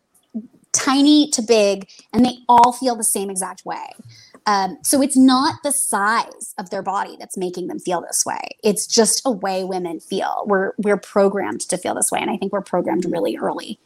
tiny 0.73 1.31
to 1.31 1.43
big, 1.43 1.89
and 2.13 2.25
they 2.25 2.39
all 2.49 2.73
feel 2.73 2.97
the 2.97 3.05
same 3.05 3.31
exact 3.31 3.65
way. 3.65 3.91
Um, 4.47 4.79
so 4.83 5.01
it's 5.01 5.17
not 5.17 5.55
the 5.63 5.71
size 5.71 6.53
of 6.59 6.71
their 6.71 6.83
body 6.83 7.17
that's 7.19 7.37
making 7.37 7.69
them 7.69 7.79
feel 7.79 8.01
this 8.01 8.25
way. 8.27 8.41
It's 8.65 8.87
just 8.89 9.23
a 9.25 9.31
way 9.31 9.63
women 9.65 10.01
feel. 10.01 10.43
We're 10.47 10.73
we're 10.79 10.97
programmed 10.97 11.61
to 11.63 11.79
feel 11.79 11.95
this 11.95 12.11
way, 12.11 12.21
and 12.21 12.31
I 12.31 12.37
think 12.37 12.53
we're 12.53 12.61
programmed 12.63 13.05
really 13.05 13.37
early. 13.37 13.79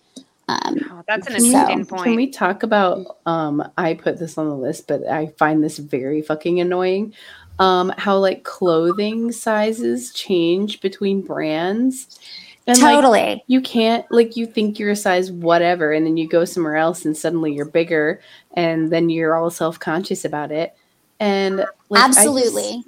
Um, 0.48 0.78
Oh, 0.90 1.02
that's 1.08 1.26
an 1.26 1.34
Can 1.34 1.42
we- 1.42 1.48
interesting 1.72 1.98
Can 2.04 2.14
we 2.16 2.30
talk 2.30 2.62
about? 2.62 3.18
Um, 3.26 3.68
I 3.76 3.94
put 3.94 4.18
this 4.18 4.38
on 4.38 4.48
the 4.48 4.54
list, 4.56 4.86
but 4.86 5.06
I 5.06 5.26
find 5.38 5.62
this 5.62 5.78
very 5.78 6.22
fucking 6.22 6.60
annoying. 6.60 7.12
Um, 7.58 7.92
how 7.98 8.18
like 8.18 8.44
clothing 8.44 9.32
sizes 9.32 10.12
change 10.12 10.80
between 10.80 11.22
brands, 11.22 12.18
and 12.66 12.78
like 12.80 12.94
totally. 12.94 13.44
you 13.46 13.60
can't 13.60 14.04
like 14.10 14.36
you 14.36 14.46
think 14.46 14.78
you're 14.78 14.90
a 14.90 14.96
size 14.96 15.30
whatever, 15.30 15.92
and 15.92 16.06
then 16.06 16.16
you 16.16 16.28
go 16.28 16.44
somewhere 16.44 16.76
else, 16.76 17.04
and 17.04 17.16
suddenly 17.16 17.52
you're 17.54 17.64
bigger, 17.64 18.20
and 18.54 18.90
then 18.90 19.08
you're 19.08 19.36
all 19.36 19.50
self 19.50 19.78
conscious 19.78 20.24
about 20.24 20.50
it, 20.50 20.74
and 21.20 21.58
like, 21.88 22.06
just- 22.06 22.18
Absolutely. 22.18 22.84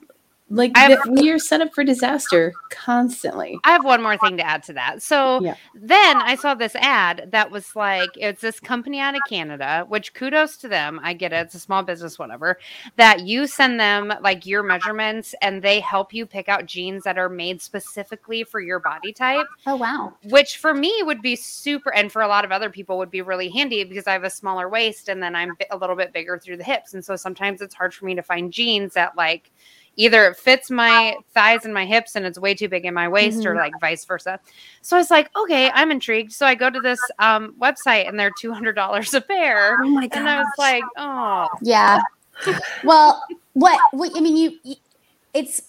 Like 0.50 0.72
I 0.76 0.90
have- 0.90 1.02
th- 1.04 1.20
you're 1.24 1.38
set 1.38 1.60
up 1.60 1.74
for 1.74 1.84
disaster 1.84 2.52
constantly. 2.70 3.58
I 3.64 3.72
have 3.72 3.84
one 3.84 4.02
more 4.02 4.16
thing 4.16 4.36
to 4.38 4.46
add 4.46 4.62
to 4.64 4.72
that. 4.74 5.02
So 5.02 5.40
Yeah. 5.42 5.54
then 5.74 6.16
I 6.22 6.36
saw 6.36 6.54
this 6.54 6.74
ad 6.76 7.28
that 7.32 7.50
was 7.50 7.76
like, 7.76 8.08
it's 8.16 8.40
this 8.40 8.58
company 8.58 8.98
out 8.98 9.14
of 9.14 9.20
Canada, 9.28 9.84
which 9.88 10.14
kudos 10.14 10.56
to 10.58 10.68
them. 10.68 11.00
I 11.02 11.12
get 11.12 11.32
it. 11.32 11.36
It's 11.46 11.54
a 11.54 11.60
small 11.60 11.82
business, 11.82 12.18
whatever. 12.18 12.58
That 12.96 13.20
you 13.20 13.46
send 13.46 13.78
them 13.78 14.12
like 14.22 14.46
your 14.46 14.62
measurements 14.62 15.34
and 15.42 15.60
they 15.62 15.80
help 15.80 16.14
you 16.14 16.24
pick 16.24 16.48
out 16.48 16.66
jeans 16.66 17.04
that 17.04 17.18
are 17.18 17.28
made 17.28 17.60
specifically 17.60 18.42
for 18.44 18.60
your 18.60 18.78
body 18.78 19.12
type, 19.12 19.46
oh 19.66 19.76
wow. 19.76 20.14
which 20.24 20.56
for 20.56 20.72
me 20.72 21.02
would 21.02 21.20
be 21.22 21.36
super, 21.36 21.92
and 21.92 22.10
for 22.10 22.22
a 22.22 22.28
lot 22.28 22.44
of 22.44 22.52
other 22.52 22.70
people 22.70 22.96
would 22.98 23.10
be 23.10 23.22
really 23.22 23.50
handy 23.50 23.84
because 23.84 24.06
I 24.06 24.12
have 24.12 24.24
a 24.24 24.30
smaller 24.30 24.68
waist 24.68 25.08
and 25.08 25.22
then 25.22 25.36
I'm 25.36 25.56
a 25.70 25.76
little 25.76 25.96
bit 25.96 26.12
bigger 26.12 26.38
through 26.38 26.56
the 26.56 26.64
hips. 26.64 26.94
And 26.94 27.04
so 27.04 27.16
sometimes 27.16 27.60
it's 27.60 27.74
hard 27.74 27.92
for 27.92 28.04
me 28.06 28.14
to 28.14 28.22
find 28.22 28.52
jeans 28.52 28.94
that 28.94 29.16
like, 29.16 29.50
either 29.98 30.26
it 30.26 30.36
fits 30.36 30.70
my 30.70 31.16
thighs 31.34 31.64
and 31.64 31.74
my 31.74 31.84
hips 31.84 32.16
and 32.16 32.24
it's 32.24 32.38
way 32.38 32.54
too 32.54 32.68
big 32.68 32.86
in 32.86 32.94
my 32.94 33.08
waist 33.08 33.44
or 33.44 33.54
Mhm. 33.54 33.58
like 33.58 33.80
vice 33.80 34.04
versa. 34.04 34.40
So 34.80 34.96
I 34.96 35.00
was 35.00 35.10
like, 35.10 35.28
okay, 35.36 35.70
I'm 35.74 35.90
intrigued. 35.90 36.32
So 36.32 36.46
I 36.46 36.54
go 36.54 36.70
to 36.70 36.80
this 36.80 37.00
um, 37.18 37.54
website 37.60 38.08
and 38.08 38.18
they're 38.18 38.30
$200 38.30 39.14
a 39.14 39.20
pair. 39.20 39.76
Oh 39.82 39.88
my 39.88 40.08
And 40.12 40.28
I 40.28 40.38
was 40.38 40.54
like, 40.56 40.84
oh, 40.96 41.48
Yeah. 41.60 42.00
well, 42.84 43.22
what, 43.54 43.78
what 43.92 44.12
I 44.16 44.20
mean, 44.20 44.36
you, 44.36 44.52
you 44.62 44.76
it's 45.34 45.60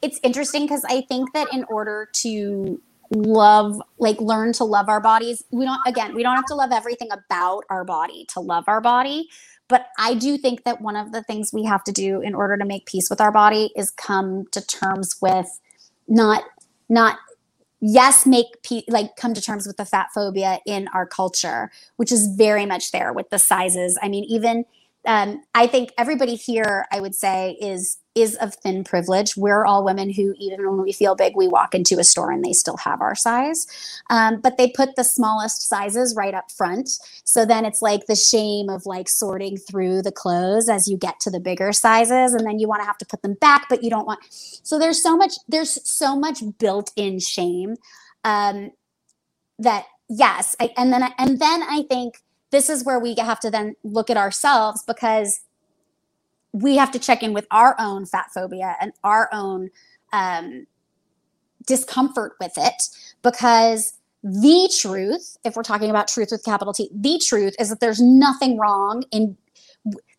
it's 0.00 0.18
interesting 0.22 0.62
because 0.62 0.84
I 0.88 1.02
think 1.02 1.32
that 1.34 1.52
in 1.52 1.64
order 1.64 2.08
to 2.14 2.80
love 3.10 3.80
like 3.98 4.18
learn 4.20 4.52
to 4.54 4.64
love 4.64 4.88
our 4.88 5.00
bodies 5.00 5.44
we 5.50 5.66
don't 5.66 5.80
again 5.86 6.14
we 6.14 6.22
don't 6.22 6.34
have 6.34 6.46
to 6.46 6.54
love 6.54 6.72
everything 6.72 7.08
about 7.12 7.62
our 7.68 7.84
body 7.84 8.24
to 8.26 8.40
love 8.40 8.64
our 8.68 8.80
body 8.80 9.28
but 9.72 9.86
i 9.98 10.14
do 10.14 10.38
think 10.38 10.62
that 10.64 10.80
one 10.80 10.96
of 10.96 11.10
the 11.10 11.22
things 11.24 11.52
we 11.52 11.64
have 11.64 11.82
to 11.82 11.92
do 11.92 12.20
in 12.20 12.34
order 12.34 12.56
to 12.56 12.64
make 12.64 12.86
peace 12.86 13.10
with 13.10 13.20
our 13.20 13.32
body 13.32 13.72
is 13.74 13.90
come 13.90 14.44
to 14.52 14.64
terms 14.64 15.16
with 15.20 15.60
not 16.06 16.44
not 16.88 17.18
yes 17.80 18.26
make 18.26 18.46
pe- 18.62 18.84
like 18.88 19.16
come 19.16 19.34
to 19.34 19.40
terms 19.40 19.66
with 19.66 19.76
the 19.76 19.84
fat 19.84 20.08
phobia 20.14 20.60
in 20.66 20.86
our 20.88 21.06
culture 21.06 21.70
which 21.96 22.12
is 22.12 22.28
very 22.36 22.66
much 22.66 22.92
there 22.92 23.12
with 23.12 23.28
the 23.30 23.38
sizes. 23.38 23.98
I 24.02 24.08
mean 24.08 24.24
even 24.24 24.64
um, 25.04 25.42
I 25.54 25.66
think 25.66 25.92
everybody 25.98 26.36
here, 26.36 26.86
I 26.92 27.00
would 27.00 27.14
say, 27.14 27.56
is 27.60 27.98
is 28.14 28.34
of 28.36 28.54
thin 28.56 28.84
privilege. 28.84 29.36
We're 29.36 29.64
all 29.64 29.84
women 29.84 30.10
who, 30.10 30.34
even 30.38 30.66
when 30.66 30.82
we 30.82 30.92
feel 30.92 31.14
big, 31.14 31.34
we 31.34 31.48
walk 31.48 31.74
into 31.74 31.98
a 31.98 32.04
store 32.04 32.30
and 32.30 32.44
they 32.44 32.52
still 32.52 32.76
have 32.76 33.00
our 33.00 33.14
size. 33.14 33.66
Um, 34.10 34.40
but 34.40 34.58
they 34.58 34.68
put 34.68 34.96
the 34.96 35.04
smallest 35.04 35.66
sizes 35.66 36.14
right 36.14 36.34
up 36.34 36.50
front. 36.50 36.90
So 37.24 37.46
then 37.46 37.64
it's 37.64 37.80
like 37.80 38.06
the 38.06 38.14
shame 38.14 38.68
of 38.68 38.84
like 38.84 39.08
sorting 39.08 39.56
through 39.56 40.02
the 40.02 40.12
clothes 40.12 40.68
as 40.68 40.88
you 40.88 40.98
get 40.98 41.20
to 41.20 41.30
the 41.30 41.40
bigger 41.40 41.72
sizes, 41.72 42.34
and 42.34 42.46
then 42.46 42.58
you 42.58 42.68
want 42.68 42.82
to 42.82 42.86
have 42.86 42.98
to 42.98 43.06
put 43.06 43.22
them 43.22 43.34
back, 43.34 43.66
but 43.68 43.82
you 43.82 43.90
don't 43.90 44.06
want. 44.06 44.20
So 44.30 44.78
there's 44.78 45.02
so 45.02 45.16
much. 45.16 45.32
There's 45.48 45.78
so 45.88 46.14
much 46.14 46.42
built-in 46.58 47.18
shame 47.18 47.76
um, 48.24 48.72
that 49.58 49.86
yes, 50.08 50.54
I, 50.60 50.70
and 50.76 50.92
then 50.92 51.02
I, 51.02 51.14
and 51.18 51.38
then 51.38 51.62
I 51.62 51.84
think 51.88 52.22
this 52.50 52.68
is 52.68 52.84
where 52.84 53.00
we 53.00 53.14
have 53.18 53.40
to 53.40 53.50
then 53.50 53.74
look 53.82 54.10
at 54.10 54.18
ourselves 54.18 54.82
because 54.86 55.40
we 56.52 56.76
have 56.76 56.90
to 56.92 56.98
check 56.98 57.22
in 57.22 57.32
with 57.32 57.46
our 57.50 57.74
own 57.78 58.06
fat 58.06 58.26
phobia 58.34 58.76
and 58.80 58.92
our 59.04 59.28
own 59.32 59.70
um, 60.12 60.66
discomfort 61.66 62.34
with 62.40 62.52
it 62.56 62.82
because 63.22 63.94
the 64.22 64.72
truth 64.78 65.36
if 65.44 65.56
we're 65.56 65.62
talking 65.62 65.90
about 65.90 66.06
truth 66.06 66.28
with 66.30 66.44
capital 66.44 66.72
t 66.72 66.88
the 66.94 67.20
truth 67.24 67.56
is 67.58 67.70
that 67.70 67.80
there's 67.80 68.00
nothing 68.00 68.56
wrong 68.56 69.02
in 69.10 69.36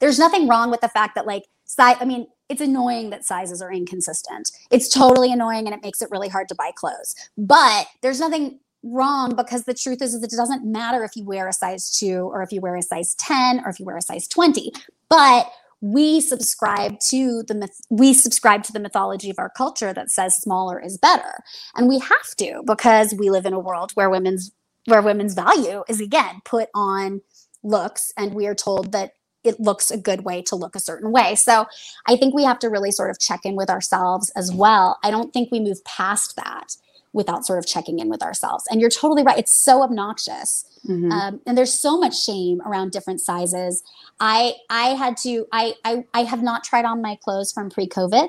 there's 0.02 0.20
nothing 0.20 0.46
wrong 0.46 0.70
with 0.70 0.82
the 0.82 0.90
fact 0.90 1.16
that 1.16 1.26
like 1.26 1.44
size 1.64 1.96
i 2.02 2.06
mean 2.06 2.28
it's 2.50 2.62
annoying 2.62 3.10
that 3.10 3.26
sizes 3.26 3.62
are 3.62 3.72
inconsistent. 3.72 4.52
It's 4.70 4.88
totally 4.88 5.32
annoying 5.32 5.66
and 5.66 5.74
it 5.74 5.82
makes 5.82 6.02
it 6.02 6.10
really 6.12 6.30
hard 6.30 6.48
to 6.50 6.56
buy 6.56 6.72
clothes. 6.76 7.16
But 7.38 7.88
there's 8.02 8.20
nothing 8.20 8.60
wrong 8.84 9.36
because 9.36 9.64
the 9.64 9.74
truth 9.74 10.02
is, 10.02 10.14
is 10.14 10.22
it 10.24 10.30
doesn't 10.30 10.66
matter 10.66 11.04
if 11.04 11.16
you 11.16 11.24
wear 11.24 11.48
a 11.48 11.54
size 11.54 11.90
2 11.98 12.16
or 12.16 12.44
if 12.44 12.52
you 12.52 12.62
wear 12.62 12.76
a 12.76 12.82
size 12.82 13.16
10 13.16 13.62
or 13.66 13.70
if 13.70 13.80
you 13.80 13.86
wear 13.86 13.98
a 13.98 14.02
size 14.02 14.28
20 14.28 14.72
but 15.10 15.50
we 15.84 16.22
subscribe 16.22 16.98
to 16.98 17.44
the 17.44 17.54
myth 17.54 17.82
we 17.90 18.14
subscribe 18.14 18.64
to 18.64 18.72
the 18.72 18.80
mythology 18.80 19.30
of 19.30 19.38
our 19.38 19.50
culture 19.50 19.94
that 19.94 20.10
says 20.10 20.38
smaller 20.38 20.80
is 20.80 20.98
better 20.98 21.44
and 21.76 21.90
we 21.90 22.00
have 22.00 22.36
to 22.38 22.64
because 22.66 23.14
we 23.20 23.30
live 23.30 23.46
in 23.46 23.52
a 23.52 23.60
world 23.60 23.92
where 23.96 24.10
women's 24.10 24.52
where 24.86 25.02
women's 25.02 25.34
value 25.34 25.84
is 25.90 26.00
again 26.00 26.42
put 26.46 26.70
on 26.74 27.20
looks 27.64 28.14
and 28.18 28.34
we 28.34 28.48
are 28.48 28.56
told 28.56 28.94
that 28.94 29.12
it 29.44 29.60
looks 29.60 29.92
a 29.92 29.98
good 29.98 30.24
way 30.24 30.42
to 30.42 30.56
look 30.56 30.74
a 30.74 30.80
certain 30.80 31.12
way. 31.12 31.36
So 31.36 31.66
I 32.06 32.16
think 32.16 32.34
we 32.34 32.46
have 32.46 32.60
to 32.60 32.70
really 32.70 32.92
sort 32.92 33.10
of 33.10 33.20
check 33.20 33.42
in 33.44 33.58
with 33.58 33.70
ourselves 33.70 34.32
as 34.38 34.54
well. 34.54 34.98
I 35.04 35.12
don't 35.12 35.34
think 35.34 35.52
we 35.52 35.60
move 35.60 35.84
past 35.84 36.38
that 36.38 36.78
without 37.14 37.46
sort 37.46 37.60
of 37.60 37.66
checking 37.66 38.00
in 38.00 38.10
with 38.10 38.22
ourselves. 38.22 38.66
And 38.70 38.82
you're 38.82 38.90
totally 38.90 39.24
right. 39.24 39.38
It's 39.38 39.64
so 39.64 39.84
obnoxious. 39.84 40.66
Mm-hmm. 40.88 41.12
Um, 41.12 41.42
and 41.46 41.58
there's 41.58 41.74
so 41.74 41.98
much 41.98 42.20
shame 42.22 42.62
around 42.66 42.92
different 42.92 43.22
sizes. 43.22 43.84
I 44.20 44.56
I 44.70 44.90
had 44.90 45.16
to 45.18 45.46
I 45.52 45.76
I, 45.86 46.04
I 46.14 46.24
have 46.24 46.44
not 46.44 46.64
tried 46.64 46.86
on 46.86 47.02
my 47.02 47.16
clothes 47.16 47.54
from 47.54 47.70
pre-COVID. 47.70 48.28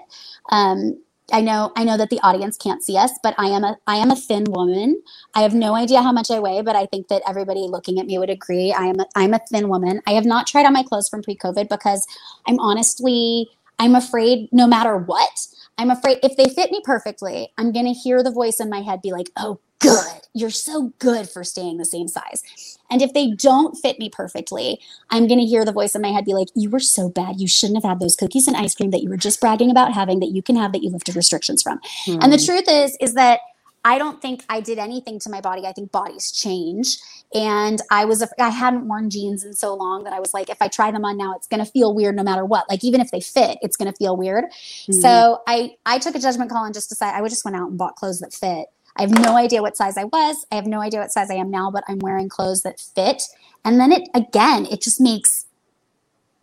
Um, 0.50 1.00
I 1.32 1.40
know 1.40 1.72
I 1.74 1.84
know 1.84 1.96
that 1.96 2.10
the 2.10 2.20
audience 2.20 2.56
can't 2.56 2.84
see 2.84 2.96
us, 2.98 3.10
but 3.22 3.34
I 3.38 3.46
am 3.46 3.64
a 3.64 3.76
I 3.86 3.96
am 3.96 4.10
a 4.10 4.16
thin 4.16 4.44
woman. 4.44 5.02
I 5.34 5.42
have 5.42 5.54
no 5.54 5.74
idea 5.74 6.02
how 6.02 6.12
much 6.12 6.30
I 6.30 6.38
weigh, 6.38 6.60
but 6.60 6.76
I 6.76 6.86
think 6.86 7.08
that 7.08 7.22
everybody 7.26 7.60
looking 7.60 7.98
at 7.98 8.06
me 8.06 8.18
would 8.18 8.30
agree. 8.30 8.72
I 8.72 8.84
am 8.84 9.00
a, 9.00 9.06
I'm 9.16 9.32
a 9.32 9.40
thin 9.50 9.68
woman. 9.68 10.00
I 10.06 10.12
have 10.12 10.26
not 10.26 10.46
tried 10.46 10.66
on 10.66 10.74
my 10.74 10.82
clothes 10.82 11.08
from 11.08 11.22
pre-COVID 11.22 11.68
because 11.68 12.06
I'm 12.46 12.60
honestly 12.60 13.48
I'm 13.78 13.94
afraid 13.94 14.48
no 14.52 14.66
matter 14.66 14.96
what, 14.96 15.46
I'm 15.78 15.90
afraid 15.90 16.18
if 16.22 16.36
they 16.36 16.46
fit 16.46 16.70
me 16.70 16.80
perfectly, 16.84 17.52
I'm 17.58 17.72
going 17.72 17.86
to 17.86 17.92
hear 17.92 18.22
the 18.22 18.30
voice 18.30 18.60
in 18.60 18.70
my 18.70 18.80
head 18.80 19.02
be 19.02 19.12
like, 19.12 19.30
oh, 19.36 19.60
good. 19.80 20.26
You're 20.32 20.50
so 20.50 20.92
good 20.98 21.28
for 21.28 21.44
staying 21.44 21.78
the 21.78 21.84
same 21.84 22.08
size. 22.08 22.42
And 22.90 23.02
if 23.02 23.12
they 23.12 23.30
don't 23.30 23.74
fit 23.76 23.98
me 23.98 24.08
perfectly, 24.08 24.80
I'm 25.10 25.26
going 25.26 25.40
to 25.40 25.46
hear 25.46 25.64
the 25.64 25.72
voice 25.72 25.94
in 25.94 26.02
my 26.02 26.08
head 26.08 26.24
be 26.24 26.34
like, 26.34 26.48
you 26.54 26.70
were 26.70 26.80
so 26.80 27.08
bad. 27.08 27.40
You 27.40 27.48
shouldn't 27.48 27.82
have 27.82 27.88
had 27.88 28.00
those 28.00 28.16
cookies 28.16 28.46
and 28.46 28.56
ice 28.56 28.74
cream 28.74 28.90
that 28.90 29.02
you 29.02 29.10
were 29.10 29.16
just 29.16 29.40
bragging 29.40 29.70
about 29.70 29.92
having 29.92 30.20
that 30.20 30.30
you 30.30 30.42
can 30.42 30.56
have 30.56 30.72
that 30.72 30.82
you 30.82 30.90
lifted 30.90 31.16
restrictions 31.16 31.62
from. 31.62 31.80
Hmm. 32.04 32.18
And 32.20 32.32
the 32.32 32.38
truth 32.38 32.64
is, 32.68 32.96
is 33.00 33.14
that 33.14 33.40
I 33.84 33.98
don't 33.98 34.22
think 34.22 34.44
I 34.48 34.60
did 34.60 34.78
anything 34.78 35.18
to 35.20 35.30
my 35.30 35.42
body. 35.42 35.66
I 35.66 35.72
think 35.72 35.92
bodies 35.92 36.32
change. 36.32 36.96
And 37.34 37.82
I 37.90 38.06
was, 38.06 38.26
I 38.38 38.48
hadn't 38.48 38.88
worn 38.88 39.10
jeans 39.10 39.44
in 39.44 39.52
so 39.52 39.74
long 39.74 40.04
that 40.04 40.12
I 40.12 40.20
was 40.20 40.32
like, 40.32 40.48
if 40.48 40.56
I 40.62 40.68
try 40.68 40.90
them 40.90 41.04
on 41.04 41.18
now, 41.18 41.34
it's 41.36 41.46
going 41.46 41.62
to 41.62 41.70
feel 41.70 41.94
weird 41.94 42.16
no 42.16 42.22
matter 42.22 42.44
what. 42.44 42.68
Like, 42.70 42.82
even 42.82 43.00
if 43.00 43.10
they 43.10 43.20
fit, 43.20 43.58
it's 43.60 43.76
going 43.76 43.90
to 43.90 43.96
feel 43.96 44.16
weird. 44.16 44.44
Mm-hmm. 44.44 44.92
So 44.92 45.42
I, 45.46 45.76
I 45.84 45.98
took 45.98 46.14
a 46.14 46.18
judgment 46.18 46.50
call 46.50 46.64
and 46.64 46.72
just 46.72 46.88
decided 46.88 47.16
I 47.16 47.20
would 47.20 47.30
just 47.30 47.44
went 47.44 47.56
out 47.56 47.68
and 47.68 47.76
bought 47.76 47.96
clothes 47.96 48.20
that 48.20 48.32
fit. 48.32 48.68
I 48.96 49.02
have 49.02 49.10
no 49.10 49.36
idea 49.36 49.60
what 49.60 49.76
size 49.76 49.96
I 49.98 50.04
was. 50.04 50.46
I 50.50 50.54
have 50.54 50.66
no 50.66 50.80
idea 50.80 51.00
what 51.00 51.10
size 51.10 51.30
I 51.30 51.34
am 51.34 51.50
now, 51.50 51.70
but 51.70 51.84
I'm 51.88 51.98
wearing 51.98 52.28
clothes 52.28 52.62
that 52.62 52.80
fit. 52.80 53.24
And 53.64 53.80
then 53.80 53.92
it, 53.92 54.08
again, 54.14 54.66
it 54.66 54.80
just 54.80 55.00
makes 55.00 55.46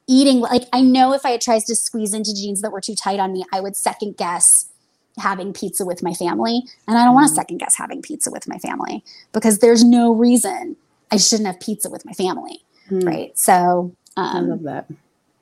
eating 0.07 0.39
like 0.41 0.63
I 0.73 0.81
know 0.81 1.13
if 1.13 1.25
I 1.25 1.31
had 1.31 1.41
tried 1.41 1.61
to 1.61 1.75
squeeze 1.75 2.13
into 2.13 2.35
jeans 2.35 2.61
that 2.61 2.71
were 2.71 2.81
too 2.81 2.95
tight 2.95 3.19
on 3.19 3.31
me, 3.31 3.45
I 3.53 3.61
would 3.61 3.77
second 3.77 4.17
guess 4.17 4.70
having 5.17 5.53
pizza 5.53 5.85
with 5.85 6.03
my 6.03 6.13
family. 6.13 6.63
And 6.87 6.97
I 6.97 7.03
don't 7.03 7.13
mm. 7.13 7.15
want 7.15 7.29
to 7.29 7.35
second 7.35 7.57
guess 7.57 7.75
having 7.75 8.01
pizza 8.01 8.31
with 8.31 8.47
my 8.47 8.57
family 8.57 9.03
because 9.33 9.59
there's 9.59 9.83
no 9.83 10.13
reason 10.13 10.75
I 11.11 11.17
shouldn't 11.17 11.47
have 11.47 11.59
pizza 11.59 11.89
with 11.89 12.05
my 12.05 12.13
family. 12.13 12.63
Mm. 12.89 13.05
Right. 13.05 13.37
So 13.37 13.95
um, 14.17 14.35
I 14.35 14.39
love 14.41 14.63
that. 14.63 14.87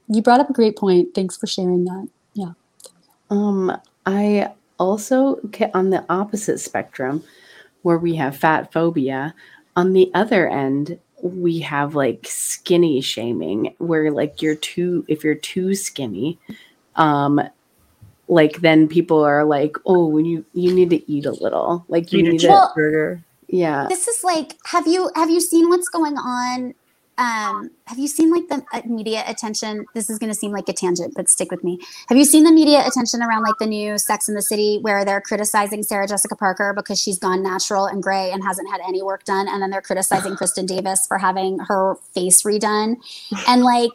You 0.08 0.22
brought 0.22 0.40
up 0.40 0.50
a 0.50 0.54
great 0.54 0.78
point. 0.78 1.14
Thanks 1.14 1.38
for 1.38 1.48
sharing 1.48 1.86
that. 1.86 2.08
Yeah. 2.34 2.52
Um, 3.30 3.78
I 4.06 4.52
also 4.80 5.36
get 5.52 5.72
on 5.76 5.92
the 5.92 6.04
opposite 6.10 6.60
spectrum 6.60 7.24
where 7.84 7.98
we 7.98 8.16
have 8.16 8.36
fat 8.36 8.72
phobia. 8.72 9.36
On 9.76 9.94
the 9.94 10.10
other 10.14 10.50
end, 10.50 11.00
we 11.22 11.60
have 11.60 11.96
like 11.96 12.26
skinny 12.28 13.02
shaming 13.02 13.76
where 13.78 14.12
like 14.12 14.42
you're 14.42 14.56
too 14.56 15.06
if 15.08 15.24
you're 15.24 15.36
too 15.36 15.76
skinny 15.76 16.40
um 16.96 17.42
like 18.30 18.62
then 18.62 18.88
people 18.88 19.24
are 19.24 19.44
like, 19.44 19.76
oh, 19.86 20.06
when 20.06 20.24
you 20.24 20.46
you 20.54 20.74
need 20.74 20.92
to 20.92 21.12
eat 21.12 21.26
a 21.26 21.32
little, 21.32 21.84
like 21.90 22.14
you, 22.14 22.24
need, 22.24 22.44
a 22.46 22.48
well, 22.48 22.72
burger. 22.76 23.22
Yeah. 23.48 23.88
This 23.90 24.08
is 24.08 24.24
like, 24.24 24.56
have 24.66 24.88
you 24.88 25.10
have 25.16 25.30
you 25.30 25.42
seen 25.42 25.68
what's 25.68 25.90
going 25.90 26.16
on? 26.16 26.76
Um, 27.18 27.72
have 27.88 28.00
you 28.00 28.08
seen 28.08 28.32
like 28.32 28.48
the 28.48 28.64
uh, 28.72 28.82
media 28.86 29.26
attention? 29.28 29.86
This 29.94 30.10
is 30.10 30.20
going 30.20 30.30
to 30.30 30.36
seem 30.36 30.52
like 30.52 30.70
a 30.70 30.74
tangent, 30.74 31.16
but 31.18 31.28
stick 31.28 31.52
with 31.52 31.66
me. 31.66 31.80
Have 32.08 32.18
you 32.18 32.24
seen 32.24 32.46
the 32.46 32.52
media 32.52 32.86
attention 32.88 33.22
around 33.22 33.42
like 33.42 33.58
the 33.60 33.66
new 33.66 33.98
Sex 33.98 34.30
in 34.30 34.36
the 34.36 34.42
City 34.42 34.78
where 34.82 35.04
they're 35.04 35.20
criticizing 35.20 35.84
Sarah 35.84 36.08
Jessica 36.08 36.36
Parker 36.38 36.72
because 36.74 37.02
she's 37.02 37.20
gone 37.20 37.44
natural 37.44 37.88
and 37.88 38.02
gray 38.02 38.32
and 38.32 38.42
hasn't 38.42 38.70
had 38.72 38.80
any 38.88 39.02
work 39.02 39.26
done, 39.26 39.50
and 39.50 39.62
then 39.62 39.70
they're 39.70 39.82
criticizing 39.82 40.34
Kristin 40.38 40.68
Davis 40.68 41.06
for 41.08 41.18
having 41.18 41.60
her 41.68 41.96
face 42.14 42.44
redone, 42.44 42.98
and 43.48 43.64
like 43.64 43.92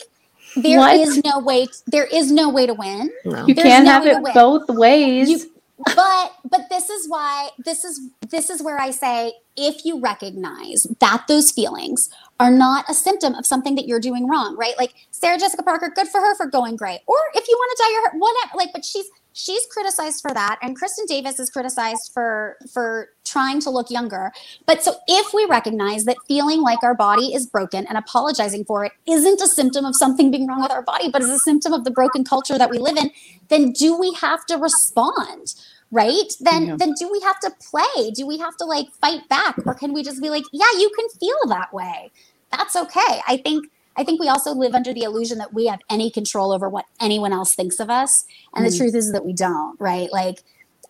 there 0.56 0.78
what? 0.78 0.96
is 0.96 1.22
no 1.24 1.38
way. 1.38 1.66
There 1.86 2.04
is 2.06 2.30
no 2.30 2.48
way 2.48 2.66
to 2.66 2.74
win. 2.74 3.10
No. 3.24 3.46
You 3.46 3.54
There's 3.54 3.66
can't 3.66 3.84
no 3.84 3.90
have 3.90 4.06
it 4.06 4.34
both 4.34 4.68
ways. 4.68 5.28
You, 5.28 5.50
but 5.84 6.32
but 6.48 6.68
this 6.70 6.88
is 6.88 7.08
why 7.08 7.50
this 7.64 7.84
is 7.84 8.00
this 8.28 8.48
is 8.50 8.62
where 8.62 8.78
I 8.78 8.90
say 8.90 9.32
if 9.56 9.84
you 9.84 10.00
recognize 10.00 10.86
that 11.00 11.24
those 11.28 11.50
feelings 11.50 12.10
are 12.40 12.50
not 12.50 12.84
a 12.88 12.94
symptom 12.94 13.34
of 13.34 13.46
something 13.46 13.74
that 13.74 13.86
you're 13.86 14.00
doing 14.00 14.28
wrong, 14.28 14.56
right? 14.56 14.74
Like 14.78 14.94
Sarah 15.10 15.38
Jessica 15.38 15.62
Parker, 15.62 15.92
good 15.94 16.08
for 16.08 16.20
her 16.20 16.34
for 16.36 16.46
going 16.46 16.76
gray. 16.76 17.02
Or 17.06 17.16
if 17.34 17.48
you 17.48 17.56
want 17.56 17.76
to 17.76 17.82
dye 17.82 17.90
your 17.90 18.02
hair, 18.02 18.18
whatever. 18.18 18.56
Like, 18.56 18.72
but 18.72 18.84
she's 18.84 19.06
she's 19.34 19.66
criticized 19.66 20.22
for 20.22 20.32
that 20.32 20.58
and 20.62 20.78
kristin 20.80 21.06
davis 21.06 21.38
is 21.38 21.50
criticized 21.50 22.10
for 22.14 22.56
for 22.72 23.08
trying 23.24 23.60
to 23.60 23.70
look 23.70 23.90
younger. 23.90 24.30
But 24.64 24.82
so 24.82 24.94
if 25.08 25.34
we 25.34 25.44
recognize 25.46 26.04
that 26.04 26.16
feeling 26.28 26.60
like 26.60 26.82
our 26.82 26.94
body 26.94 27.34
is 27.34 27.46
broken 27.46 27.86
and 27.86 27.98
apologizing 27.98 28.64
for 28.64 28.84
it 28.84 28.92
isn't 29.06 29.40
a 29.40 29.48
symptom 29.48 29.84
of 29.84 29.96
something 29.96 30.30
being 30.30 30.46
wrong 30.46 30.62
with 30.62 30.70
our 30.70 30.82
body 30.82 31.10
but 31.10 31.20
is 31.20 31.30
a 31.30 31.38
symptom 31.38 31.72
of 31.72 31.84
the 31.84 31.90
broken 31.90 32.24
culture 32.24 32.56
that 32.56 32.70
we 32.70 32.78
live 32.78 32.96
in 32.96 33.10
then 33.48 33.72
do 33.72 33.98
we 33.98 34.14
have 34.14 34.46
to 34.46 34.56
respond 34.56 35.54
right? 35.90 36.32
Then 36.40 36.66
yeah. 36.66 36.76
then 36.76 36.92
do 36.98 37.10
we 37.10 37.20
have 37.20 37.38
to 37.40 37.52
play? 37.70 38.10
Do 38.10 38.26
we 38.26 38.38
have 38.38 38.56
to 38.56 38.64
like 38.64 38.88
fight 39.00 39.28
back? 39.28 39.54
Or 39.64 39.74
can 39.74 39.92
we 39.92 40.02
just 40.02 40.20
be 40.22 40.30
like 40.30 40.44
yeah 40.52 40.72
you 40.78 40.90
can 40.96 41.08
feel 41.20 41.38
that 41.48 41.72
way. 41.72 42.10
That's 42.50 42.76
okay. 42.76 43.20
I 43.26 43.40
think 43.44 43.66
I 43.96 44.04
think 44.04 44.20
we 44.20 44.28
also 44.28 44.52
live 44.52 44.74
under 44.74 44.92
the 44.92 45.02
illusion 45.02 45.38
that 45.38 45.52
we 45.52 45.66
have 45.66 45.80
any 45.88 46.10
control 46.10 46.52
over 46.52 46.68
what 46.68 46.86
anyone 47.00 47.32
else 47.32 47.54
thinks 47.54 47.78
of 47.80 47.90
us. 47.90 48.24
And 48.54 48.66
mm. 48.66 48.70
the 48.70 48.76
truth 48.76 48.94
is 48.94 49.12
that 49.12 49.24
we 49.24 49.32
don't, 49.32 49.80
right? 49.80 50.12
Like, 50.12 50.42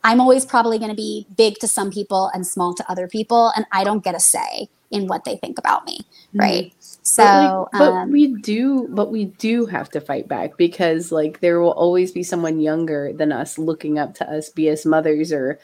I'm 0.02 0.20
always 0.20 0.44
probably 0.44 0.78
going 0.78 0.90
to 0.90 0.96
be 0.96 1.26
big 1.36 1.58
to 1.58 1.68
some 1.68 1.90
people 1.90 2.30
and 2.34 2.46
small 2.46 2.74
to 2.74 2.90
other 2.90 3.08
people, 3.08 3.52
and 3.56 3.64
I 3.72 3.84
don't 3.84 4.04
get 4.04 4.14
a 4.14 4.20
say 4.20 4.68
in 4.90 5.06
what 5.06 5.24
they 5.24 5.36
think 5.36 5.58
about 5.58 5.86
me, 5.86 6.00
mm. 6.34 6.40
right? 6.40 6.74
So, 6.78 7.24
but, 7.72 7.80
like, 7.80 7.80
but 7.80 7.92
um, 7.92 8.10
we 8.10 8.28
do, 8.28 8.88
but 8.90 9.10
we 9.10 9.26
do 9.26 9.66
have 9.66 9.90
to 9.90 10.00
fight 10.00 10.28
back 10.28 10.56
because, 10.56 11.10
like, 11.10 11.40
there 11.40 11.60
will 11.60 11.72
always 11.72 12.12
be 12.12 12.22
someone 12.22 12.60
younger 12.60 13.12
than 13.12 13.32
us 13.32 13.58
looking 13.58 13.98
up 13.98 14.14
to 14.16 14.30
us, 14.30 14.50
be 14.50 14.68
as 14.68 14.86
mothers 14.86 15.32
or 15.32 15.58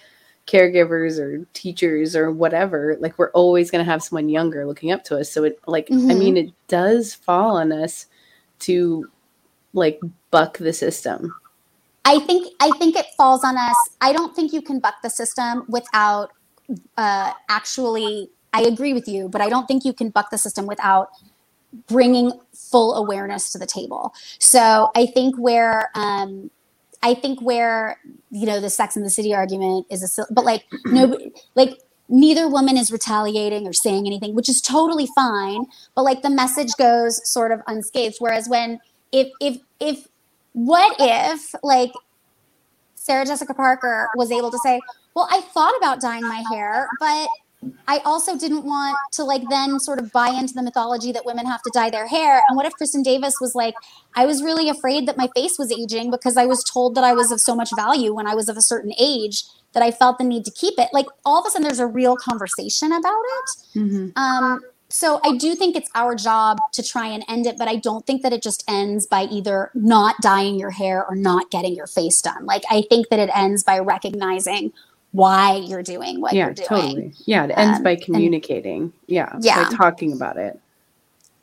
caregivers 0.46 1.18
or 1.18 1.46
teachers 1.52 2.16
or 2.16 2.30
whatever, 2.30 2.96
like 3.00 3.18
we're 3.18 3.30
always 3.30 3.70
going 3.70 3.84
to 3.84 3.90
have 3.90 4.02
someone 4.02 4.28
younger 4.28 4.66
looking 4.66 4.90
up 4.90 5.04
to 5.04 5.18
us. 5.18 5.30
So 5.30 5.44
it 5.44 5.58
like 5.66 5.88
I 5.90 5.94
Mhm. 5.94 6.18
mean 6.18 6.36
it 6.36 6.52
does 6.68 7.14
fall 7.14 7.56
on 7.56 7.72
us 7.72 8.06
to 8.60 9.08
like 9.72 10.00
buck 10.30 10.58
the 10.58 10.72
system. 10.72 11.34
I 12.04 12.18
think 12.18 12.52
I 12.60 12.70
think 12.72 12.96
it 12.96 13.06
falls 13.16 13.44
on 13.44 13.56
us. 13.56 13.76
I 14.00 14.12
don't 14.12 14.34
think 14.34 14.52
you 14.52 14.62
can 14.62 14.80
buck 14.80 15.02
the 15.02 15.10
system 15.10 15.64
without 15.68 16.32
uh, 16.96 17.32
actually. 17.48 18.30
I 18.52 18.62
agree 18.62 18.94
with 18.94 19.06
you, 19.06 19.28
but 19.28 19.40
I 19.40 19.48
don't 19.48 19.68
think 19.68 19.84
you 19.84 19.92
can 19.92 20.10
buck 20.10 20.30
the 20.30 20.38
system 20.38 20.66
without 20.66 21.10
bringing 21.86 22.32
full 22.52 22.96
awareness 22.96 23.52
to 23.52 23.58
the 23.58 23.66
table. 23.66 24.12
So 24.40 24.90
I 24.96 25.06
think 25.06 25.36
where 25.38 25.90
um, 25.94 26.50
I 27.02 27.14
think 27.14 27.40
where 27.40 27.98
you 28.30 28.46
know 28.46 28.60
the 28.60 28.70
Sex 28.70 28.96
and 28.96 29.04
the 29.04 29.10
City 29.10 29.34
argument 29.34 29.86
is 29.90 30.18
a, 30.18 30.26
but 30.32 30.44
like 30.44 30.64
no, 30.86 31.16
like 31.54 31.78
neither 32.08 32.48
woman 32.48 32.76
is 32.76 32.92
retaliating 32.92 33.66
or 33.66 33.72
saying 33.72 34.06
anything, 34.06 34.34
which 34.34 34.48
is 34.48 34.60
totally 34.60 35.06
fine. 35.14 35.66
But 35.94 36.02
like 36.02 36.22
the 36.22 36.30
message 36.30 36.74
goes 36.78 37.20
sort 37.30 37.52
of 37.52 37.60
unscathed. 37.66 38.16
Whereas 38.18 38.48
when 38.48 38.80
if 39.12 39.28
if 39.40 39.58
if 39.78 40.08
what 40.52 40.96
if 40.98 41.54
like 41.62 41.92
Sarah 42.96 43.24
Jessica 43.24 43.54
Parker 43.54 44.08
was 44.14 44.30
able 44.30 44.50
to 44.50 44.58
say, 44.62 44.80
"Well, 45.14 45.28
I 45.30 45.40
thought 45.40 45.76
about 45.78 46.00
dyeing 46.00 46.22
my 46.22 46.44
hair, 46.52 46.88
but 46.98 47.28
I 47.86 47.98
also 48.04 48.38
didn't 48.38 48.64
want 48.64 48.96
to 49.12 49.24
like 49.24 49.42
then 49.50 49.78
sort 49.80 49.98
of 49.98 50.12
buy 50.12 50.28
into 50.28 50.54
the 50.54 50.62
mythology 50.62 51.12
that 51.12 51.26
women 51.26 51.46
have 51.46 51.62
to 51.62 51.70
dye 51.74 51.90
their 51.90 52.06
hair." 52.06 52.42
And 52.48 52.56
what 52.56 52.66
if 52.66 52.72
Kristin 52.80 53.04
Davis 53.04 53.34
was 53.40 53.54
like, 53.54 53.74
"I 54.14 54.26
was 54.26 54.42
really 54.42 54.68
afraid 54.68 55.06
that 55.08 55.16
my 55.16 55.28
face 55.34 55.58
was 55.58 55.70
aging 55.72 56.10
because 56.10 56.36
I 56.36 56.46
was 56.46 56.64
told 56.64 56.94
that 56.94 57.04
I 57.04 57.12
was 57.12 57.30
of 57.30 57.40
so 57.40 57.54
much 57.54 57.70
value 57.76 58.14
when 58.14 58.26
I 58.26 58.34
was 58.34 58.48
of 58.48 58.56
a 58.56 58.62
certain 58.62 58.92
age 58.98 59.44
that 59.72 59.82
I 59.82 59.90
felt 59.90 60.18
the 60.18 60.24
need 60.24 60.44
to 60.46 60.50
keep 60.50 60.78
it." 60.78 60.88
Like 60.92 61.06
all 61.24 61.40
of 61.40 61.46
a 61.46 61.50
sudden 61.50 61.64
there's 61.64 61.80
a 61.80 61.86
real 61.86 62.16
conversation 62.16 62.92
about 62.92 63.24
it. 63.38 63.50
Um, 64.16 64.60
so 64.92 65.20
I 65.24 65.36
do 65.36 65.54
think 65.54 65.76
it's 65.76 65.88
our 65.94 66.16
job 66.16 66.58
to 66.72 66.82
try 66.82 67.06
and 67.06 67.24
end 67.28 67.46
it, 67.46 67.56
but 67.56 67.68
I 67.68 67.76
don't 67.76 68.04
think 68.06 68.22
that 68.22 68.32
it 68.32 68.42
just 68.42 68.64
ends 68.68 69.06
by 69.06 69.22
either 69.24 69.70
not 69.74 70.16
dyeing 70.20 70.58
your 70.58 70.70
hair 70.70 71.06
or 71.06 71.14
not 71.14 71.50
getting 71.50 71.76
your 71.76 71.86
face 71.86 72.20
done. 72.20 72.44
Like 72.44 72.64
I 72.70 72.82
think 72.88 73.08
that 73.08 73.20
it 73.20 73.30
ends 73.32 73.62
by 73.62 73.78
recognizing 73.78 74.72
why 75.12 75.56
you're 75.56 75.82
doing 75.82 76.20
what 76.20 76.32
yeah, 76.32 76.46
you're 76.46 76.54
doing. 76.54 76.66
totally. 76.68 77.12
Yeah, 77.26 77.44
it 77.44 77.52
ends 77.56 77.78
Um, 77.78 77.84
by 77.84 77.90
and- 77.92 78.02
communicating. 78.02 78.92
yeah, 79.06 79.36
Yeah. 79.40 79.68
by 79.68 79.76
talking 79.76 80.12
about 80.12 80.36
it. 80.36 80.58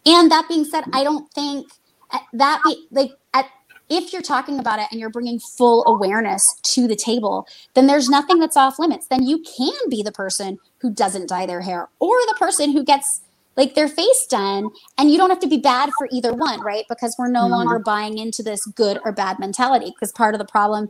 And 0.05 0.31
that 0.31 0.47
being 0.47 0.63
said, 0.63 0.85
I 0.93 1.03
don't 1.03 1.29
think 1.33 1.67
uh, 2.11 2.19
that 2.33 2.61
be 2.63 2.87
like 2.91 3.11
at 3.33 3.47
if 3.89 4.13
you're 4.13 4.21
talking 4.21 4.59
about 4.59 4.79
it 4.79 4.87
and 4.91 4.99
you're 4.99 5.09
bringing 5.09 5.39
full 5.39 5.83
awareness 5.85 6.55
to 6.61 6.87
the 6.87 6.95
table, 6.95 7.45
then 7.73 7.87
there's 7.87 8.07
nothing 8.09 8.39
that's 8.39 8.55
off 8.57 8.79
limits. 8.79 9.07
Then 9.07 9.23
you 9.23 9.39
can 9.43 9.73
be 9.89 10.01
the 10.03 10.11
person 10.11 10.57
who 10.79 10.89
doesn't 10.89 11.27
dye 11.29 11.45
their 11.45 11.61
hair 11.61 11.89
or 11.99 12.15
the 12.27 12.35
person 12.39 12.71
who 12.71 12.83
gets 12.83 13.21
like 13.57 13.73
their 13.75 13.87
face 13.87 14.25
done 14.29 14.69
and 14.97 15.09
you 15.11 15.17
don't 15.17 15.29
have 15.31 15.39
to 15.39 15.47
be 15.47 15.57
bad 15.57 15.89
for 15.97 16.07
either 16.11 16.31
one, 16.33 16.61
right? 16.61 16.85
Because 16.87 17.15
we're 17.17 17.27
no 17.29 17.41
Mhm. 17.45 17.49
longer 17.49 17.79
buying 17.79 18.17
into 18.19 18.43
this 18.43 18.65
good 18.67 18.99
or 19.03 19.11
bad 19.11 19.39
mentality 19.39 19.87
because 19.95 20.11
part 20.11 20.35
of 20.35 20.39
the 20.39 20.45
problem 20.45 20.89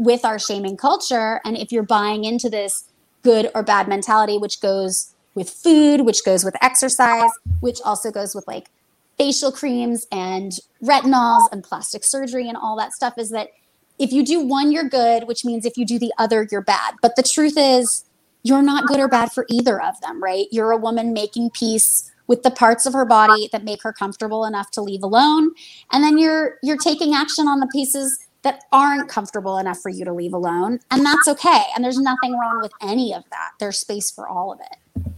with 0.00 0.24
our 0.24 0.38
shaming 0.38 0.78
culture 0.78 1.42
and 1.44 1.58
if 1.58 1.70
you're 1.70 1.82
buying 1.82 2.24
into 2.24 2.48
this 2.48 2.84
good 3.22 3.50
or 3.54 3.62
bad 3.62 3.86
mentality 3.86 4.38
which 4.38 4.62
goes 4.62 5.14
with 5.34 5.50
food, 5.50 6.00
which 6.00 6.24
goes 6.24 6.42
with 6.42 6.56
exercise, 6.62 7.30
which 7.60 7.80
also 7.84 8.10
goes 8.10 8.34
with 8.34 8.46
like 8.48 8.70
facial 9.18 9.52
creams 9.52 10.06
and 10.10 10.52
retinols 10.82 11.46
and 11.52 11.62
plastic 11.62 12.02
surgery 12.02 12.48
and 12.48 12.56
all 12.56 12.76
that 12.76 12.94
stuff 12.94 13.14
is 13.18 13.28
that 13.28 13.50
if 13.98 14.10
you 14.10 14.24
do 14.24 14.40
one, 14.40 14.72
you're 14.72 14.88
good, 14.88 15.28
which 15.28 15.44
means 15.44 15.66
if 15.66 15.76
you 15.76 15.84
do 15.84 15.98
the 15.98 16.12
other, 16.16 16.48
you're 16.50 16.62
bad. 16.62 16.94
But 17.02 17.16
the 17.16 17.22
truth 17.22 17.54
is, 17.58 18.04
you're 18.42 18.62
not 18.62 18.86
good 18.86 18.98
or 18.98 19.08
bad 19.08 19.32
for 19.32 19.44
either 19.50 19.82
of 19.82 20.00
them, 20.00 20.22
right? 20.22 20.46
You're 20.50 20.70
a 20.70 20.78
woman 20.78 21.12
making 21.12 21.50
peace 21.50 22.10
with 22.26 22.42
the 22.42 22.50
parts 22.50 22.86
of 22.86 22.94
her 22.94 23.04
body 23.04 23.50
that 23.52 23.62
make 23.62 23.82
her 23.82 23.92
comfortable 23.92 24.46
enough 24.46 24.70
to 24.70 24.80
leave 24.80 25.02
alone, 25.02 25.50
and 25.92 26.02
then 26.02 26.16
you're 26.16 26.56
you're 26.62 26.78
taking 26.78 27.14
action 27.14 27.46
on 27.46 27.60
the 27.60 27.66
pieces 27.66 28.18
that 28.42 28.64
aren't 28.72 29.08
comfortable 29.08 29.58
enough 29.58 29.80
for 29.80 29.90
you 29.90 30.04
to 30.04 30.12
leave 30.12 30.32
alone, 30.32 30.80
and 30.90 31.04
that's 31.04 31.28
okay. 31.28 31.62
And 31.74 31.84
there's 31.84 31.98
nothing 31.98 32.38
wrong 32.38 32.60
with 32.60 32.72
any 32.82 33.14
of 33.14 33.22
that. 33.30 33.50
There's 33.58 33.78
space 33.78 34.10
for 34.10 34.28
all 34.28 34.52
of 34.52 34.60
it. 34.60 35.12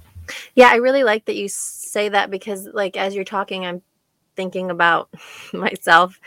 Yeah, 0.55 0.69
I 0.71 0.77
really 0.77 1.05
like 1.05 1.25
that 1.27 1.37
you 1.37 1.49
say 1.49 2.09
that 2.09 2.31
because, 2.31 2.69
like, 2.73 2.97
as 2.97 3.15
you're 3.15 3.25
talking, 3.25 3.65
I'm 3.65 3.83
thinking 4.37 4.71
about 4.71 5.09
myself, 5.53 6.19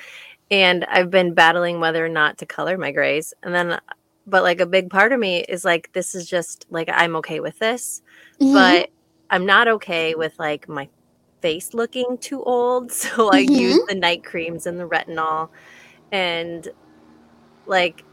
and 0.52 0.86
I've 0.86 1.10
been 1.10 1.34
battling 1.34 1.80
whether 1.80 2.06
or 2.06 2.10
not 2.10 2.38
to 2.40 2.46
color 2.46 2.78
my 2.78 2.92
grays. 2.92 3.34
And 3.44 3.54
then, 3.54 3.80
but 4.28 4.44
like, 4.44 4.60
a 4.60 4.66
big 4.66 4.90
part 4.90 5.12
of 5.12 5.20
me 5.20 5.40
is 5.40 5.66
like, 5.66 5.92
this 5.94 6.16
is 6.16 6.28
just 6.28 6.66
like, 6.70 6.90
I'm 6.92 7.16
okay 7.18 7.40
with 7.40 7.60
this, 7.60 8.02
Mhm. 8.40 8.54
but 8.54 8.90
I'm 9.30 9.46
not 9.46 9.68
okay 9.68 10.16
with 10.16 10.38
like 10.40 10.70
my 10.70 10.88
face 11.42 11.74
looking 11.74 12.18
too 12.20 12.44
old. 12.44 12.92
So 12.92 13.32
I 13.32 13.40
use 13.40 13.80
the 13.88 13.96
night 13.96 14.24
creams 14.24 14.66
and 14.66 14.80
the 14.80 14.88
retinol, 14.88 15.50
and 16.12 16.68
like, 17.68 18.06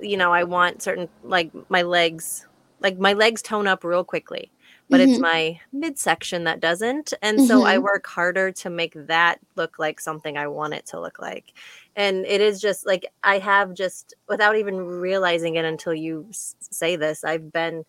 you 0.00 0.16
know, 0.16 0.32
I 0.32 0.44
want 0.44 0.82
certain, 0.82 1.08
like, 1.22 1.52
my 1.70 1.82
legs, 1.82 2.46
like, 2.80 2.98
my 2.98 3.14
legs 3.14 3.42
tone 3.42 3.66
up 3.66 3.84
real 3.84 4.04
quickly 4.04 4.52
but 4.90 5.00
it's 5.00 5.18
Mhm. 5.18 5.22
my 5.22 5.60
midsection 5.72 6.44
that 6.44 6.60
doesn't. 6.60 7.12
And 7.22 7.42
so 7.42 7.64
I 7.64 7.78
Mhm. 7.78 7.82
work 7.82 8.06
harder 8.06 8.52
to 8.52 8.70
make 8.70 8.94
that 8.94 9.40
look 9.56 9.78
like 9.80 10.00
something 10.00 10.38
I 10.38 10.46
want 10.48 10.74
it 10.74 10.86
to 10.86 11.00
look 11.00 11.18
like. 11.18 11.52
And 11.96 12.24
it 12.26 12.40
is 12.40 12.60
just 12.60 12.86
like 12.86 13.04
I 13.24 13.38
have 13.38 13.74
just, 13.74 14.14
without 14.28 14.56
even 14.56 14.76
realizing 14.78 15.56
it 15.56 15.64
until 15.64 15.94
you 15.94 16.26
s- 16.30 16.54
say 16.60 16.96
this, 16.96 17.24
I've 17.24 17.52
been 17.52 17.84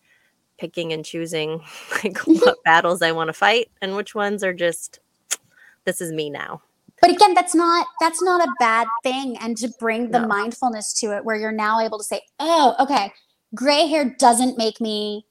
picking 0.60 0.93
and 0.93 1.06
choosing 1.06 1.62
like 2.04 2.18
what 2.20 2.64
battles 2.66 3.02
I 3.02 3.12
want 3.14 3.30
to 3.30 3.34
fight 3.34 3.70
and 3.82 3.95
which 3.95 4.16
ones 4.16 4.43
are 4.43 4.54
just, 4.54 5.00
this 5.86 6.02
is 6.02 6.12
me 6.14 6.30
now. 6.30 6.62
But 7.02 7.12
again 7.12 7.34
that's 7.34 7.54
not 7.56 7.88
that's 8.00 8.22
not 8.22 8.45
a 8.48 8.52
bad 8.60 8.88
thing 9.04 9.38
and 9.41 9.58
to 9.58 9.70
bring 9.80 10.12
the 10.12 10.20
No. 10.20 10.28
mindfulness 10.28 10.93
to 11.02 11.16
it 11.16 11.24
where 11.26 11.36
you're 11.36 11.52
now 11.52 11.80
able 11.80 11.98
to 11.98 12.04
say 12.04 12.22
oh 12.39 12.76
okay 12.80 13.12
gray 13.56 13.88
hair 13.88 14.16
doesn't 14.20 14.58
make 14.58 14.82
me 14.82 15.26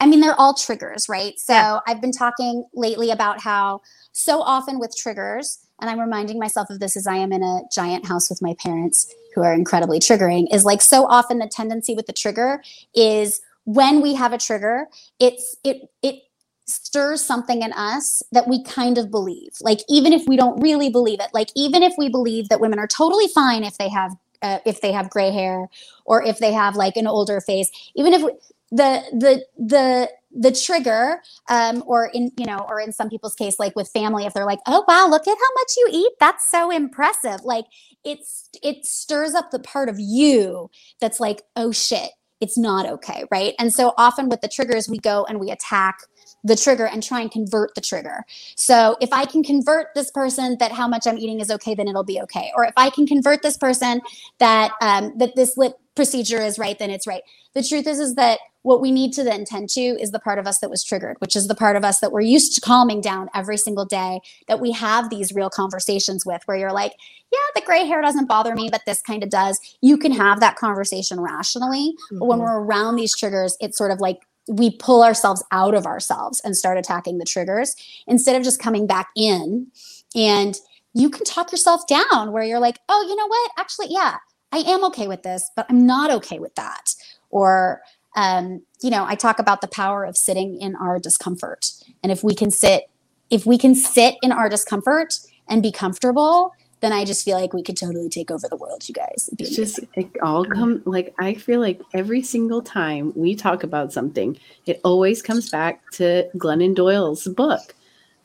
i 0.00 0.06
mean 0.06 0.20
they're 0.20 0.38
all 0.40 0.54
triggers 0.54 1.08
right 1.08 1.38
so 1.38 1.52
Yeah. 1.52 1.80
i've 1.86 2.00
been 2.00 2.12
talking 2.12 2.64
lately 2.74 3.10
about 3.10 3.40
how 3.40 3.82
so 4.12 4.40
often 4.40 4.78
with 4.78 4.96
triggers 4.96 5.58
and 5.80 5.90
i'm 5.90 6.00
reminding 6.00 6.38
myself 6.38 6.70
of 6.70 6.80
this 6.80 6.96
as 6.96 7.06
i 7.06 7.16
am 7.16 7.32
in 7.32 7.42
a 7.42 7.60
giant 7.72 8.06
house 8.06 8.30
with 8.30 8.40
my 8.40 8.54
parents 8.62 9.12
who 9.34 9.42
are 9.42 9.52
incredibly 9.52 9.98
triggering 10.00 10.46
is 10.54 10.64
like 10.64 10.80
so 10.80 11.06
often 11.06 11.38
the 11.38 11.46
tendency 11.46 11.94
with 11.94 12.06
the 12.06 12.12
trigger 12.14 12.62
is 12.94 13.42
when 13.64 14.00
we 14.00 14.14
have 14.14 14.32
a 14.32 14.38
trigger 14.38 14.86
it's 15.20 15.56
it 15.64 15.90
it 16.02 16.22
stirs 16.66 17.22
something 17.22 17.62
in 17.62 17.72
us 17.72 18.22
that 18.32 18.48
we 18.48 18.62
kind 18.64 18.98
of 18.98 19.10
believe. 19.10 19.54
Like 19.60 19.80
even 19.88 20.12
if 20.12 20.26
we 20.26 20.36
don't 20.36 20.60
really 20.60 20.90
believe 20.90 21.20
it, 21.20 21.30
like 21.32 21.50
even 21.54 21.82
if 21.82 21.94
we 21.96 22.08
believe 22.08 22.48
that 22.48 22.60
women 22.60 22.78
are 22.78 22.88
totally 22.88 23.28
fine 23.28 23.64
if 23.64 23.78
they 23.78 23.88
have 23.88 24.16
uh, 24.42 24.58
if 24.66 24.80
they 24.80 24.92
have 24.92 25.08
gray 25.08 25.30
hair 25.30 25.68
or 26.04 26.22
if 26.22 26.38
they 26.38 26.52
have 26.52 26.76
like 26.76 26.96
an 26.96 27.06
older 27.06 27.40
face, 27.40 27.70
even 27.94 28.12
if 28.12 28.22
we, 28.22 28.32
the 28.70 29.02
the 29.12 29.44
the 29.56 30.10
the 30.38 30.52
trigger 30.52 31.22
um 31.48 31.82
or 31.86 32.10
in 32.12 32.30
you 32.36 32.44
know 32.44 32.66
or 32.68 32.80
in 32.80 32.92
some 32.92 33.08
people's 33.08 33.34
case 33.34 33.58
like 33.58 33.74
with 33.74 33.88
family 33.88 34.26
if 34.26 34.34
they're 34.34 34.44
like 34.44 34.58
oh 34.66 34.84
wow 34.86 35.08
look 35.08 35.26
at 35.26 35.36
how 35.38 35.54
much 35.54 35.72
you 35.76 35.88
eat. 35.92 36.12
That's 36.18 36.50
so 36.50 36.70
impressive. 36.70 37.42
Like 37.44 37.66
it's 38.04 38.50
it 38.62 38.84
stirs 38.84 39.34
up 39.34 39.50
the 39.50 39.60
part 39.60 39.88
of 39.88 39.96
you 39.98 40.68
that's 41.00 41.20
like 41.20 41.42
oh 41.54 41.70
shit 41.70 42.10
it's 42.40 42.58
not 42.58 42.86
okay 42.86 43.24
right? 43.30 43.54
And 43.58 43.72
so 43.72 43.94
often 43.96 44.28
with 44.28 44.40
the 44.40 44.48
triggers 44.48 44.88
we 44.88 44.98
go 44.98 45.24
and 45.28 45.38
we 45.38 45.50
attack 45.50 46.00
the 46.44 46.56
trigger 46.56 46.86
and 46.86 47.02
try 47.02 47.20
and 47.20 47.30
convert 47.30 47.74
the 47.74 47.80
trigger. 47.80 48.24
So 48.54 48.96
if 49.00 49.12
I 49.12 49.24
can 49.24 49.42
convert 49.42 49.88
this 49.94 50.10
person 50.10 50.56
that 50.60 50.72
how 50.72 50.88
much 50.88 51.06
I'm 51.06 51.18
eating 51.18 51.40
is 51.40 51.50
okay, 51.50 51.74
then 51.74 51.88
it'll 51.88 52.04
be 52.04 52.20
okay. 52.22 52.52
Or 52.56 52.64
if 52.64 52.74
I 52.76 52.90
can 52.90 53.06
convert 53.06 53.42
this 53.42 53.56
person 53.56 54.00
that 54.38 54.72
um, 54.80 55.16
that 55.18 55.34
this 55.36 55.56
lip 55.56 55.74
procedure 55.94 56.42
is 56.42 56.58
right, 56.58 56.78
then 56.78 56.90
it's 56.90 57.06
right. 57.06 57.22
The 57.54 57.62
truth 57.62 57.86
is, 57.86 57.98
is 57.98 58.14
that 58.16 58.38
what 58.62 58.82
we 58.82 58.90
need 58.90 59.12
to 59.14 59.24
then 59.24 59.44
tend 59.44 59.70
to 59.70 59.80
is 59.80 60.10
the 60.10 60.18
part 60.18 60.38
of 60.38 60.46
us 60.46 60.58
that 60.58 60.68
was 60.68 60.84
triggered, 60.84 61.16
which 61.20 61.36
is 61.36 61.46
the 61.48 61.54
part 61.54 61.76
of 61.76 61.84
us 61.84 62.00
that 62.00 62.12
we're 62.12 62.20
used 62.20 62.54
to 62.54 62.60
calming 62.60 63.00
down 63.00 63.30
every 63.34 63.56
single 63.56 63.84
day. 63.86 64.20
That 64.48 64.60
we 64.60 64.72
have 64.72 65.08
these 65.08 65.32
real 65.32 65.48
conversations 65.48 66.26
with, 66.26 66.42
where 66.46 66.56
you're 66.56 66.72
like, 66.72 66.92
yeah, 67.32 67.38
the 67.54 67.62
gray 67.64 67.86
hair 67.86 68.02
doesn't 68.02 68.26
bother 68.26 68.54
me, 68.54 68.68
but 68.70 68.82
this 68.84 69.00
kind 69.00 69.22
of 69.22 69.30
does. 69.30 69.58
You 69.80 69.96
can 69.96 70.12
have 70.12 70.40
that 70.40 70.56
conversation 70.56 71.20
rationally. 71.20 71.94
But 72.10 72.26
when 72.26 72.38
Mhm. 72.38 72.42
we're 72.42 72.60
around 72.60 72.96
these 72.96 73.16
triggers, 73.16 73.56
it's 73.60 73.78
sort 73.78 73.90
of 73.90 74.00
like 74.00 74.18
we 74.48 74.70
pull 74.76 75.02
ourselves 75.02 75.44
out 75.52 75.74
of 75.74 75.86
ourselves 75.86 76.40
and 76.44 76.56
start 76.56 76.78
attacking 76.78 77.18
the 77.18 77.24
triggers 77.24 77.74
instead 78.06 78.36
of 78.36 78.42
just 78.42 78.60
coming 78.60 78.86
back 78.86 79.08
in. 79.16 79.66
And 80.14 80.56
you 80.94 81.10
can 81.10 81.24
talk 81.24 81.52
yourself 81.52 81.82
down 81.86 82.32
where 82.32 82.44
you're 82.44 82.60
like 82.60 82.78
oh 82.88 83.04
you 83.08 83.16
know 83.16 83.26
what? 83.26 83.50
Actually 83.58 83.88
yeah 83.90 84.16
i 84.52 84.58
am 84.58 84.84
okay 84.84 85.08
with 85.08 85.22
this 85.22 85.50
but 85.56 85.66
i'm 85.68 85.86
not 85.86 86.10
okay 86.10 86.38
with 86.38 86.54
that. 86.54 86.94
Or 87.30 87.82
um, 88.16 88.62
you 88.82 88.90
know 88.90 89.04
i 89.06 89.14
talk 89.14 89.38
about 89.38 89.60
the 89.60 89.68
power 89.68 90.04
of 90.04 90.16
sitting 90.16 90.60
in 90.60 90.74
our 90.76 90.98
discomfort. 90.98 91.70
And 92.02 92.12
if 92.12 92.22
we 92.24 92.34
can 92.34 92.50
sit 92.50 92.84
if 93.30 93.44
we 93.44 93.58
can 93.58 93.74
sit 93.74 94.14
in 94.22 94.32
our 94.32 94.48
discomfort 94.48 95.14
and 95.48 95.62
be 95.62 95.72
comfortable 95.72 96.52
then 96.80 96.92
I 96.92 97.04
just 97.04 97.24
feel 97.24 97.38
like 97.38 97.52
we 97.52 97.62
could 97.62 97.76
totally 97.76 98.08
take 98.08 98.30
over 98.30 98.46
the 98.48 98.56
world, 98.56 98.86
you 98.88 98.94
guys. 98.94 99.30
It's 99.38 99.56
just 99.56 99.80
it 99.94 100.10
all 100.22 100.44
come 100.44 100.82
like 100.84 101.14
I 101.18 101.34
feel 101.34 101.60
like 101.60 101.80
every 101.94 102.22
single 102.22 102.62
time 102.62 103.12
we 103.16 103.34
talk 103.34 103.62
about 103.62 103.92
something, 103.92 104.38
it 104.66 104.80
always 104.84 105.22
comes 105.22 105.50
back 105.50 105.90
to 105.92 106.28
Glennon 106.36 106.74
Doyle's 106.74 107.26
book, 107.26 107.74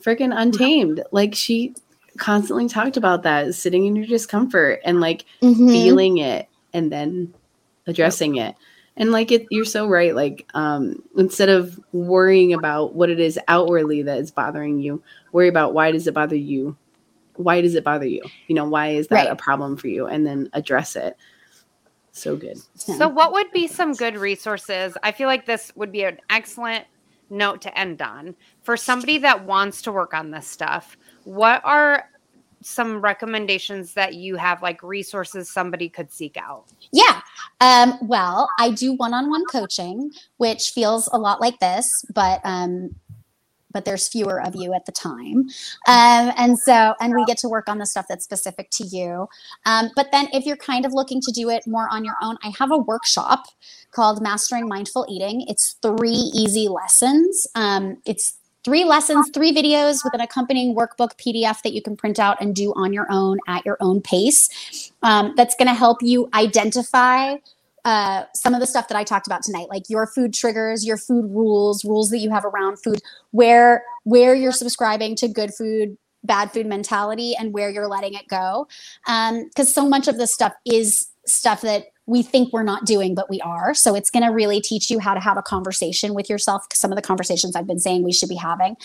freaking 0.04 0.34
Untamed. 0.36 1.02
Like 1.12 1.34
she 1.34 1.76
constantly 2.18 2.68
talked 2.68 2.97
about 2.97 3.24
that, 3.24 3.56
sitting 3.56 3.86
in 3.86 3.95
your 3.95 4.06
discomfort 4.06 4.82
and 4.84 4.99
like 4.99 5.26
Mhm. 5.41 5.72
feeling 5.72 6.18
it 6.18 6.49
and 6.74 6.91
then 6.91 7.34
addressing 7.88 8.36
it. 8.36 8.56
And 8.97 9.14
like 9.14 9.32
it, 9.32 9.47
you're 9.49 9.64
so 9.64 9.88
right. 9.88 10.14
Like 10.14 10.45
um, 10.54 11.02
instead 11.16 11.47
of 11.47 11.80
worrying 11.93 12.52
about 12.52 12.93
what 12.95 13.10
it 13.10 13.22
is 13.22 13.39
outwardly 13.47 14.04
that 14.04 14.20
is 14.20 14.30
bothering 14.30 14.80
you, 14.80 15.02
worry 15.32 15.47
about 15.47 15.74
why 15.74 15.91
does 15.93 16.06
it 16.08 16.14
bother 16.14 16.36
you 16.36 16.76
why 17.36 17.62
does 17.62 17.76
it 17.76 17.84
bother 17.84 18.06
you? 18.06 18.24
You 18.48 18.56
know, 18.56 18.66
why 18.66 18.90
is 18.90 19.08
that 19.08 19.16
Right. 19.16 19.32
a 19.32 19.36
problem 19.36 19.78
for 19.78 19.88
you? 19.88 20.08
And 20.08 20.26
then 20.26 20.50
address 20.54 20.96
it. 20.96 21.18
So 22.12 22.36
good. 22.36 22.58
So, 22.76 23.08
what 23.08 23.32
would 23.32 23.52
be 23.52 23.68
some 23.68 23.94
good 23.94 24.18
resources? 24.18 24.98
I 25.02 25.12
feel 25.14 25.28
like 25.28 25.46
this 25.46 25.72
would 25.76 25.92
be 25.92 26.04
an 26.04 26.20
excellent 26.30 26.86
note 27.30 27.62
to 27.62 27.78
end 27.78 28.02
on 28.02 28.36
for 28.64 28.76
somebody 28.76 29.18
that 29.20 29.46
wants 29.46 29.82
to 29.84 29.92
work 29.92 30.14
on 30.14 30.32
this 30.32 30.46
stuff. 30.48 30.98
What 31.24 31.62
are 31.64 32.04
some 32.62 33.02
recommendations 33.02 33.94
that 33.94 34.16
you 34.16 34.36
have, 34.36 34.62
like 34.62 34.84
resources 34.84 35.50
somebody 35.50 35.90
could 35.90 36.12
seek 36.12 36.38
out? 36.38 36.66
Yeah. 36.92 37.22
Um, 37.62 37.98
well, 38.02 38.50
I 38.60 38.72
do 38.72 38.94
one-on-one 38.94 39.46
coaching, 39.46 40.12
which 40.38 40.72
feels 40.72 41.10
a 41.14 41.18
lot 41.18 41.42
like 41.42 41.60
this, 41.60 42.06
but 42.14 42.42
um, 42.44 42.94
but 43.72 43.86
there's 43.86 44.08
fewer 44.08 44.42
of 44.42 44.56
you 44.56 44.74
at 44.74 44.86
the 44.86 44.92
time, 44.92 45.48
um, 45.88 46.34
and 46.38 46.58
so 46.60 46.94
and 47.00 47.16
we 47.16 47.26
get 47.26 47.38
to 47.40 47.50
work 47.50 47.70
on 47.70 47.78
the 47.78 47.86
stuff 47.86 48.06
that's 48.08 48.24
specific 48.24 48.70
to 48.72 48.84
you. 48.84 49.28
Um, 49.66 49.90
but 49.96 50.12
then, 50.12 50.28
if 50.34 50.46
you're 50.46 50.58
kind 50.58 50.86
of 50.86 50.94
looking 50.94 51.22
to 51.22 51.32
do 51.32 51.50
it 51.50 51.66
more 51.68 51.88
on 51.92 52.06
your 52.06 52.16
own, 52.22 52.38
I 52.44 52.52
have 52.58 52.72
a 52.72 52.78
workshop 52.78 53.46
called 53.92 54.22
Mastering 54.22 54.68
Mindful 54.68 55.06
Eating. 55.10 55.46
It's 55.48 55.74
three 55.82 56.32
easy 56.34 56.68
lessons. 56.68 57.48
Um, 57.56 57.98
it's 58.06 58.38
three 58.64 58.84
lessons, 58.84 59.30
three 59.34 59.54
videos 59.54 60.04
with 60.04 60.14
an 60.14 60.22
accompanying 60.22 60.76
workbook 60.76 61.18
PDF 61.18 61.62
that 61.64 61.74
you 61.74 61.82
can 61.82 61.96
print 61.96 62.20
out 62.20 62.42
and 62.42 62.56
do 62.56 62.74
on 62.76 62.94
your 62.94 63.08
own 63.10 63.40
at 63.48 63.66
your 63.66 63.78
own 63.80 64.02
pace. 64.02 64.92
Um, 65.02 65.34
that's 65.36 65.56
going 65.56 65.68
to 65.68 65.74
help 65.74 66.02
you 66.02 66.30
identify 66.34 67.36
uh, 67.86 68.24
some 68.36 68.54
of 68.54 68.60
the 68.60 68.68
stuff 68.68 68.88
that 68.88 68.98
I 68.98 69.04
talked 69.04 69.28
about 69.28 69.44
tonight, 69.44 69.68
like 69.70 69.84
your 69.90 70.08
food 70.08 70.34
triggers, 70.34 70.86
your 70.86 70.98
food 70.98 71.26
rules, 71.32 71.84
rules 71.84 72.10
that 72.10 72.20
you 72.20 72.30
have 72.30 72.46
around 72.46 72.78
food, 72.78 73.00
where 73.32 73.84
where 74.04 74.36
you're 74.36 74.52
subscribing 74.52 75.16
to 75.18 75.28
good 75.28 75.54
food, 75.54 75.98
bad 76.24 76.52
food 76.52 76.66
mentality, 76.66 77.36
and 77.38 77.54
where 77.54 77.70
you're 77.70 77.88
letting 77.88 78.14
it 78.14 78.28
go. 78.28 78.68
Because 79.06 79.74
so 79.74 79.88
much 79.88 80.08
of 80.08 80.18
this 80.18 80.34
stuff 80.34 80.54
is 80.66 81.08
stuff 81.26 81.62
that 81.62 81.86
we 82.08 82.24
think 82.24 82.52
we're 82.52 82.64
not 82.64 82.86
doing, 82.86 83.16
but 83.16 83.30
we 83.30 83.40
are. 83.42 83.74
So 83.74 83.96
it's 83.96 84.10
going 84.10 84.24
to 84.24 84.32
really 84.32 84.60
teach 84.60 84.90
you 84.90 85.00
how 85.00 85.14
to 85.14 85.20
have 85.20 85.38
a 85.38 85.42
conversation 85.42 86.14
with 86.14 86.30
yourself. 86.30 86.66
Some 86.74 86.92
of 86.92 86.96
the 86.96 87.02
conversations 87.02 87.56
I've 87.56 87.68
been 87.68 87.80
saying 87.80 88.04
we 88.04 88.12
should 88.12 88.30
be 88.30 88.36
having. 88.36 88.76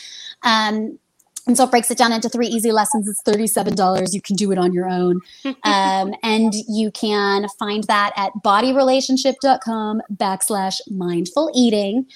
Um, 0.43 0.99
and 1.47 1.57
so 1.57 1.65
it 1.65 1.71
breaks 1.71 1.91
it 1.91 1.99
down 1.99 2.13
into 2.13 2.29
three 2.29 2.49
easy 2.49 2.73
lessons. 2.73 3.09
It's 3.09 3.23
$37. 3.23 4.13
You 4.13 4.21
can 4.21 4.37
do 4.37 4.51
it 4.53 4.59
on 4.59 4.73
your 4.73 4.89
own. 4.89 5.21
Um, 5.65 6.15
and 6.23 6.55
you 6.69 6.91
can 6.93 7.49
find 7.59 7.85
that 7.85 8.13
at 8.17 8.33
bodyrelationship.com 8.45 10.03
backslash 10.15 10.81
mindful 10.91 11.51
eating. 11.55 12.07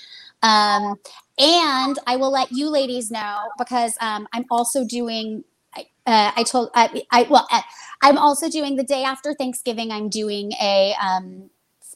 Um, 0.43 0.97
and 1.39 1.99
I 2.07 2.17
will 2.17 2.31
let 2.31 2.53
you 2.53 2.69
ladies 2.71 3.11
know 3.11 3.39
because 3.59 3.97
um, 4.01 4.29
I'm 4.33 4.45
also 4.51 4.85
doing, 4.85 5.43
I- 5.75 5.87
uh, 6.07 6.33
I 6.37 6.43
told, 6.45 6.71
I, 6.75 7.03
I 7.11 7.27
well, 7.29 7.47
uh, 7.51 7.63
I'm 8.03 8.19
also 8.19 8.49
doing 8.49 8.77
the 8.77 8.85
day 8.85 9.03
after 9.03 9.35
Thanksgiving, 9.35 9.91
I'm 9.91 10.09
doing 10.09 10.53
a 10.53 10.95
um, 11.03 11.51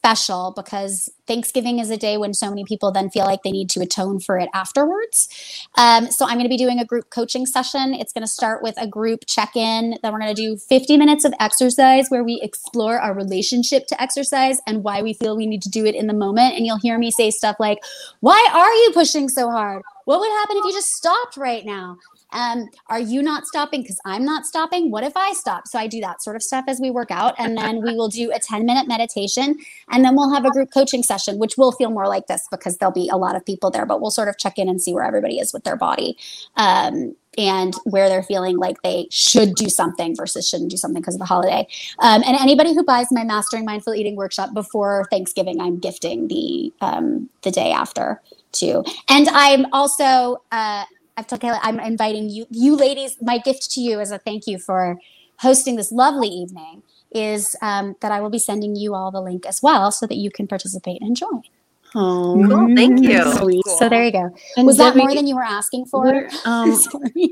special 0.05 0.53
because 0.55 1.09
Thanksgiving 1.27 1.79
is 1.79 1.89
a 1.89 1.97
day 1.97 2.19
when 2.19 2.35
so 2.35 2.51
many 2.51 2.63
people 2.63 2.93
then 2.93 3.09
feel 3.09 3.25
like 3.25 3.43
they 3.43 3.51
need 3.51 3.71
to 3.71 3.81
atone 3.81 4.21
for 4.21 4.39
it 4.39 4.51
afterwards. 4.53 5.31
Um, 5.79 6.11
so 6.11 6.27
I'm 6.27 6.35
going 6.35 6.45
to 6.45 6.51
be 6.51 6.59
doing 6.59 6.79
a 6.79 6.85
group 6.85 7.09
coaching 7.09 7.47
session. 7.47 7.95
It's 7.95 8.13
going 8.13 8.23
to 8.23 8.29
start 8.29 8.63
with 8.63 8.75
a 8.77 8.87
group 8.87 9.21
check 9.27 9.57
in. 9.57 9.97
Then 10.03 10.13
we're 10.13 10.21
going 10.21 10.35
to 10.35 10.43
do 10.43 10.59
50 10.59 10.99
minutes 10.99 11.25
of 11.25 11.33
exercise 11.41 12.09
where 12.11 12.23
we 12.23 12.39
explore 12.43 13.01
our 13.01 13.15
relationship 13.15 13.87
to 13.87 14.03
exercise 14.03 14.61
and 14.67 14.85
why 14.85 15.01
we 15.01 15.15
feel 15.15 15.39
we 15.39 15.47
need 15.47 15.63
to 15.63 15.71
do 15.71 15.87
it 15.87 15.95
in 15.95 16.07
the 16.07 16.13
moment. 16.13 16.55
And 16.55 16.67
you'll 16.67 16.81
hear 16.81 16.99
me 16.99 17.11
say 17.11 17.31
stuff 17.31 17.57
like, 17.59 17.79
Why 18.21 18.47
are 18.53 18.75
you 18.75 18.91
pushing 18.93 19.31
so 19.31 19.51
hard? 19.51 19.83
What 20.05 20.21
would 20.21 20.31
happen 20.33 20.59
if 20.59 20.65
you 20.67 20.73
just 20.75 20.93
stopped 20.93 21.39
right 21.39 21.65
now? 21.65 21.97
Um, 22.35 22.69
are 22.89 23.01
you 23.01 23.23
not 23.23 23.47
stopping 23.47 23.83
because 23.83 24.01
I'm 24.05 24.25
not 24.25 24.45
stopping? 24.45 24.91
What 24.91 25.05
if 25.05 25.17
I 25.17 25.33
stop? 25.33 25.67
So 25.67 25.79
I 25.79 25.87
do 25.87 26.01
that 26.01 26.23
sort 26.23 26.37
of 26.37 26.43
stuff 26.43 26.65
as 26.69 26.81
we 26.81 26.91
work 26.91 27.11
out. 27.11 27.35
And 27.39 27.57
then 27.57 27.83
we 27.83 27.95
will 27.95 28.09
do 28.09 28.31
a 28.33 28.39
10 28.39 28.67
minute 28.67 28.87
meditation. 28.87 29.57
And 29.91 30.05
then 30.05 30.17
we'll 30.17 30.35
have 30.35 30.45
a 30.45 30.51
group 30.51 30.71
coaching 30.73 31.03
session, 31.03 31.39
which 31.39 31.57
will 31.57 31.73
feel 31.73 31.91
more 31.91 32.09
like 32.09 32.27
this 32.27 32.47
because 32.51 32.77
there'll 32.77 32.93
be 32.93 33.09
a 33.09 33.17
lot 33.17 33.37
of 33.37 33.47
people 33.47 33.71
there, 33.71 33.87
but 33.87 34.01
we'll 34.01 34.11
sort 34.11 34.29
of 34.29 34.37
check 34.37 34.59
in 34.59 34.69
and 34.69 34.83
see 34.83 34.93
where 34.93 35.05
everybody 35.05 35.39
is 35.39 35.53
with 35.53 35.65
their 35.65 35.77
body. 35.77 36.19
Um, 36.57 37.17
and 37.37 37.75
where 37.85 38.09
they're 38.09 38.23
feeling 38.23 38.59
like 38.59 38.81
they 38.83 39.09
should 39.11 39.57
do 39.57 39.69
something 39.69 40.15
versus 40.15 40.49
shouldn't 40.49 40.71
do 40.71 40.77
something 40.77 41.03
because 41.03 41.17
of 41.17 41.19
the 41.19 41.25
holiday. 41.25 41.67
Um, 41.99 42.23
and 42.25 42.37
anybody 42.37 42.75
who 42.75 42.85
buys 42.85 43.09
my 43.11 43.25
Mastering 43.25 43.65
Mindful 43.65 43.95
Eating 43.95 44.15
workshop 44.15 44.55
before 44.55 45.07
Thanksgiving, 45.11 45.61
I'm 45.61 45.81
gifting 45.81 46.29
the 46.29 46.73
um, 46.81 47.29
the 47.43 47.51
day 47.51 47.73
after 47.73 48.21
too. 48.53 48.85
And 49.09 49.29
I'm 49.31 49.67
also 49.73 50.43
uh, 50.53 50.85
I've 51.17 51.27
told 51.27 51.43
Kayla 51.43 51.59
I'm 51.63 51.79
inviting 51.81 52.29
you 52.29 52.47
you 52.51 52.77
ladies. 52.77 53.17
My 53.21 53.39
gift 53.39 53.71
to 53.73 53.81
you 53.81 54.01
as 54.01 54.11
a 54.11 54.19
thank 54.19 54.47
you 54.47 54.59
for 54.59 54.99
hosting 55.39 55.77
this 55.77 55.93
lovely 55.93 56.29
evening 56.29 56.83
is 57.13 57.55
um, 57.63 57.95
that 58.01 58.11
I 58.11 58.21
will 58.21 58.31
be 58.31 58.39
sending 58.39 58.75
you 58.77 58.95
all 58.95 59.11
the 59.11 59.21
link 59.21 59.47
as 59.47 59.63
well 59.63 59.91
so 59.93 60.07
that 60.07 60.17
you 60.17 60.31
can 60.31 60.47
participate 60.49 61.01
and 61.01 61.17
join. 61.17 61.43
Oh, 61.95 62.45
Cool, 62.49 62.75
thank 62.75 63.01
you. 63.03 63.23
sweet. 63.39 63.67
So 63.67 63.89
there 63.89 64.05
you 64.05 64.11
go. 64.13 64.35
And 64.57 64.67
Was 64.67 64.79
that 64.79 64.95
Debbie, 64.95 64.99
more 64.99 65.15
than 65.15 65.27
you 65.29 65.37
were 65.37 65.45
asking 65.45 65.87
for? 65.87 66.03
Where, 66.05 66.29
um, 66.45 66.77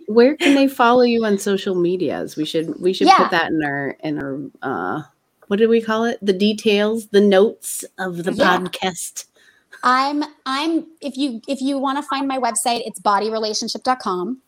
where 0.06 0.36
can 0.36 0.54
they 0.54 0.68
follow 0.68 1.02
you 1.02 1.24
on 1.24 1.38
social 1.38 1.74
medias? 1.74 2.36
We 2.36 2.44
should 2.44 2.80
we 2.80 2.92
should 2.92 3.08
Yeah. 3.08 3.24
put 3.24 3.30
that 3.32 3.50
in 3.50 3.64
our 3.64 3.96
in 4.04 4.18
our 4.22 4.38
uh 4.62 5.02
what 5.48 5.58
did 5.58 5.68
we 5.68 5.82
call 5.82 6.04
it? 6.04 6.18
The 6.22 6.32
details, 6.32 7.08
the 7.08 7.20
notes 7.20 7.84
of 7.98 8.22
the 8.22 8.30
Yeah. 8.30 8.58
podcast. 8.58 9.26
I'm 9.82 10.22
I'm 10.46 10.86
if 11.00 11.16
you 11.16 11.40
if 11.48 11.60
you 11.60 11.78
want 11.78 11.98
to 11.98 12.02
find 12.02 12.28
my 12.28 12.38
website, 12.38 12.82
it's 12.86 13.00
bodyrelationship.com. 13.00 14.40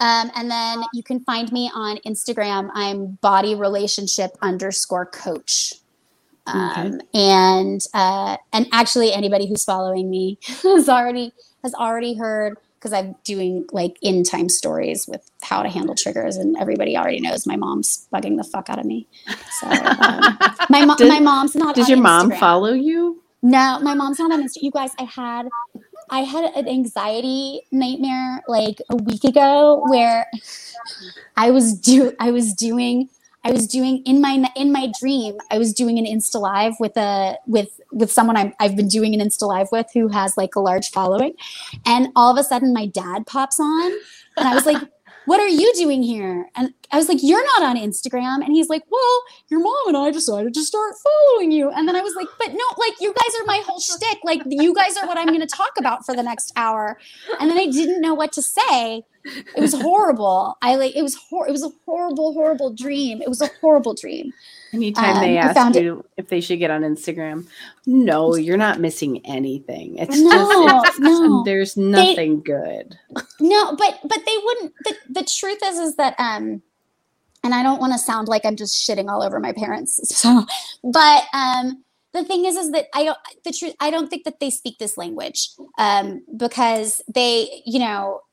Um, 0.00 0.30
and 0.34 0.50
then 0.50 0.82
you 0.92 1.02
can 1.02 1.20
find 1.20 1.52
me 1.52 1.70
on 1.72 1.98
Instagram. 1.98 2.70
I'm 2.74 3.18
body 3.20 3.54
relationship 3.54 4.32
underscore 4.42 5.06
coach. 5.06 5.74
Um, 6.46 7.00
and 7.14 7.80
uh, 7.94 8.36
and 8.52 8.66
actually 8.72 9.12
anybody 9.12 9.48
who's 9.48 9.64
following 9.64 10.10
me 10.10 10.38
has 10.64 10.88
already 10.88 11.32
has 11.62 11.72
already 11.74 12.14
heard 12.16 12.58
because 12.74 12.92
I'm 12.92 13.14
doing 13.22 13.64
like 13.70 13.96
in 14.02 14.24
time 14.24 14.48
stories 14.48 15.06
with 15.06 15.30
how 15.42 15.62
to 15.62 15.68
handle 15.68 15.94
triggers, 15.94 16.36
and 16.36 16.56
everybody 16.56 16.96
already 16.96 17.20
knows 17.20 17.46
my 17.46 17.54
mom's 17.54 18.08
bugging 18.12 18.36
the 18.36 18.44
fuck 18.44 18.68
out 18.68 18.80
of 18.80 18.84
me. 18.84 19.06
So 19.60 19.68
um, 19.68 20.36
my 20.68 20.84
mom, 20.84 20.96
Did- 20.98 21.08
my 21.08 21.20
mom's 21.20 21.54
not. 21.54 21.76
Does 21.76 21.88
your 21.88 21.98
mom 21.98 22.32
follow 22.32 22.72
you? 22.72 23.21
No, 23.42 23.80
my 23.80 23.94
mom's 23.94 24.18
not 24.18 24.30
on 24.32 24.42
Instagram. 24.42 24.62
You 24.62 24.70
guys, 24.70 24.92
I 24.98 25.04
had 25.04 25.48
I 26.10 26.20
had 26.20 26.44
an 26.54 26.68
anxiety 26.68 27.62
nightmare 27.72 28.42
like 28.46 28.80
a 28.90 28.96
week 28.96 29.24
ago 29.24 29.82
where 29.88 30.26
I 31.36 31.50
was 31.50 31.74
do 31.74 32.12
I 32.20 32.30
was 32.30 32.54
doing 32.54 33.08
I 33.44 33.50
was 33.50 33.66
doing 33.66 34.02
in 34.04 34.20
my 34.20 34.48
in 34.54 34.72
my 34.72 34.92
dream 35.00 35.38
I 35.50 35.58
was 35.58 35.72
doing 35.72 35.98
an 35.98 36.04
Insta 36.04 36.40
live 36.40 36.74
with 36.78 36.96
a 36.96 37.38
with 37.46 37.80
with 37.90 38.12
someone 38.12 38.36
I'm, 38.36 38.52
I've 38.60 38.76
been 38.76 38.88
doing 38.88 39.14
an 39.14 39.20
Insta 39.20 39.48
live 39.48 39.68
with 39.72 39.86
who 39.92 40.08
has 40.08 40.36
like 40.36 40.54
a 40.54 40.60
large 40.60 40.90
following, 40.90 41.34
and 41.84 42.08
all 42.14 42.30
of 42.30 42.38
a 42.38 42.44
sudden 42.44 42.72
my 42.72 42.86
dad 42.86 43.26
pops 43.26 43.58
on, 43.58 43.92
and 44.36 44.48
I 44.48 44.54
was 44.54 44.66
like. 44.66 44.82
What 45.26 45.40
are 45.40 45.48
you 45.48 45.72
doing 45.74 46.02
here? 46.02 46.48
And 46.56 46.74
I 46.90 46.96
was 46.96 47.08
like, 47.08 47.18
You're 47.22 47.44
not 47.44 47.62
on 47.62 47.76
Instagram. 47.76 48.44
And 48.44 48.52
he's 48.52 48.68
like, 48.68 48.82
Well, 48.90 49.22
your 49.48 49.60
mom 49.60 49.88
and 49.88 49.96
I 49.96 50.10
decided 50.10 50.54
to 50.54 50.62
start 50.62 50.94
following 51.02 51.52
you. 51.52 51.70
And 51.70 51.88
then 51.88 51.96
I 51.96 52.00
was 52.00 52.14
like, 52.14 52.28
But 52.38 52.48
no, 52.48 52.64
like, 52.78 53.00
you 53.00 53.12
guys 53.12 53.34
are 53.40 53.46
my 53.46 53.62
whole 53.66 53.80
shtick. 53.80 54.18
Like, 54.24 54.42
you 54.46 54.74
guys 54.74 54.96
are 54.96 55.06
what 55.06 55.18
I'm 55.18 55.28
going 55.28 55.40
to 55.40 55.46
talk 55.46 55.72
about 55.78 56.04
for 56.04 56.14
the 56.14 56.22
next 56.22 56.52
hour. 56.56 56.98
And 57.40 57.50
then 57.50 57.58
I 57.58 57.66
didn't 57.66 58.00
know 58.00 58.14
what 58.14 58.32
to 58.32 58.42
say. 58.42 59.04
It 59.24 59.60
was 59.60 59.72
horrible. 59.74 60.56
I 60.62 60.74
like, 60.76 60.96
it 60.96 61.02
was, 61.02 61.14
hor- 61.14 61.46
it 61.48 61.52
was 61.52 61.62
a 61.64 61.70
horrible, 61.84 62.32
horrible 62.32 62.72
dream. 62.72 63.22
It 63.22 63.28
was 63.28 63.40
a 63.40 63.50
horrible 63.60 63.94
dream. 63.94 64.32
Anytime 64.72 65.20
they 65.20 65.36
Um, 65.38 65.44
I 65.44 65.48
ask 65.48 65.54
found 65.54 65.76
it- 65.76 65.82
you 65.84 66.04
if 66.16 66.28
they 66.28 66.40
should 66.40 66.58
get 66.58 66.70
on 66.70 66.80
Instagram, 66.82 67.46
no, 67.86 68.34
you're 68.36 68.56
not 68.56 68.80
missing 68.80 69.20
anything. 69.26 69.98
It's 69.98 70.18
No, 70.18 70.82
just 70.84 70.98
no. 71.00 71.42
there's 71.44 71.76
nothing 71.76 72.40
good. 72.42 72.98
No, 73.38 73.76
but 73.76 74.00
but 74.02 74.18
they 74.24 74.36
wouldn't. 74.44 74.72
The, 74.84 74.94
the 75.10 75.24
truth 75.24 75.58
is, 75.62 75.78
is 75.78 75.96
that 75.96 76.14
um, 76.18 76.62
and 77.44 77.54
I 77.54 77.62
don't 77.62 77.80
want 77.80 77.92
to 77.92 77.98
sound 77.98 78.28
like 78.28 78.46
I'm 78.46 78.56
just 78.56 78.74
shitting 78.88 79.10
all 79.10 79.22
over 79.22 79.38
my 79.40 79.52
parents. 79.52 80.00
So, 80.16 80.46
but 80.82 81.24
um, 81.34 81.84
the 82.14 82.24
thing 82.24 82.46
is, 82.46 82.56
is 82.56 82.70
that 82.72 82.86
I 82.94 83.04
don't. 83.04 83.18
The 83.44 83.52
truth, 83.52 83.74
I 83.78 83.90
don't 83.90 84.08
think 84.08 84.24
that 84.24 84.40
they 84.40 84.48
speak 84.48 84.78
this 84.78 84.96
language 84.96 85.50
um, 85.76 86.22
because 86.34 87.02
they, 87.12 87.62
you 87.66 87.78
know, 87.78 88.20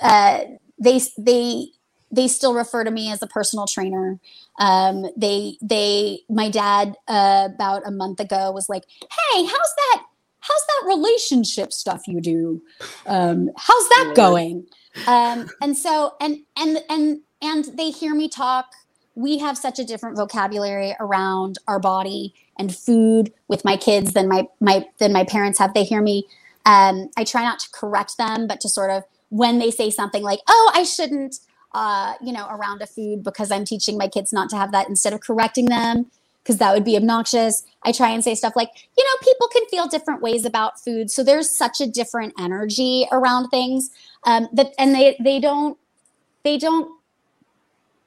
uh, 0.00 0.40
they 0.78 1.00
they 1.18 1.66
they 2.10 2.28
still 2.28 2.54
refer 2.54 2.84
to 2.84 2.90
me 2.90 3.10
as 3.10 3.22
a 3.22 3.26
personal 3.26 3.66
trainer. 3.66 4.20
Um, 4.58 5.06
they 5.16 5.56
they 5.62 6.20
my 6.28 6.50
dad 6.50 6.94
uh, 7.08 7.48
about 7.54 7.86
a 7.86 7.90
month 7.90 8.20
ago 8.20 8.52
was 8.52 8.68
like, 8.68 8.84
"Hey, 9.00 9.44
how's 9.44 9.50
that? 9.50 10.04
How's 10.40 10.66
that 10.66 10.88
relationship 10.88 11.72
stuff 11.72 12.06
you 12.06 12.20
do? 12.20 12.62
Um, 13.06 13.50
how's 13.56 13.88
that 13.90 14.12
going?" 14.14 14.66
Um, 15.06 15.48
and 15.60 15.76
so 15.76 16.14
and 16.20 16.40
and 16.56 16.78
and 16.88 17.20
and 17.40 17.64
they 17.76 17.90
hear 17.90 18.14
me 18.14 18.28
talk. 18.28 18.66
We 19.14 19.38
have 19.38 19.58
such 19.58 19.78
a 19.78 19.84
different 19.84 20.16
vocabulary 20.16 20.94
around 21.00 21.58
our 21.68 21.78
body 21.78 22.34
and 22.58 22.74
food 22.74 23.32
with 23.48 23.64
my 23.64 23.76
kids 23.76 24.12
than 24.12 24.28
my 24.28 24.48
my 24.60 24.86
than 24.98 25.12
my 25.12 25.24
parents 25.24 25.58
have. 25.58 25.74
They 25.74 25.84
hear 25.84 26.02
me. 26.02 26.26
Um, 26.64 27.10
I 27.16 27.24
try 27.24 27.42
not 27.42 27.58
to 27.60 27.70
correct 27.72 28.18
them, 28.18 28.46
but 28.46 28.60
to 28.60 28.68
sort 28.68 28.90
of 28.90 29.04
when 29.32 29.58
they 29.58 29.70
say 29.70 29.90
something 29.90 30.22
like, 30.22 30.40
"Oh, 30.46 30.70
I 30.74 30.82
shouldn't," 30.84 31.36
uh, 31.74 32.14
you 32.20 32.32
know, 32.32 32.46
around 32.50 32.82
a 32.82 32.86
food 32.86 33.24
because 33.24 33.50
I'm 33.50 33.64
teaching 33.64 33.96
my 33.96 34.06
kids 34.06 34.32
not 34.32 34.50
to 34.50 34.56
have 34.56 34.72
that 34.72 34.88
instead 34.90 35.14
of 35.14 35.20
correcting 35.20 35.66
them 35.66 36.10
because 36.42 36.58
that 36.58 36.74
would 36.74 36.84
be 36.84 36.96
obnoxious. 36.96 37.62
I 37.82 37.92
try 37.92 38.10
and 38.10 38.22
say 38.22 38.34
stuff 38.34 38.54
like, 38.54 38.68
you 38.98 39.04
know, 39.04 39.10
people 39.22 39.48
can 39.48 39.64
feel 39.70 39.86
different 39.86 40.20
ways 40.20 40.44
about 40.44 40.78
food, 40.78 41.10
so 41.10 41.24
there's 41.24 41.50
such 41.50 41.80
a 41.80 41.86
different 41.86 42.34
energy 42.38 43.06
around 43.10 43.48
things 43.48 43.90
um, 44.24 44.48
that, 44.52 44.74
and 44.78 44.94
they 44.94 45.16
they 45.18 45.40
don't 45.40 45.78
they 46.44 46.58
don't 46.58 46.90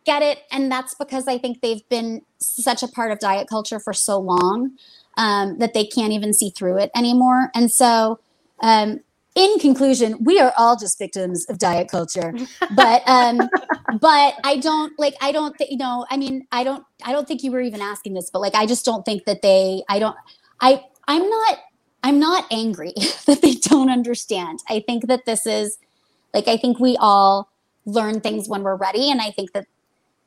get 0.05 0.21
it, 0.21 0.43
and 0.51 0.71
that's 0.71 0.93
because 0.93 1.27
I 1.27 1.39
think 1.39 1.61
they've 1.61 1.87
been 1.89 2.21
such 2.37 2.83
a 2.83 2.87
part 2.87 3.11
of 3.11 3.17
diet 3.17 3.47
culture 3.49 3.79
for 3.79 3.93
so 3.93 4.19
long 4.19 4.73
um, 5.17 5.57
that 5.57 5.73
they 5.73 5.87
can't 5.87 6.13
even 6.13 6.33
see 6.33 6.51
through 6.51 6.77
it 6.77 6.91
anymore, 6.95 7.49
and 7.55 7.71
so. 7.71 8.19
Um, 8.61 9.01
in 9.35 9.59
conclusion, 9.59 10.17
we 10.23 10.39
are 10.39 10.53
all 10.57 10.77
just 10.77 10.97
victims 10.97 11.45
of 11.49 11.57
diet 11.57 11.89
culture. 11.89 12.33
But 12.73 13.03
um, 13.05 13.37
but 13.99 14.35
I 14.43 14.57
don't 14.57 14.97
like 14.97 15.15
I 15.21 15.31
don't 15.31 15.55
think 15.57 15.71
you 15.71 15.77
know, 15.77 16.05
I 16.09 16.17
mean, 16.17 16.47
I 16.51 16.63
don't 16.63 16.83
I 17.03 17.11
don't 17.11 17.27
think 17.27 17.43
you 17.43 17.51
were 17.51 17.61
even 17.61 17.81
asking 17.81 18.13
this, 18.13 18.29
but 18.29 18.39
like 18.39 18.55
I 18.55 18.65
just 18.65 18.85
don't 18.85 19.03
think 19.03 19.25
that 19.25 19.41
they 19.41 19.83
I 19.89 19.99
don't 19.99 20.15
I 20.61 20.83
I'm 21.07 21.29
not 21.29 21.59
I'm 22.03 22.19
not 22.19 22.45
angry 22.49 22.93
that 23.25 23.41
they 23.41 23.55
don't 23.55 23.89
understand. 23.89 24.59
I 24.69 24.79
think 24.79 25.07
that 25.07 25.25
this 25.25 25.45
is 25.45 25.77
like 26.33 26.47
I 26.47 26.55
think 26.55 26.79
we 26.79 26.95
all 26.97 27.49
learn 27.85 28.21
things 28.21 28.47
when 28.47 28.63
we're 28.63 28.75
ready 28.75 29.11
and 29.11 29.21
I 29.21 29.31
think 29.31 29.51
that 29.51 29.67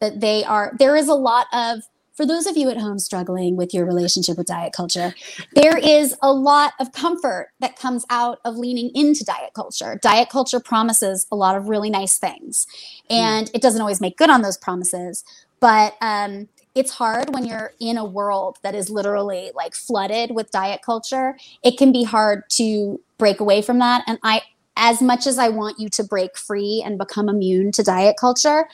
that 0.00 0.20
they 0.20 0.44
are 0.44 0.74
there 0.78 0.96
is 0.96 1.08
a 1.08 1.14
lot 1.14 1.46
of 1.52 1.80
for 2.18 2.26
those 2.26 2.48
of 2.48 2.56
you 2.56 2.68
at 2.68 2.76
home 2.76 2.98
struggling 2.98 3.54
with 3.54 3.72
your 3.72 3.86
relationship 3.86 4.36
with 4.36 4.48
diet 4.48 4.72
culture, 4.72 5.14
there 5.54 5.78
is 5.78 6.16
a 6.20 6.32
lot 6.32 6.72
of 6.80 6.90
comfort 6.90 7.50
that 7.60 7.78
comes 7.78 8.04
out 8.10 8.40
of 8.44 8.56
leaning 8.56 8.90
into 8.92 9.24
diet 9.24 9.54
culture. 9.54 10.00
Diet 10.02 10.28
culture 10.28 10.58
promises 10.58 11.28
a 11.30 11.36
lot 11.36 11.56
of 11.56 11.68
really 11.68 11.90
nice 11.90 12.18
things, 12.18 12.66
and 13.08 13.46
mm. 13.46 13.50
it 13.54 13.62
doesn't 13.62 13.80
always 13.80 14.00
make 14.00 14.16
good 14.16 14.30
on 14.30 14.42
those 14.42 14.56
promises. 14.56 15.22
But 15.60 15.94
um, 16.00 16.48
it's 16.74 16.90
hard 16.90 17.32
when 17.32 17.46
you're 17.46 17.74
in 17.78 17.96
a 17.96 18.04
world 18.04 18.58
that 18.64 18.74
is 18.74 18.90
literally 18.90 19.52
like 19.54 19.76
flooded 19.76 20.32
with 20.32 20.50
diet 20.50 20.80
culture. 20.84 21.38
It 21.62 21.78
can 21.78 21.92
be 21.92 22.02
hard 22.02 22.42
to 22.54 23.00
break 23.18 23.38
away 23.38 23.62
from 23.62 23.78
that. 23.78 24.02
And 24.08 24.18
I, 24.24 24.42
as 24.76 25.00
much 25.00 25.28
as 25.28 25.38
I 25.38 25.50
want 25.50 25.78
you 25.78 25.88
to 25.90 26.02
break 26.02 26.36
free 26.36 26.82
and 26.84 26.98
become 26.98 27.28
immune 27.28 27.70
to 27.72 27.84
diet 27.84 28.16
culture, 28.18 28.66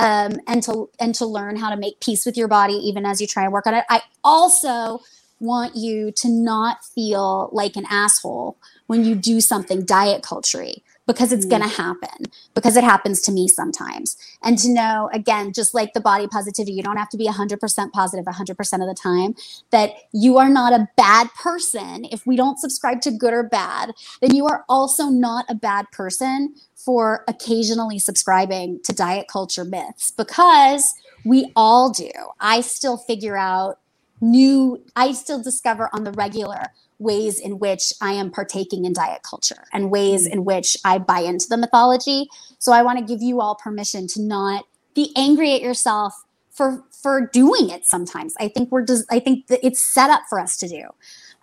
um, 0.00 0.40
and 0.46 0.62
to 0.62 0.88
and 0.98 1.14
to 1.14 1.26
learn 1.26 1.56
how 1.56 1.70
to 1.70 1.76
make 1.76 2.00
peace 2.00 2.24
with 2.24 2.36
your 2.36 2.48
body 2.48 2.72
even 2.72 3.04
as 3.06 3.20
you 3.20 3.26
try 3.26 3.44
and 3.44 3.52
work 3.52 3.66
on 3.66 3.74
it. 3.74 3.84
I 3.90 4.02
also 4.24 5.00
want 5.40 5.76
you 5.76 6.10
to 6.12 6.28
not 6.28 6.84
feel 6.84 7.50
like 7.52 7.76
an 7.76 7.84
asshole 7.90 8.56
when 8.86 9.04
you 9.04 9.14
do 9.14 9.40
something 9.40 9.84
diet 9.84 10.22
culture 10.22 10.64
because 11.10 11.32
it's 11.32 11.44
mm. 11.44 11.50
going 11.50 11.62
to 11.62 11.68
happen 11.68 12.26
because 12.54 12.76
it 12.76 12.84
happens 12.84 13.20
to 13.20 13.32
me 13.32 13.48
sometimes. 13.48 14.16
And 14.44 14.56
to 14.58 14.68
know 14.70 15.10
again 15.12 15.52
just 15.52 15.74
like 15.74 15.92
the 15.92 16.00
body 16.00 16.28
positivity 16.28 16.72
you 16.72 16.84
don't 16.84 16.96
have 16.96 17.08
to 17.08 17.16
be 17.16 17.26
100% 17.26 17.92
positive 17.92 18.24
100% 18.24 18.50
of 18.74 18.88
the 18.88 18.94
time 18.94 19.34
that 19.70 19.90
you 20.12 20.38
are 20.38 20.48
not 20.48 20.72
a 20.72 20.88
bad 20.96 21.28
person. 21.34 22.04
If 22.12 22.26
we 22.26 22.36
don't 22.36 22.60
subscribe 22.60 23.00
to 23.02 23.10
good 23.10 23.34
or 23.34 23.42
bad 23.42 23.92
then 24.20 24.36
you 24.36 24.46
are 24.46 24.64
also 24.68 25.06
not 25.06 25.46
a 25.48 25.54
bad 25.56 25.90
person 25.90 26.54
for 26.76 27.24
occasionally 27.26 27.98
subscribing 27.98 28.80
to 28.84 28.92
diet 28.92 29.26
culture 29.26 29.64
myths 29.64 30.12
because 30.12 30.94
we 31.24 31.50
all 31.56 31.90
do. 31.90 32.10
I 32.38 32.60
still 32.60 32.96
figure 32.96 33.36
out 33.36 33.80
new 34.22 34.78
i 34.96 35.12
still 35.12 35.42
discover 35.42 35.88
on 35.94 36.04
the 36.04 36.12
regular 36.12 36.64
ways 37.00 37.40
in 37.40 37.58
which 37.58 37.92
I 38.00 38.12
am 38.12 38.30
partaking 38.30 38.84
in 38.84 38.92
diet 38.92 39.22
culture 39.22 39.64
and 39.72 39.90
ways 39.90 40.28
mm. 40.28 40.32
in 40.32 40.44
which 40.44 40.76
I 40.84 40.98
buy 40.98 41.20
into 41.20 41.48
the 41.48 41.56
mythology. 41.56 42.28
So 42.58 42.72
I 42.72 42.82
want 42.82 42.98
to 42.98 43.04
give 43.04 43.22
you 43.22 43.40
all 43.40 43.54
permission 43.54 44.06
to 44.08 44.22
not 44.22 44.66
be 44.94 45.12
angry 45.16 45.54
at 45.54 45.62
yourself 45.62 46.24
for 46.50 46.84
for 46.90 47.26
doing 47.32 47.70
it 47.70 47.86
sometimes. 47.86 48.34
I 48.38 48.48
think 48.48 48.70
we're 48.70 48.84
just 48.84 49.10
I 49.10 49.18
think 49.18 49.46
that 49.46 49.60
it's 49.64 49.80
set 49.80 50.10
up 50.10 50.22
for 50.28 50.38
us 50.38 50.56
to 50.58 50.68
do. 50.68 50.82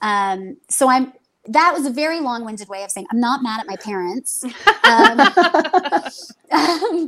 Um, 0.02 0.58
so 0.70 0.90
I'm 0.90 1.14
that 1.50 1.74
was 1.74 1.86
a 1.86 1.90
very 1.90 2.20
long-winded 2.20 2.68
way 2.68 2.84
of 2.84 2.92
saying 2.92 3.08
I'm 3.12 3.20
not 3.20 3.42
mad 3.42 3.60
at 3.60 3.68
my 3.68 3.76
parents. 3.76 4.46
Um, 4.88 5.18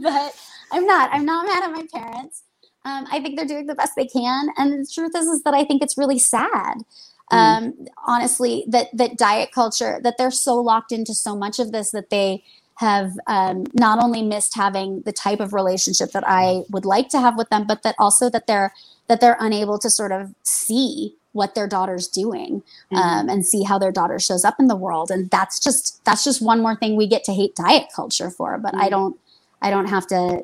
but 0.02 0.36
I'm 0.74 0.86
not. 0.86 1.10
I'm 1.14 1.26
not 1.26 1.46
mad 1.46 1.64
at 1.64 1.72
my 1.72 1.86
parents. 1.94 2.44
Um, 2.84 3.08
I 3.10 3.22
think 3.22 3.38
they're 3.38 3.48
doing 3.48 3.68
the 3.68 3.76
best 3.76 3.94
they 3.96 4.06
can. 4.06 4.50
And 4.58 4.74
the 4.74 4.92
truth 4.92 5.14
is, 5.16 5.28
is 5.28 5.44
that 5.44 5.54
I 5.54 5.64
think 5.64 5.82
it's 5.82 5.98
really 5.98 6.20
sad 6.20 6.80
Mm. 7.32 7.38
um, 7.38 7.88
honestly, 8.06 8.66
that 8.68 8.88
that 8.94 9.18
diet 9.18 9.52
culture 9.52 10.00
that 10.04 10.18
they're 10.18 10.32
so 10.32 10.56
locked 10.56 10.92
into 10.92 11.14
so 11.14 11.36
much 11.36 11.60
of 11.60 11.72
this 11.72 11.92
that 11.92 12.10
they 12.10 12.44
have 12.76 13.12
um, 13.28 13.66
not 13.74 14.02
only 14.02 14.24
missed 14.24 14.56
having 14.56 15.02
the 15.02 15.12
type 15.12 15.42
of 15.42 15.54
relationship 15.54 16.12
that 16.12 16.24
I 16.26 16.64
would 16.70 16.86
like 16.86 17.10
to 17.10 17.20
have 17.20 17.38
with 17.38 17.50
them, 17.50 17.68
but 17.68 17.84
that 17.84 17.96
also 18.00 18.30
that 18.30 18.48
they're 18.48 18.74
that 19.08 19.20
they're 19.22 19.38
unable 19.40 19.78
to 19.80 19.90
sort 19.90 20.12
of 20.12 20.34
see 20.44 21.16
what 21.32 21.56
their 21.56 21.68
daughter's 21.68 22.08
doing 22.08 22.62
mm-hmm. 22.92 22.96
um, 22.96 23.30
and 23.30 23.46
see 23.46 23.64
how 23.64 23.78
their 23.78 23.92
daughter 23.92 24.20
shows 24.20 24.44
up 24.44 24.56
in 24.60 24.68
the 24.68 24.76
world 24.76 25.12
and 25.12 25.30
that's 25.30 25.60
just 25.60 26.04
that's 26.04 26.24
just 26.24 26.42
one 26.42 26.62
more 26.62 26.76
thing 26.76 26.96
we 26.96 27.08
get 27.08 27.24
to 27.24 27.32
hate 27.34 27.56
diet 27.56 27.88
culture 27.96 28.32
for 28.32 28.58
but 28.58 28.74
mm-hmm. 28.74 28.82
i 28.82 28.90
don't 28.90 29.20
i 29.62 29.70
don't 29.70 29.88
have 29.88 30.08
to 30.08 30.44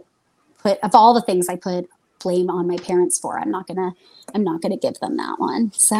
put 0.60 0.78
of 0.84 0.94
all 0.94 1.14
the 1.14 1.22
things 1.22 1.50
i 1.50 1.56
put 1.56 1.90
blame 2.26 2.50
on 2.50 2.68
my 2.68 2.78
parents 2.78 3.20
for. 3.20 3.38
I'm 3.38 3.52
not 3.52 3.68
gonna 3.68 3.94
I'm 4.34 4.44
not 4.44 4.60
gonna 4.62 4.78
give 4.78 4.96
them 5.00 5.16
that 5.18 5.36
one. 5.38 5.72
So 5.74 5.96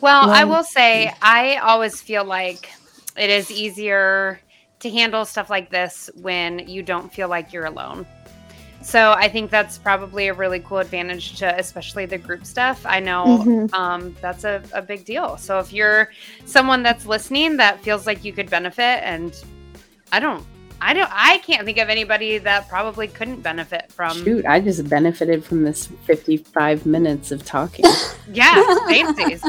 well, 0.00 0.30
I 0.30 0.44
will 0.44 0.62
say 0.62 1.12
I 1.20 1.56
always 1.56 2.00
feel 2.00 2.24
like 2.24 2.70
it 3.16 3.28
is 3.28 3.50
easier 3.50 4.40
to 4.78 4.90
handle 4.90 5.24
stuff 5.24 5.50
like 5.50 5.70
this 5.70 6.08
when 6.14 6.60
you 6.68 6.82
don't 6.84 7.12
feel 7.12 7.28
like 7.28 7.52
you're 7.52 7.64
alone. 7.66 8.06
So 8.82 9.12
I 9.12 9.28
think 9.28 9.50
that's 9.50 9.78
probably 9.78 10.28
a 10.28 10.34
really 10.34 10.60
cool 10.60 10.78
advantage 10.78 11.38
to 11.38 11.58
especially 11.58 12.06
the 12.06 12.18
group 12.18 12.44
stuff. 12.44 12.86
I 12.86 13.00
know 13.00 13.24
mm-hmm. 13.24 13.74
um, 13.74 14.14
that's 14.20 14.44
a, 14.44 14.62
a 14.72 14.82
big 14.82 15.04
deal. 15.04 15.38
So 15.38 15.58
if 15.58 15.72
you're 15.72 16.10
someone 16.44 16.84
that's 16.84 17.04
listening 17.04 17.56
that 17.56 17.80
feels 17.80 18.06
like 18.06 18.24
you 18.24 18.32
could 18.32 18.48
benefit 18.48 19.02
and 19.02 19.34
I 20.12 20.20
don't 20.20 20.44
I 20.80 20.92
don't. 20.92 21.10
I 21.12 21.38
can't 21.38 21.64
think 21.64 21.78
of 21.78 21.88
anybody 21.88 22.38
that 22.38 22.68
probably 22.68 23.08
couldn't 23.08 23.42
benefit 23.42 23.90
from. 23.92 24.16
Shoot, 24.22 24.44
I 24.46 24.60
just 24.60 24.88
benefited 24.88 25.44
from 25.44 25.62
this 25.62 25.88
fifty-five 26.04 26.86
minutes 26.86 27.30
of 27.30 27.44
talking. 27.44 27.84
yeah, 28.32 28.62
fancies. 28.86 29.42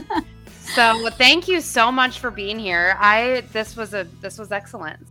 so 0.73 1.09
thank 1.11 1.47
you 1.47 1.61
so 1.61 1.91
much 1.91 2.19
for 2.19 2.31
being 2.31 2.59
here. 2.59 2.95
I 2.99 3.43
this 3.51 3.75
was 3.75 3.93
a 3.93 4.05
this 4.21 4.37
was 4.37 4.51
excellent. 4.51 5.05